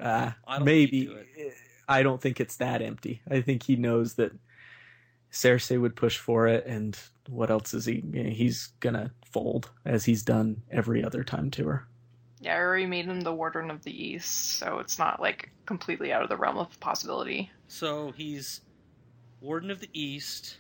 [0.01, 1.55] Uh, I don't maybe think do it.
[1.89, 3.20] I don't think it's that empty.
[3.30, 4.32] I think he knows that
[5.33, 6.97] Cersei would push for it, and
[7.29, 8.03] what else is he?
[8.13, 11.87] He's gonna fold as he's done every other time to her.
[12.41, 16.13] yeah, I already made him the Warden of the East, so it's not like completely
[16.13, 17.51] out of the realm of possibility.
[17.69, 18.61] So he's
[19.41, 20.59] Warden of the East,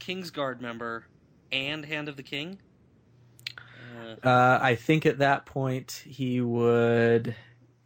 [0.00, 1.06] Kingsguard member,
[1.52, 2.58] and Hand of the King.
[4.22, 7.34] Uh, Uh, I think at that point he would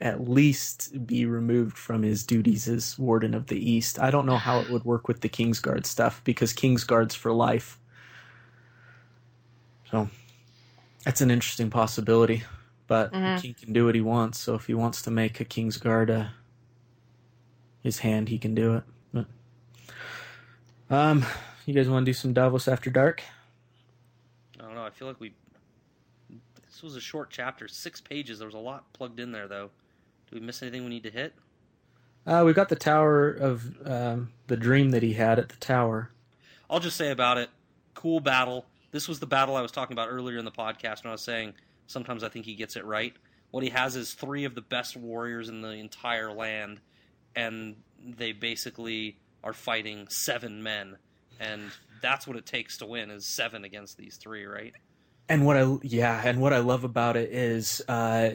[0.01, 3.99] at least be removed from his duties as Warden of the East.
[3.99, 7.79] I don't know how it would work with the Kingsguard stuff because Kingsguard's for life.
[9.91, 10.11] So
[11.05, 12.43] that's an interesting possibility.
[12.87, 13.37] But Mhm.
[13.37, 16.11] the king can do what he wants, so if he wants to make a Kingsguard
[16.11, 16.29] uh,
[17.83, 18.85] his hand, he can do it.
[19.13, 19.27] But,
[20.91, 21.25] um,
[21.65, 23.23] you guys want to do some Davos after dark?
[24.59, 24.85] I don't know.
[24.85, 25.33] I feel like we.
[26.67, 28.39] This was a short chapter, six pages.
[28.39, 29.71] There was a lot plugged in there, though.
[30.31, 31.35] Do we miss anything we need to hit?
[32.27, 36.11] Uh, we've got the tower of um, the dream that he had at the tower.
[36.71, 37.51] I'll just say about it.
[37.95, 38.65] Cool battle.
[38.91, 41.23] This was the battle I was talking about earlier in the podcast when I was
[41.23, 41.55] saying
[41.87, 43.15] sometimes I think he gets it right.
[43.51, 46.81] What he has is three of the best warriors in the entire land,
[47.37, 50.97] and they basically are fighting seven men,
[51.39, 51.71] and
[52.01, 54.75] that's what it takes to win is seven against these three, right?
[55.29, 58.31] And what I yeah, and what I love about it is uh,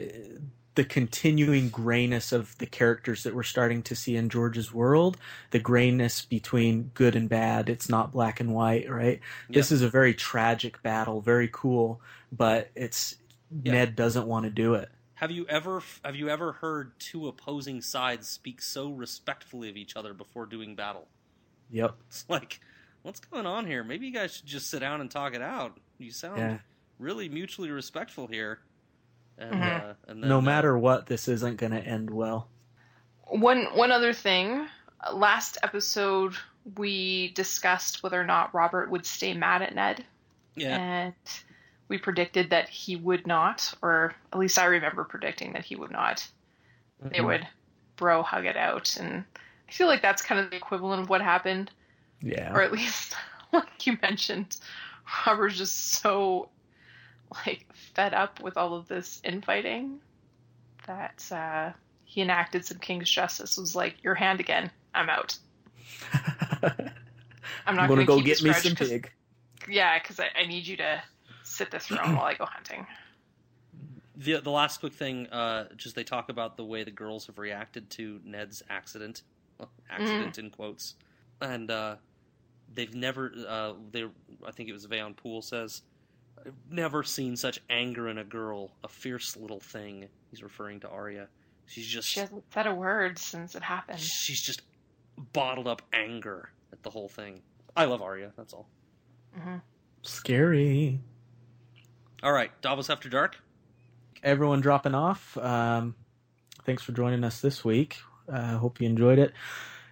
[0.76, 5.16] the continuing grayness of the characters that we're starting to see in George's world.
[5.50, 7.68] The grayness between good and bad.
[7.68, 9.20] It's not black and white, right?
[9.48, 12.00] This is a very tragic battle, very cool,
[12.32, 13.16] but it's
[13.64, 13.72] Yeah.
[13.72, 14.88] Ned doesn't want to do it.
[15.14, 19.96] Have you ever have you ever heard two opposing sides speak so respectfully of each
[19.96, 21.08] other before doing battle?
[21.70, 21.96] Yep.
[22.08, 22.60] It's like,
[23.02, 23.82] what's going on here?
[23.84, 25.78] Maybe you guys should just sit down and talk it out.
[25.98, 26.58] You sound Yeah.
[26.98, 28.60] really mutually respectful here.
[29.40, 29.90] And, Mhm.
[29.90, 32.48] uh, and then, No uh, matter what, this isn't going to end well.
[33.24, 34.68] One one other thing.
[35.12, 36.34] Last episode
[36.76, 40.04] we discussed whether or not Robert would stay mad at Ned,
[40.56, 41.14] yeah, and
[41.88, 45.90] we predicted that he would not, or at least I remember predicting that he would
[45.90, 46.28] not.
[47.00, 47.24] They Mhm.
[47.26, 47.48] would
[47.96, 49.24] bro hug it out, and
[49.68, 51.70] I feel like that's kind of the equivalent of what happened,
[52.20, 52.52] Yeah.
[52.52, 53.16] or at least
[53.52, 54.58] like you mentioned,
[55.26, 56.50] Robert's just so
[57.46, 60.00] like fed up with all of this infighting
[60.86, 61.72] that uh,
[62.04, 63.56] he enacted some king's justice.
[63.56, 65.36] Was like, your hand again, I'm out.
[66.62, 69.10] I'm not I'm going gonna to go get me some some 'cause- pig.
[69.68, 71.02] Yeah, because I, I need you to
[71.44, 72.86] sit the throne while I go hunting.
[74.16, 77.38] The the last quick thing, uh, just they talk about the way the girls have
[77.38, 79.22] reacted to Ned's accident,
[79.58, 80.94] well, accident in quotes,
[81.40, 81.96] and uh,
[82.74, 83.32] they've never.
[83.48, 84.04] Uh, they,
[84.46, 85.80] I think it was Veon Poole says,
[86.46, 90.88] "I've never seen such anger in a girl, a fierce little thing." He's referring to
[90.88, 91.28] Arya.
[91.66, 94.00] She's just She hasn't said a word since it happened.
[94.00, 94.62] she's just
[95.32, 97.42] bottled up anger at the whole thing.
[97.76, 98.32] I love Arya.
[98.36, 98.68] That's all.
[99.38, 99.56] hmm
[100.02, 101.00] Scary.
[102.22, 103.38] All right, Davos After Dark.
[104.22, 105.36] Everyone dropping off.
[105.38, 105.94] Um,
[106.64, 107.98] thanks for joining us this week.
[108.30, 109.32] uh, hope you enjoyed it.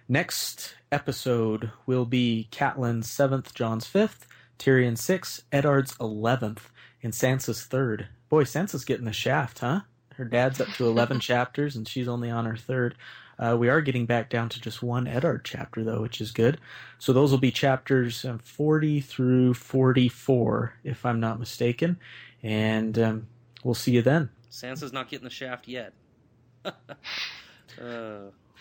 [0.07, 4.27] Next episode will be Catelyn's seventh, Jon's fifth,
[4.59, 6.69] Tyrion's sixth, Eddard's eleventh,
[7.01, 8.07] and Sansa's third.
[8.29, 9.81] Boy, Sansa's getting the shaft, huh?
[10.15, 12.95] Her dad's up to eleven chapters, and she's only on her third.
[13.39, 16.59] Uh, we are getting back down to just one Eddard chapter, though, which is good.
[16.97, 21.97] So those will be chapters um, 40 through 44, if I'm not mistaken.
[22.43, 23.27] And um,
[23.63, 24.29] we'll see you then.
[24.51, 25.93] Sansa's not getting the shaft yet.
[26.65, 26.73] uh,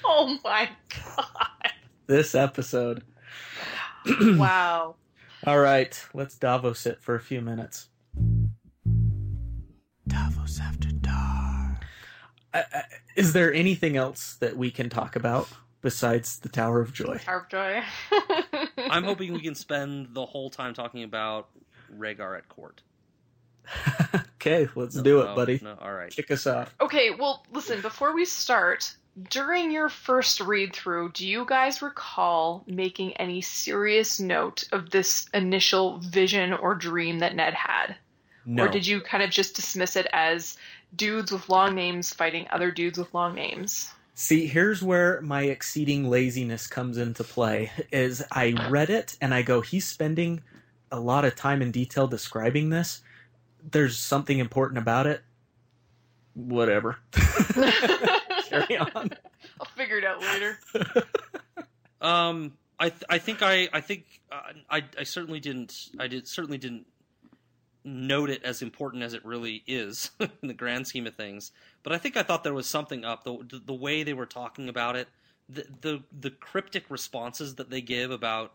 [0.04, 0.68] Oh my
[1.16, 1.72] god!
[2.06, 3.02] This episode.
[4.20, 4.94] wow.
[5.46, 7.88] All right, let's Davos it for a few minutes.
[10.06, 11.84] Davos after dark.
[12.52, 12.82] Uh, uh,
[13.14, 15.48] is there anything else that we can talk about
[15.80, 17.18] besides the Tower of Joy?
[17.18, 17.82] Tower of Joy.
[18.90, 21.48] I'm hoping we can spend the whole time talking about
[21.96, 22.82] Rhaegar at court.
[24.36, 25.60] okay, let's No, do it, no, buddy.
[25.62, 26.10] No, all right.
[26.10, 26.74] Kick us off.
[26.80, 28.96] Okay, well, listen, before we start,
[29.30, 35.28] during your first read through, do you guys recall making any serious note of this
[35.32, 37.96] initial vision or dream that Ned had?
[38.44, 38.64] No.
[38.64, 40.56] Or did you kind of just dismiss it as
[40.94, 43.90] dudes with long names fighting other dudes with long names?
[44.14, 47.70] See, here's where my exceeding laziness comes into play.
[47.92, 50.42] Is I read it and I go, he's spending
[50.90, 53.02] a lot of time in detail describing this.
[53.70, 55.22] There's something important about it.
[56.34, 56.98] Whatever.
[58.48, 59.10] Carry on.
[59.60, 60.58] I'll figure it out later.
[62.00, 66.28] Um, I th- I think I I think uh, I I certainly didn't I did
[66.28, 66.86] certainly didn't
[67.84, 71.50] note it as important as it really is in the grand scheme of things.
[71.82, 74.26] But I think I thought there was something up the the, the way they were
[74.26, 75.08] talking about it,
[75.48, 78.52] the, the the cryptic responses that they give about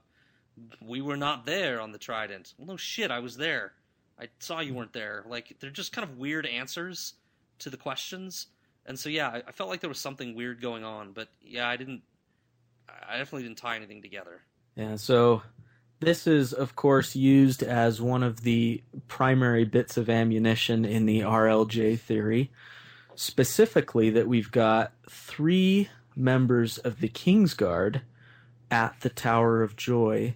[0.81, 2.53] we were not there on the Trident.
[2.57, 3.73] Well, no shit, I was there.
[4.19, 5.25] I saw you weren't there.
[5.27, 7.15] Like they're just kind of weird answers
[7.59, 8.47] to the questions.
[8.85, 11.67] And so yeah, I, I felt like there was something weird going on, but yeah,
[11.67, 12.03] I didn't
[13.07, 14.41] I definitely didn't tie anything together.
[14.75, 15.41] Yeah, so
[15.99, 21.21] this is, of course, used as one of the primary bits of ammunition in the
[21.21, 22.51] RLJ theory.
[23.15, 28.01] Specifically, that we've got three members of the Kingsguard
[28.71, 30.35] at the Tower of Joy,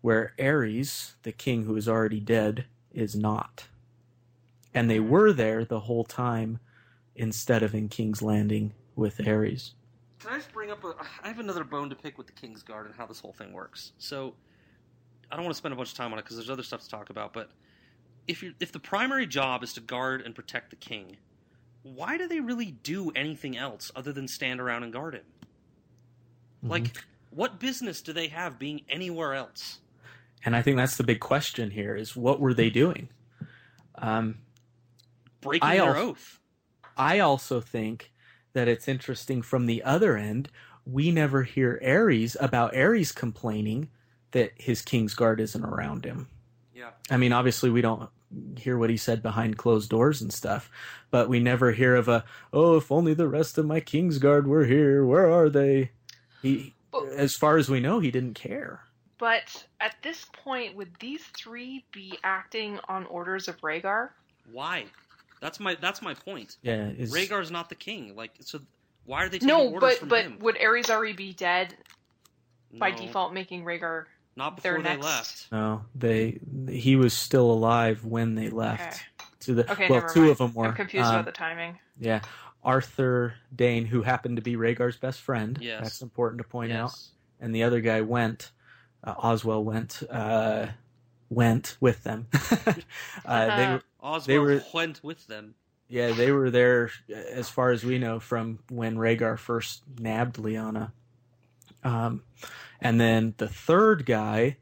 [0.00, 3.64] where Aerys, the king who is already dead, is not.
[4.72, 6.60] And they were there the whole time
[7.16, 9.72] instead of in King's Landing with Aerys.
[10.20, 10.94] Can I just bring up a?
[11.22, 13.52] I have another bone to pick with the King's Guard and how this whole thing
[13.52, 13.92] works.
[13.98, 14.34] So,
[15.30, 16.82] I don't want to spend a bunch of time on it because there's other stuff
[16.82, 17.32] to talk about.
[17.32, 17.50] But
[18.28, 21.16] if you if the primary job is to guard and protect the king,
[21.82, 25.24] why do they really do anything else other than stand around and guard him?
[26.62, 29.80] Like, what business do they have being anywhere else?
[30.44, 33.08] And I think that's the big question here: is what were they doing?
[33.96, 34.38] Um,
[35.40, 36.38] Breaking I their also- oath.
[36.96, 38.12] I also think
[38.52, 40.50] that it's interesting from the other end.
[40.84, 43.88] We never hear Aerys about Aerys complaining
[44.32, 46.28] that his King's Guard isn't around him.
[46.74, 46.90] Yeah.
[47.10, 48.08] I mean, obviously, we don't
[48.56, 50.70] hear what he said behind closed doors and stuff,
[51.10, 54.46] but we never hear of a, oh, if only the rest of my King's Guard
[54.46, 55.04] were here.
[55.04, 55.90] Where are they?
[56.40, 58.80] He, But- as far as we know, he didn't care.
[59.18, 64.08] But at this point, would these three be acting on orders of Rhaegar?
[64.50, 64.86] Why?
[65.42, 66.56] That's my that's my point.
[66.62, 68.14] Yeah, is, Rhaegar's not the king.
[68.16, 68.60] Like, so
[69.04, 70.38] why are they taking No, orders but from but him?
[70.40, 71.74] would Aerys already be dead
[72.72, 74.04] by No, default, making Rhaegar?
[74.36, 75.48] Not their before they next- left.
[75.52, 76.38] no, they
[76.70, 78.80] he was still alive when they left.
[79.20, 79.26] Okay.
[79.40, 80.30] To the Okay, well, never two mind.
[80.32, 80.66] of them were.
[80.66, 81.78] I'm confused Um, about the timing.
[81.98, 82.20] Yeah.
[82.62, 85.58] Arthur Dayne, who happened to be Rhaegar's best friend.
[85.60, 85.82] Yes.
[85.82, 86.90] That's important to point out.
[86.92, 87.10] Yes.
[87.40, 88.52] And the other guy went,
[89.02, 90.68] uh, Oswell went, uh,
[91.34, 92.26] went with them.
[92.34, 92.72] uh, they,
[93.26, 93.72] Uh-huh.
[93.74, 95.54] were- Oswald They were- went with them.
[95.88, 96.90] Yeah, they were there,
[97.32, 100.92] as far as we know, from when Rhaegar first nabbed Lyanna.
[101.84, 102.22] Um,
[102.80, 104.56] and then the third guy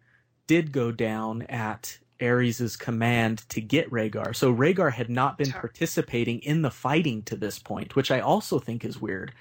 [0.49, 4.35] did go down at Aerys' command to get Rhaegar.
[4.35, 8.59] So Rhaegar had not been participating in the fighting to this point, which I also
[8.59, 9.33] think is weird.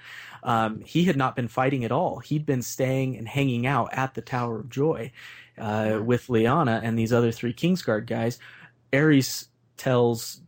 [0.44, 2.20] Um, he had not been fighting at all.
[2.20, 5.10] He'd been staying and hanging out at the Tower of Joy
[5.60, 8.38] uh, with Lyanna and these other three Kingsguard guys.
[8.92, 10.40] Aerys tells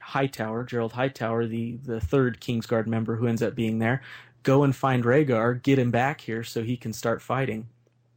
[0.00, 4.02] Hightower, Gerold Hightower, the, the third Kingsguard member who ends up being there,
[4.42, 7.68] go and find Rhaegar, get him back here so he can start fighting.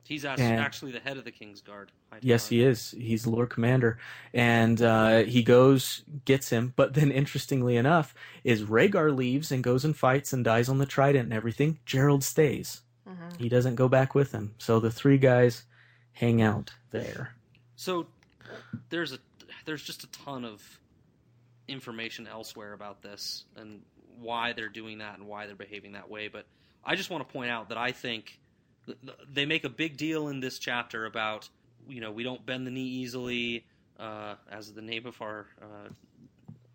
[0.05, 1.91] He's actually, And- actually the head of the King's Guard.
[2.11, 2.21] Hightower.
[2.27, 2.95] Yes, he is.
[2.97, 3.99] He's Lord Commander,
[4.34, 6.73] and uh, he goes, gets him.
[6.76, 10.88] But then, interestingly enough, is Rhaegar leaves and goes and fights and dies on the
[10.88, 11.77] Trident and everything.
[11.85, 12.81] Gerald stays.
[13.07, 13.38] Mhm.
[13.39, 14.55] He doesn't go back with him.
[14.57, 15.65] So the three guys
[16.19, 17.33] hang out there.
[17.77, 18.07] So
[18.89, 19.19] there's a
[19.65, 20.61] there's just a ton of
[21.67, 23.81] information elsewhere about this and
[24.19, 26.27] why they're doing that and why they're behaving that way.
[26.27, 26.45] But
[26.83, 28.37] I just want to point out that I think
[28.85, 31.47] th- th- they make a big deal in this chapter about
[31.87, 33.65] you know we don't bend the knee easily,
[33.97, 35.89] uh, as the name of our uh,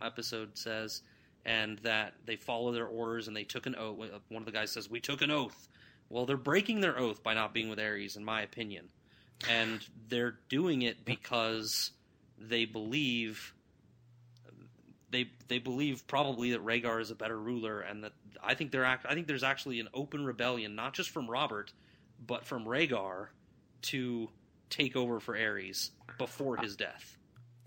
[0.01, 1.03] episode says,
[1.45, 3.99] and that they follow their orders and they took an oath.
[4.31, 5.69] One of the guys says we took an oath.
[6.09, 8.89] Well, they're breaking their oath by not being with Aerys, in my opinion
[9.49, 11.91] and they're doing it because
[12.39, 13.55] they believe
[15.15, 18.13] they they believe probably that Rhaegar is a better ruler, and that
[18.43, 21.73] I think they're act, I think there's actually an open rebellion, not just from Robert,
[22.27, 23.29] but from Rhaegar
[23.83, 24.29] to
[24.71, 27.17] take over for Aerys before his death.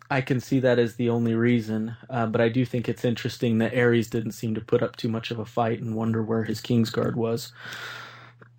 [0.10, 3.58] I can see that as the only reason, uh, but I do think it's interesting
[3.58, 6.44] that Aerys didn't seem to put up too much of a fight and wonder where
[6.44, 7.52] his Kingsguard was.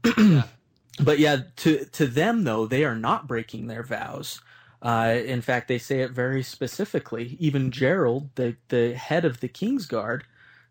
[1.02, 4.40] But yeah, to to them though, they are not breaking their vows.
[4.80, 7.36] Uh, in fact, they say it very specifically.
[7.40, 10.22] Even Gerold, the the head of the Kingsguard,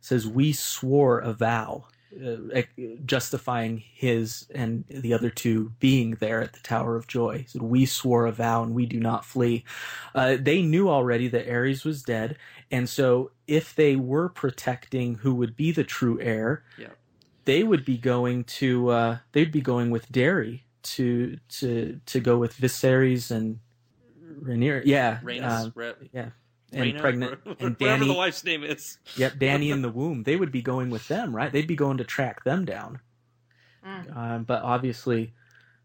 [0.01, 1.85] says we swore a vow,
[2.25, 2.61] uh,
[3.05, 7.39] justifying his and the other two being there at the Tower of Joy.
[7.39, 9.65] He said we swore a vow and we do not flee.
[10.15, 12.37] Uh, they knew already that Aerys was dead,
[12.71, 16.87] and so if they were protecting who would be the true heir, Yeah.
[17.47, 22.37] They would be going to uh, they'd be going with Darry to to to go
[22.37, 23.59] with Viserys and
[24.43, 24.83] Rhaenyra.
[24.85, 26.29] Yeah, Rhaenys, um, Re- yeah,
[26.73, 28.07] and Rhaena, pregnant or- and whatever Dany.
[28.07, 28.99] the wife's name is.
[29.15, 30.23] Yep, Dany in the womb.
[30.23, 31.51] They would be going with them, right?
[31.51, 32.99] They'd be going to track them down.
[33.85, 34.15] Mm.
[34.17, 35.33] Um, but obviously,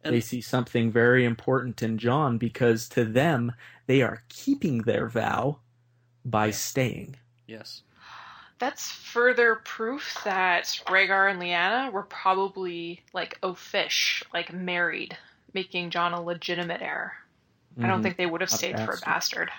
[0.05, 3.52] And- they see something very important in Jon because to them,
[3.86, 5.60] they are keeping their vow
[6.24, 6.52] by Yeah.
[6.52, 7.16] staying.
[7.47, 7.82] Yes.
[8.62, 15.18] That's further proof that Rhaegar and Lyanna were probably like oafish, like married,
[15.52, 17.12] making Jon a legitimate heir.
[17.82, 18.02] I don't Mhm.
[18.05, 19.48] think they would have A stayed for a bastard.
[19.48, 19.51] bastard.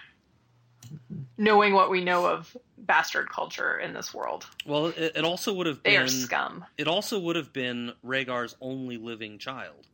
[1.38, 5.68] Knowing what we know of bastard culture in this world, Well, it, it also would
[5.68, 6.66] have they been are scum.
[6.78, 9.86] it also would have been Rhaegar's only living child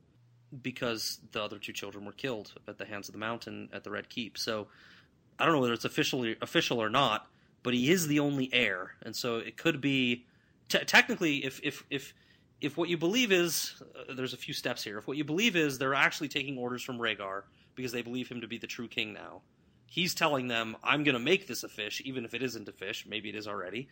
[0.61, 3.89] because the other two children were killed at the hands of the Mountain at the
[3.89, 4.37] Red Keep.
[4.37, 4.67] So
[5.39, 7.25] I don't know whether it's officially official or not,
[7.63, 10.25] but he is the only heir, and so it could be
[10.67, 12.13] te- technically if if if
[12.61, 14.97] if what you believe is uh, there's a few steps here.
[14.97, 17.43] If what you believe is they're actually taking orders from Rhaegar
[17.75, 19.41] because they believe him to be the true king now.
[19.87, 22.73] He's telling them, "I'm going to make this a fish, even if it isn't a
[22.73, 23.05] fish.
[23.07, 23.89] Maybe it is already.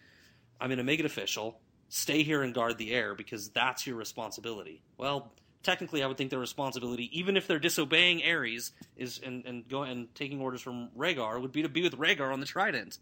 [0.59, 1.59] I'm going to make it official.
[1.89, 5.33] Stay here and guard the heir because that's your responsibility." Well,
[5.63, 9.91] technically, I would think their responsibility, even if they're disobeying Aerys, is and and going
[9.91, 12.99] and taking orders from Rhaegar, would be to be with Rhaegar on the Trident.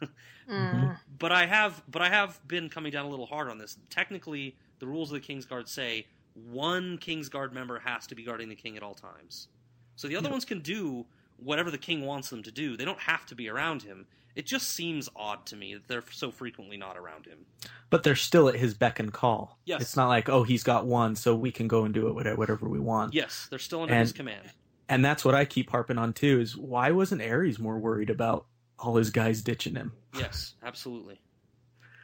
[0.48, 0.96] Mm.
[1.18, 3.78] But I have, but I have been coming down a little hard on this.
[3.90, 8.54] Technically, the rules of the Kingsguard say one Kingsguard member has to be guarding the
[8.54, 9.48] king at all times.
[9.96, 10.32] So the other Yeah.
[10.32, 11.04] ones can do
[11.38, 12.76] whatever the king wants them to do.
[12.76, 14.06] They don't have to be around him.
[14.36, 17.46] It just seems odd to me that they're so frequently not around him.
[17.90, 19.58] But they're still at his beck and call.
[19.64, 19.80] Yes.
[19.80, 22.36] It's not like, oh, he's got one, so we can go and do it whatever,
[22.36, 23.14] whatever we want.
[23.14, 24.50] Yes, they're still under And- his command.
[24.88, 28.46] And that's what I keep harping on too is why wasn't Aerys more worried about
[28.78, 29.92] all his guys ditching him?
[30.18, 31.20] Yes, absolutely.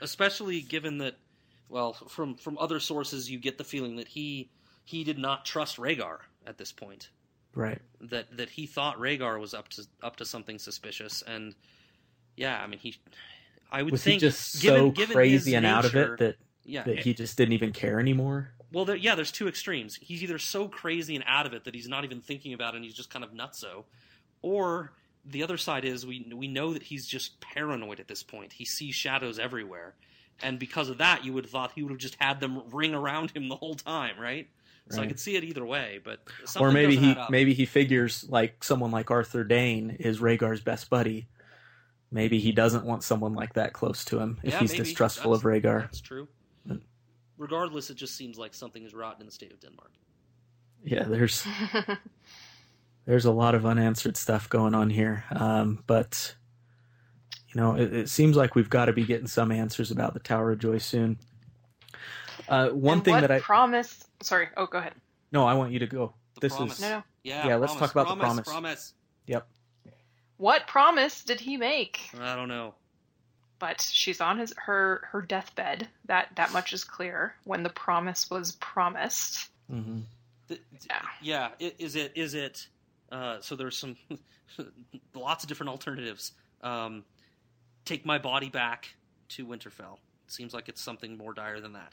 [0.00, 1.16] Especially given that,
[1.68, 4.50] well, from from other sources, you get the feeling that he
[4.84, 7.10] he did not trust Rhaegar at this point.
[7.54, 7.80] Right.
[8.00, 11.54] that that he thought Rhaegar was up to up to something suspicious, and
[12.36, 12.96] yeah, I mean he,
[13.70, 16.36] I would Was think he just given, so given crazy and out of it that,
[16.64, 18.52] yeah, that he just didn't even care anymore?
[18.72, 19.96] well, there, yeah, there's two extremes.
[19.96, 22.76] He's either so crazy and out of it that he's not even thinking about it,
[22.76, 23.84] and he's just kind of nutso,
[24.40, 24.92] or
[25.24, 28.54] the other side is we we know that he's just paranoid at this point.
[28.54, 29.94] He sees shadows everywhere,
[30.42, 32.94] and because of that, you would have thought he would have just had them ring
[32.94, 34.48] around him the whole time, right?
[34.90, 36.20] So I could see it either way, but
[36.58, 41.28] Or maybe he maybe he figures like someone like Arthur Dayne is Rhaegar's best buddy.
[42.12, 44.84] Maybe he doesn't want someone like that close to him if Yeah, he's maybe.
[44.84, 45.80] distrustful of That's- Rhaegar.
[45.80, 46.28] That's true.
[47.38, 49.90] Regardless, it just seems like something is rotten in the state of Denmark.
[50.84, 51.44] Yeah, there's
[53.06, 55.24] there's a lot of unanswered stuff going on here.
[55.30, 56.36] Um, but
[57.52, 60.20] you know, it, it seems like we've got to be getting some answers about the
[60.20, 61.18] Tower of Joy soon.
[62.48, 64.04] Uh, one And thing what that I promise?
[64.22, 64.48] Sorry.
[64.56, 64.94] Oh, go ahead.
[65.32, 66.14] no, I want you to go.
[66.34, 66.74] The this promise.
[66.76, 67.02] is No, no.
[67.24, 68.48] Yeah, Yeah, let's promise, talk about the promise, promise.
[68.48, 68.94] Promise.
[69.26, 69.48] yep.
[70.38, 72.00] What promise did he make?
[72.20, 72.74] I don't know.
[73.58, 75.88] But she's on his her her deathbed.
[76.06, 77.34] That that much is clear.
[77.44, 79.48] When the promise was promised.
[79.70, 80.00] hmm
[80.48, 81.02] Th- Yeah.
[81.22, 81.48] yeah.
[81.78, 82.12] Is it?
[82.16, 82.66] Is it?
[83.10, 83.96] Uh, so there's some
[85.14, 86.32] lots of different alternatives.
[86.62, 87.04] Um,
[87.84, 88.88] take my body back
[89.30, 89.98] to Winterfell.
[90.26, 91.92] Seems like it's something more dire than that.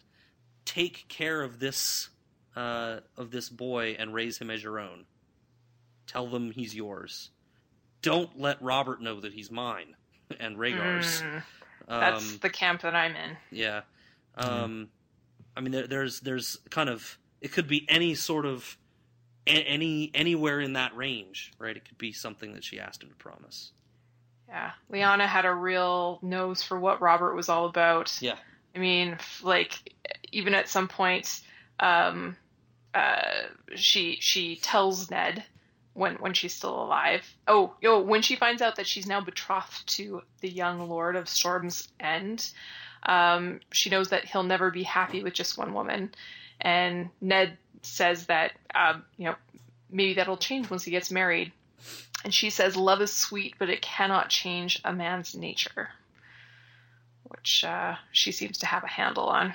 [0.66, 2.10] Take care of this
[2.56, 5.06] uh, of this boy and raise him as your own.
[6.08, 7.30] Tell them he's yours.
[8.02, 9.96] Don't let Robert know that he's mine
[10.40, 11.22] and Rhaegar's.
[11.22, 11.44] Mm,
[11.88, 13.38] that's Um, the camp that I'm in.
[13.52, 13.82] yeah.
[14.36, 14.90] Um,
[15.58, 18.78] I mean, there, there's there's kind of it could be any sort of
[19.48, 21.76] any anywhere in that range, right?
[21.76, 23.72] It could be something that she asked him to promise.
[24.48, 28.18] Yeah, Lyanna had a real nose for what Robert was all about.
[28.22, 28.36] Yeah.
[28.76, 29.94] I mean, like
[30.32, 31.42] even at some point,
[31.80, 32.38] um,
[32.94, 33.22] uh,
[33.76, 35.44] she she tells Ned
[36.00, 37.22] when when she's still alive.
[37.48, 41.28] Oh, yo, when she finds out that she's now betrothed to the young Lord of
[41.28, 42.50] Storm's End,
[43.04, 46.12] um, she knows that he'll never be happy with just one woman.
[46.62, 49.36] And Ned says that um, you know
[49.92, 51.52] maybe that'll change once he gets married.
[52.24, 55.90] And she says, Love is sweet, but it cannot change a man's nature.
[57.24, 59.54] Which uh, she seems to have a handle on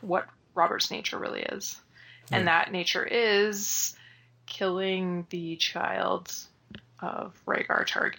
[0.00, 1.78] what Robert's nature really is.
[2.30, 3.94] And that nature is
[4.52, 6.30] killing the child
[7.00, 8.18] of Rhaegar Targaryen.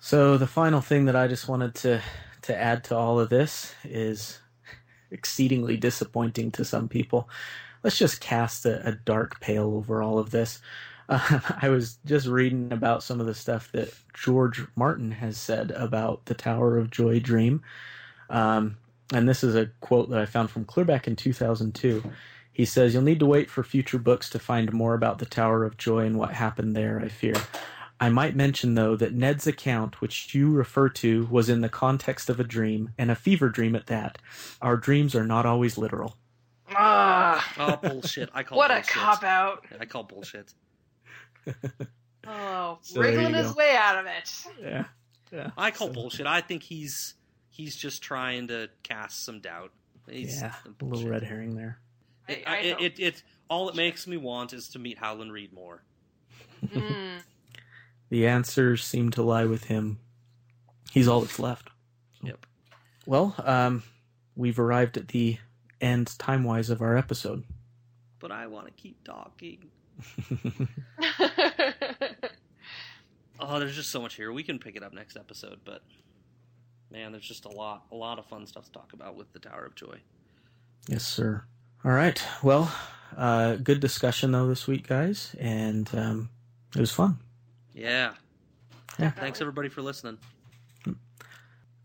[0.00, 2.02] So the final thing that I just wanted to
[2.42, 4.40] to add to all of this is
[5.10, 7.28] exceedingly disappointing to some people.
[7.82, 10.60] Let's just cast a, a dark pale over all of this.
[11.08, 15.70] Uh, I was just reading about some of the stuff that George Martin has said
[15.70, 17.62] about the Tower of Joy Dream.
[18.28, 18.76] Um,
[19.12, 22.02] and this is a quote that I found from Clearback in 2002.
[22.56, 25.62] He says, You'll need to wait for future books to find more about the Tower
[25.64, 27.34] of Joy and what happened there, I fear.
[28.00, 32.30] I might mention, though, that Ned's account, which you refer to, was in the context
[32.30, 34.16] of a dream, and a fever dream at that.
[34.62, 36.16] Our dreams are not always literal.
[36.74, 38.30] Ah, Oh bullshit!
[38.32, 39.64] I call what a cop out.
[39.78, 40.54] I call bullshit.
[42.26, 43.58] Oh, So there wriggling you his go.
[43.58, 44.44] way out of it.
[44.62, 44.84] Yeah.
[45.30, 45.50] Yeah.
[45.58, 46.26] I call So- bullshit.
[46.26, 47.14] I think he's
[47.50, 49.72] he's just trying to cast some doubt.
[50.10, 50.54] He's Yeah.
[50.80, 51.78] A little red herring there.
[52.28, 55.32] It, I- I it, it, it all it makes me want is to meet Howland
[55.32, 55.82] Reed more.
[56.64, 57.20] Mm.
[58.10, 59.98] The answers seem to lie with him.
[60.92, 61.68] He's all that's left.
[62.22, 62.44] Yep.
[63.06, 63.82] Well, um,
[64.34, 65.38] we've arrived at the
[65.80, 67.44] end time wise of our episode.
[68.18, 69.70] But I want to keep talking.
[73.38, 74.32] Oh, there's just so much here.
[74.32, 75.82] We can pick it up next episode, but
[76.90, 79.38] man, there's just a lot, a lot of fun stuff to talk about with the
[79.38, 79.98] Tower of Joy.
[80.88, 81.44] yes, sir.
[81.84, 82.22] All right.
[82.42, 82.72] Well,
[83.16, 86.30] uh, good discussion though this week, guys, and um,
[86.74, 87.18] it was fun.
[87.74, 88.14] Yeah.
[88.98, 89.10] Yeah.
[89.10, 90.18] Thanks everybody for listening.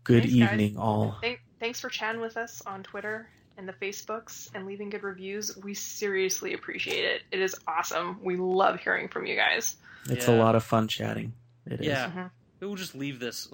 [0.04, 0.50] Good Thanks, guys.
[0.52, 1.16] evening, all.
[1.20, 5.56] Thank, thanks for chatting with us on Twitter and the Facebooks and leaving good reviews.
[5.58, 7.22] We seriously appreciate it.
[7.30, 8.18] It is awesome.
[8.22, 9.76] We love hearing from you guys.
[10.08, 10.34] It's Yeah.
[10.34, 11.34] a lot of fun chatting.
[11.66, 11.86] It is.
[11.86, 12.10] Yeah.
[12.10, 12.30] Mhm.
[12.58, 13.48] We'll just leave this.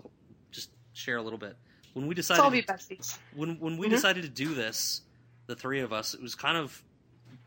[0.50, 1.56] Just share a little bit.
[1.92, 3.18] When we Let's all decided, be besties.
[3.34, 3.90] when when we Mhm.
[3.90, 5.02] decided to do this,
[5.48, 6.80] the three of us, it was kind of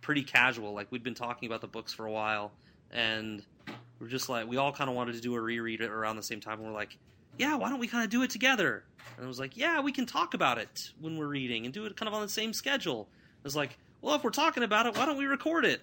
[0.01, 0.73] pretty casual.
[0.73, 2.51] Like we'd been talking about the books for a while,
[2.91, 3.41] and
[3.99, 6.41] we're just like we all kind of wanted to do a reread around the same
[6.41, 6.59] time.
[6.59, 6.97] And we're like,
[7.37, 8.83] yeah, why don't we kind of do it together?
[9.15, 11.85] And it was like, yeah, we can talk about it when we're reading and do
[11.85, 13.07] it kind of on the same schedule.
[13.39, 15.81] It was like, well, if we're talking about it, why don't we record it?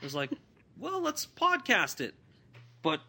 [0.00, 0.30] It was like,
[0.78, 2.14] well, let's podcast it.
[2.82, 3.00] But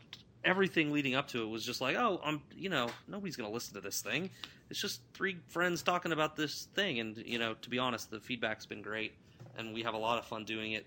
[0.43, 3.73] everything leading up to it was just like, oh, I'm, you know, nobody's gonna listen
[3.75, 4.29] to this thing.
[4.69, 8.19] It's just three friends talking about this thing, and you know, to be honest, the
[8.19, 9.13] feedback's been great,
[9.57, 10.85] and we have a lot of fun doing it.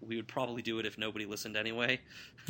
[0.00, 1.98] We would probably do it if nobody listened anyway,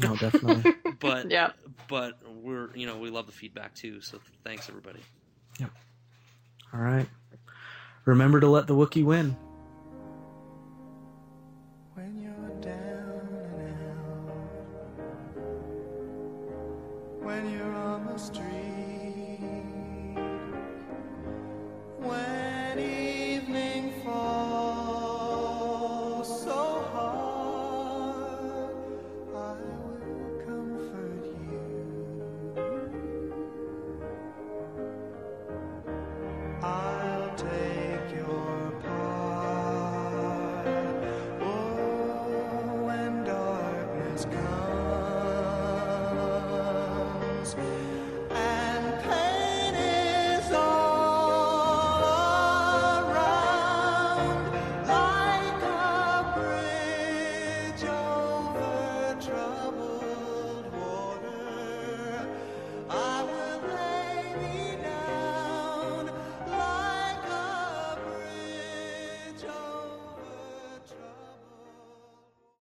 [0.00, 0.74] No, definitely.
[0.98, 1.50] but Yeah.
[1.88, 4.00] but we're you know we love the feedback too.
[4.00, 5.00] So thanks everybody.
[5.60, 5.70] Yep.
[6.72, 7.06] All right.
[8.04, 9.36] Remember to let the Wookiee win.